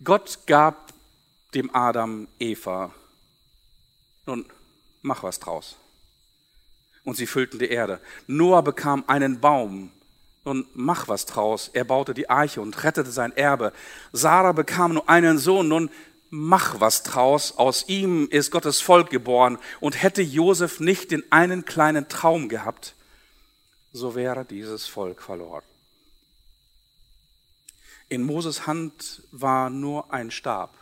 Gott 0.03 0.39
gab 0.47 0.91
dem 1.53 1.73
Adam 1.75 2.27
Eva, 2.39 2.91
nun, 4.25 4.47
mach 5.03 5.21
was 5.21 5.39
draus. 5.39 5.77
Und 7.03 7.17
sie 7.17 7.27
füllten 7.27 7.59
die 7.59 7.69
Erde. 7.69 8.01
Noah 8.25 8.63
bekam 8.63 9.03
einen 9.05 9.39
Baum, 9.39 9.91
nun, 10.43 10.65
mach 10.73 11.07
was 11.07 11.27
draus. 11.27 11.69
Er 11.71 11.83
baute 11.83 12.15
die 12.15 12.31
Arche 12.31 12.61
und 12.61 12.83
rettete 12.83 13.11
sein 13.11 13.38
Erbe. 13.38 13.71
Sarah 14.11 14.53
bekam 14.53 14.95
nur 14.95 15.07
einen 15.07 15.38
Sohn, 15.38 15.67
nun, 15.67 15.91
mach 16.30 16.80
was 16.80 17.03
draus, 17.03 17.57
aus 17.57 17.88
ihm 17.88 18.28
ist 18.30 18.51
Gottes 18.51 18.82
Volk 18.82 19.09
geboren. 19.09 19.57
Und 19.80 20.01
hätte 20.01 20.21
Josef 20.21 20.80
nicht 20.80 21.11
den 21.11 21.23
einen 21.32 21.65
kleinen 21.65 22.07
Traum 22.07 22.49
gehabt, 22.49 22.95
so 23.93 24.15
wäre 24.15 24.45
dieses 24.45 24.88
Volk 24.88 25.21
verloren. 25.21 25.63
In 28.09 28.23
Moses 28.23 28.67
Hand 28.67 29.23
war 29.32 29.69
nur 29.69 30.13
ein 30.13 30.32
Stab. 30.32 30.78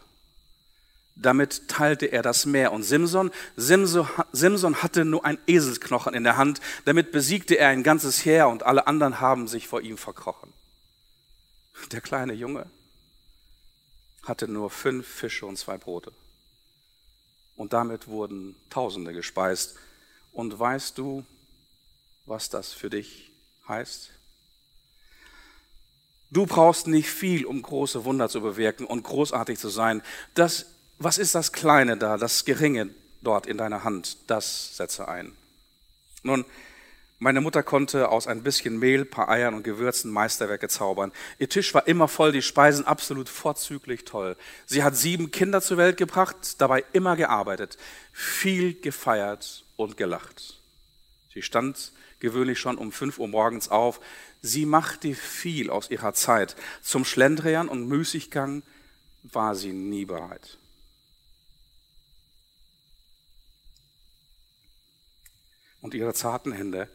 Damit 1.15 1.67
teilte 1.67 2.07
er 2.07 2.23
das 2.23 2.45
Meer. 2.45 2.71
Und 2.71 2.83
Simson, 2.83 3.31
Simson, 3.55 4.81
hatte 4.81 5.05
nur 5.05 5.23
ein 5.23 5.37
Eselsknochen 5.45 6.15
in 6.15 6.23
der 6.23 6.37
Hand. 6.37 6.59
Damit 6.85 7.11
besiegte 7.11 7.55
er 7.55 7.69
ein 7.69 7.83
ganzes 7.83 8.25
Heer 8.25 8.49
und 8.49 8.63
alle 8.63 8.87
anderen 8.87 9.19
haben 9.19 9.47
sich 9.47 9.67
vor 9.67 9.81
ihm 9.81 9.97
verkrochen. 9.97 10.51
Der 11.91 12.01
kleine 12.01 12.33
Junge 12.33 12.65
hatte 14.24 14.47
nur 14.47 14.69
fünf 14.69 15.07
Fische 15.07 15.45
und 15.45 15.57
zwei 15.57 15.78
Brote. 15.78 16.11
Und 17.55 17.74
damit 17.74 18.07
wurden 18.07 18.55
Tausende 18.69 19.13
gespeist. 19.13 19.78
Und 20.32 20.57
weißt 20.57 20.97
du, 20.97 21.26
was 22.26 22.49
das 22.49 22.74
für 22.74 22.89
dich 22.89 23.32
heißt? 23.67 24.09
Du 26.32 26.47
brauchst 26.47 26.88
nicht 26.88 27.09
viel, 27.09 27.45
um 27.45 27.61
große 27.61 28.05
Wunder 28.05 28.28
zu 28.28 28.41
bewirken 28.41 28.88
und 28.88 29.03
großartig 29.03 29.59
zu 29.59 29.69
sein. 29.69 30.01
Das 30.34 30.65
was 30.99 31.17
ist 31.17 31.36
das 31.36 31.51
Kleine 31.51 31.97
da, 31.97 32.17
das 32.17 32.45
Geringe 32.45 32.89
dort 33.21 33.47
in 33.47 33.57
deiner 33.57 33.84
Hand? 33.84 34.17
Das 34.28 34.78
setze 34.78 35.07
ein. 35.07 35.34
Nun, 36.24 36.45
meine 37.20 37.41
Mutter 37.41 37.64
konnte 37.64 38.09
aus 38.09 38.28
ein 38.28 38.43
bisschen 38.43 38.80
Mehl, 38.80 39.05
paar 39.05 39.30
Eiern 39.30 39.53
und 39.53 39.64
Gewürzen 39.64 40.11
Meisterwerke 40.11 40.68
zaubern. 40.68 41.11
Ihr 41.39 41.47
Tisch 41.47 41.74
war 41.74 41.88
immer 41.88 42.07
voll, 42.07 42.32
die 42.32 42.41
Speisen 42.41 42.86
absolut 42.86 43.30
vorzüglich 43.30 44.03
toll. 44.03 44.36
Sie 44.66 44.84
hat 44.84 44.97
sieben 44.97 45.32
Kinder 45.32 45.61
zur 45.61 45.78
Welt 45.78 45.97
gebracht, 45.97 46.59
dabei 46.59 46.84
immer 46.91 47.16
gearbeitet, 47.16 47.78
viel 48.11 48.74
gefeiert 48.74 49.64
und 49.78 49.95
gelacht. 49.95 50.59
Sie 51.34 51.41
stand 51.41 51.93
gewöhnlich 52.20 52.59
schon 52.59 52.78
um 52.78 52.91
fünf 52.91 53.20
Uhr 53.20 53.28
morgens 53.28 53.70
auf. 53.70 54.01
Sie 54.41 54.66
machte 54.66 55.14
viel 55.16 55.70
aus 55.70 55.89
ihrer 55.89 56.14
Zeit. 56.14 56.55
Zum 56.82 57.05
Schlendrian 57.05 57.70
und 57.70 57.88
Müßiggang 57.88 58.64
war 59.24 59.55
sie 59.55 59.72
nie 59.72 60.05
bereit. 60.05 60.57
und 65.84 65.93
ihre 65.93 66.14
zarten 66.14 66.53
Hände 66.53 66.89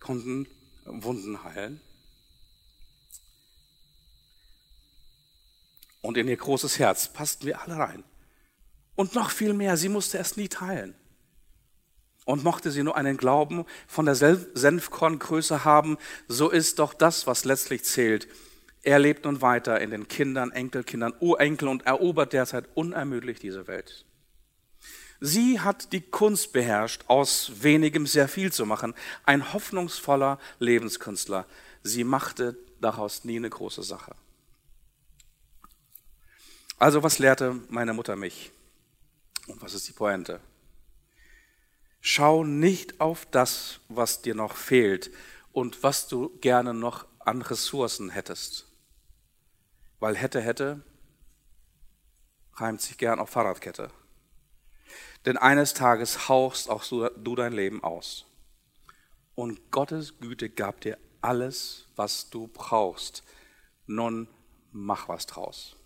konnten 0.00 0.48
Wunden 0.84 1.44
heilen. 1.44 1.80
Und 6.02 6.16
in 6.16 6.28
ihr 6.28 6.36
großes 6.36 6.78
Herz 6.78 7.08
passten 7.08 7.46
wir 7.46 7.60
alle 7.60 7.76
rein. 7.76 8.04
Und 8.96 9.14
noch 9.14 9.30
viel 9.30 9.52
mehr, 9.52 9.76
sie 9.76 9.88
musste 9.88 10.18
es 10.18 10.36
nie 10.36 10.48
teilen. 10.48 10.94
Und 12.24 12.44
mochte 12.44 12.70
sie 12.70 12.82
nur 12.82 12.96
einen 12.96 13.16
Glauben 13.16 13.64
von 13.86 14.06
der 14.06 14.14
Senfkorngröße 14.14 15.64
haben, 15.64 15.98
so 16.28 16.50
ist 16.50 16.78
doch 16.78 16.94
das, 16.94 17.26
was 17.26 17.44
letztlich 17.44 17.84
zählt. 17.84 18.28
Er 18.82 18.98
lebt 18.98 19.24
nun 19.24 19.42
weiter 19.42 19.80
in 19.80 19.90
den 19.90 20.08
Kindern, 20.08 20.52
Enkelkindern, 20.52 21.14
Urenkel 21.20 21.68
und 21.68 21.86
erobert 21.86 22.32
derzeit 22.32 22.66
unermüdlich 22.74 23.38
diese 23.38 23.66
Welt. 23.66 24.06
Sie 25.20 25.60
hat 25.60 25.92
die 25.92 26.00
Kunst 26.00 26.52
beherrscht, 26.52 27.04
aus 27.06 27.62
wenigem 27.62 28.06
sehr 28.06 28.26
viel 28.26 28.52
zu 28.52 28.64
machen. 28.64 28.94
Ein 29.24 29.52
hoffnungsvoller 29.52 30.38
Lebenskünstler. 30.58 31.46
Sie 31.82 32.04
machte 32.04 32.56
daraus 32.80 33.24
nie 33.24 33.36
eine 33.36 33.50
große 33.50 33.82
Sache. 33.82 34.14
Also 36.78 37.02
was 37.02 37.18
lehrte 37.18 37.60
meine 37.68 37.92
Mutter 37.92 38.16
mich? 38.16 38.50
Und 39.46 39.60
was 39.60 39.74
ist 39.74 39.86
die 39.88 39.92
Pointe? 39.92 40.40
Schau 42.00 42.44
nicht 42.44 43.02
auf 43.02 43.26
das, 43.26 43.80
was 43.88 44.22
dir 44.22 44.34
noch 44.34 44.56
fehlt 44.56 45.10
und 45.52 45.82
was 45.82 46.08
du 46.08 46.30
gerne 46.40 46.72
noch 46.72 47.06
an 47.18 47.42
Ressourcen 47.42 48.08
hättest. 48.08 48.66
Weil 49.98 50.16
hätte, 50.16 50.40
hätte, 50.40 50.80
reimt 52.54 52.80
sich 52.80 52.96
gern 52.96 53.18
auf 53.18 53.28
Fahrradkette. 53.28 53.90
Denn 55.26 55.36
eines 55.36 55.74
Tages 55.74 56.28
hauchst 56.28 56.70
auch 56.70 56.84
du 56.84 57.36
dein 57.36 57.52
Leben 57.52 57.84
aus. 57.84 58.26
Und 59.34 59.70
Gottes 59.70 60.18
Güte 60.18 60.50
gab 60.50 60.80
dir 60.80 60.98
alles, 61.20 61.88
was 61.96 62.30
du 62.30 62.48
brauchst. 62.48 63.22
Nun 63.86 64.28
mach 64.72 65.08
was 65.08 65.26
draus. 65.26 65.76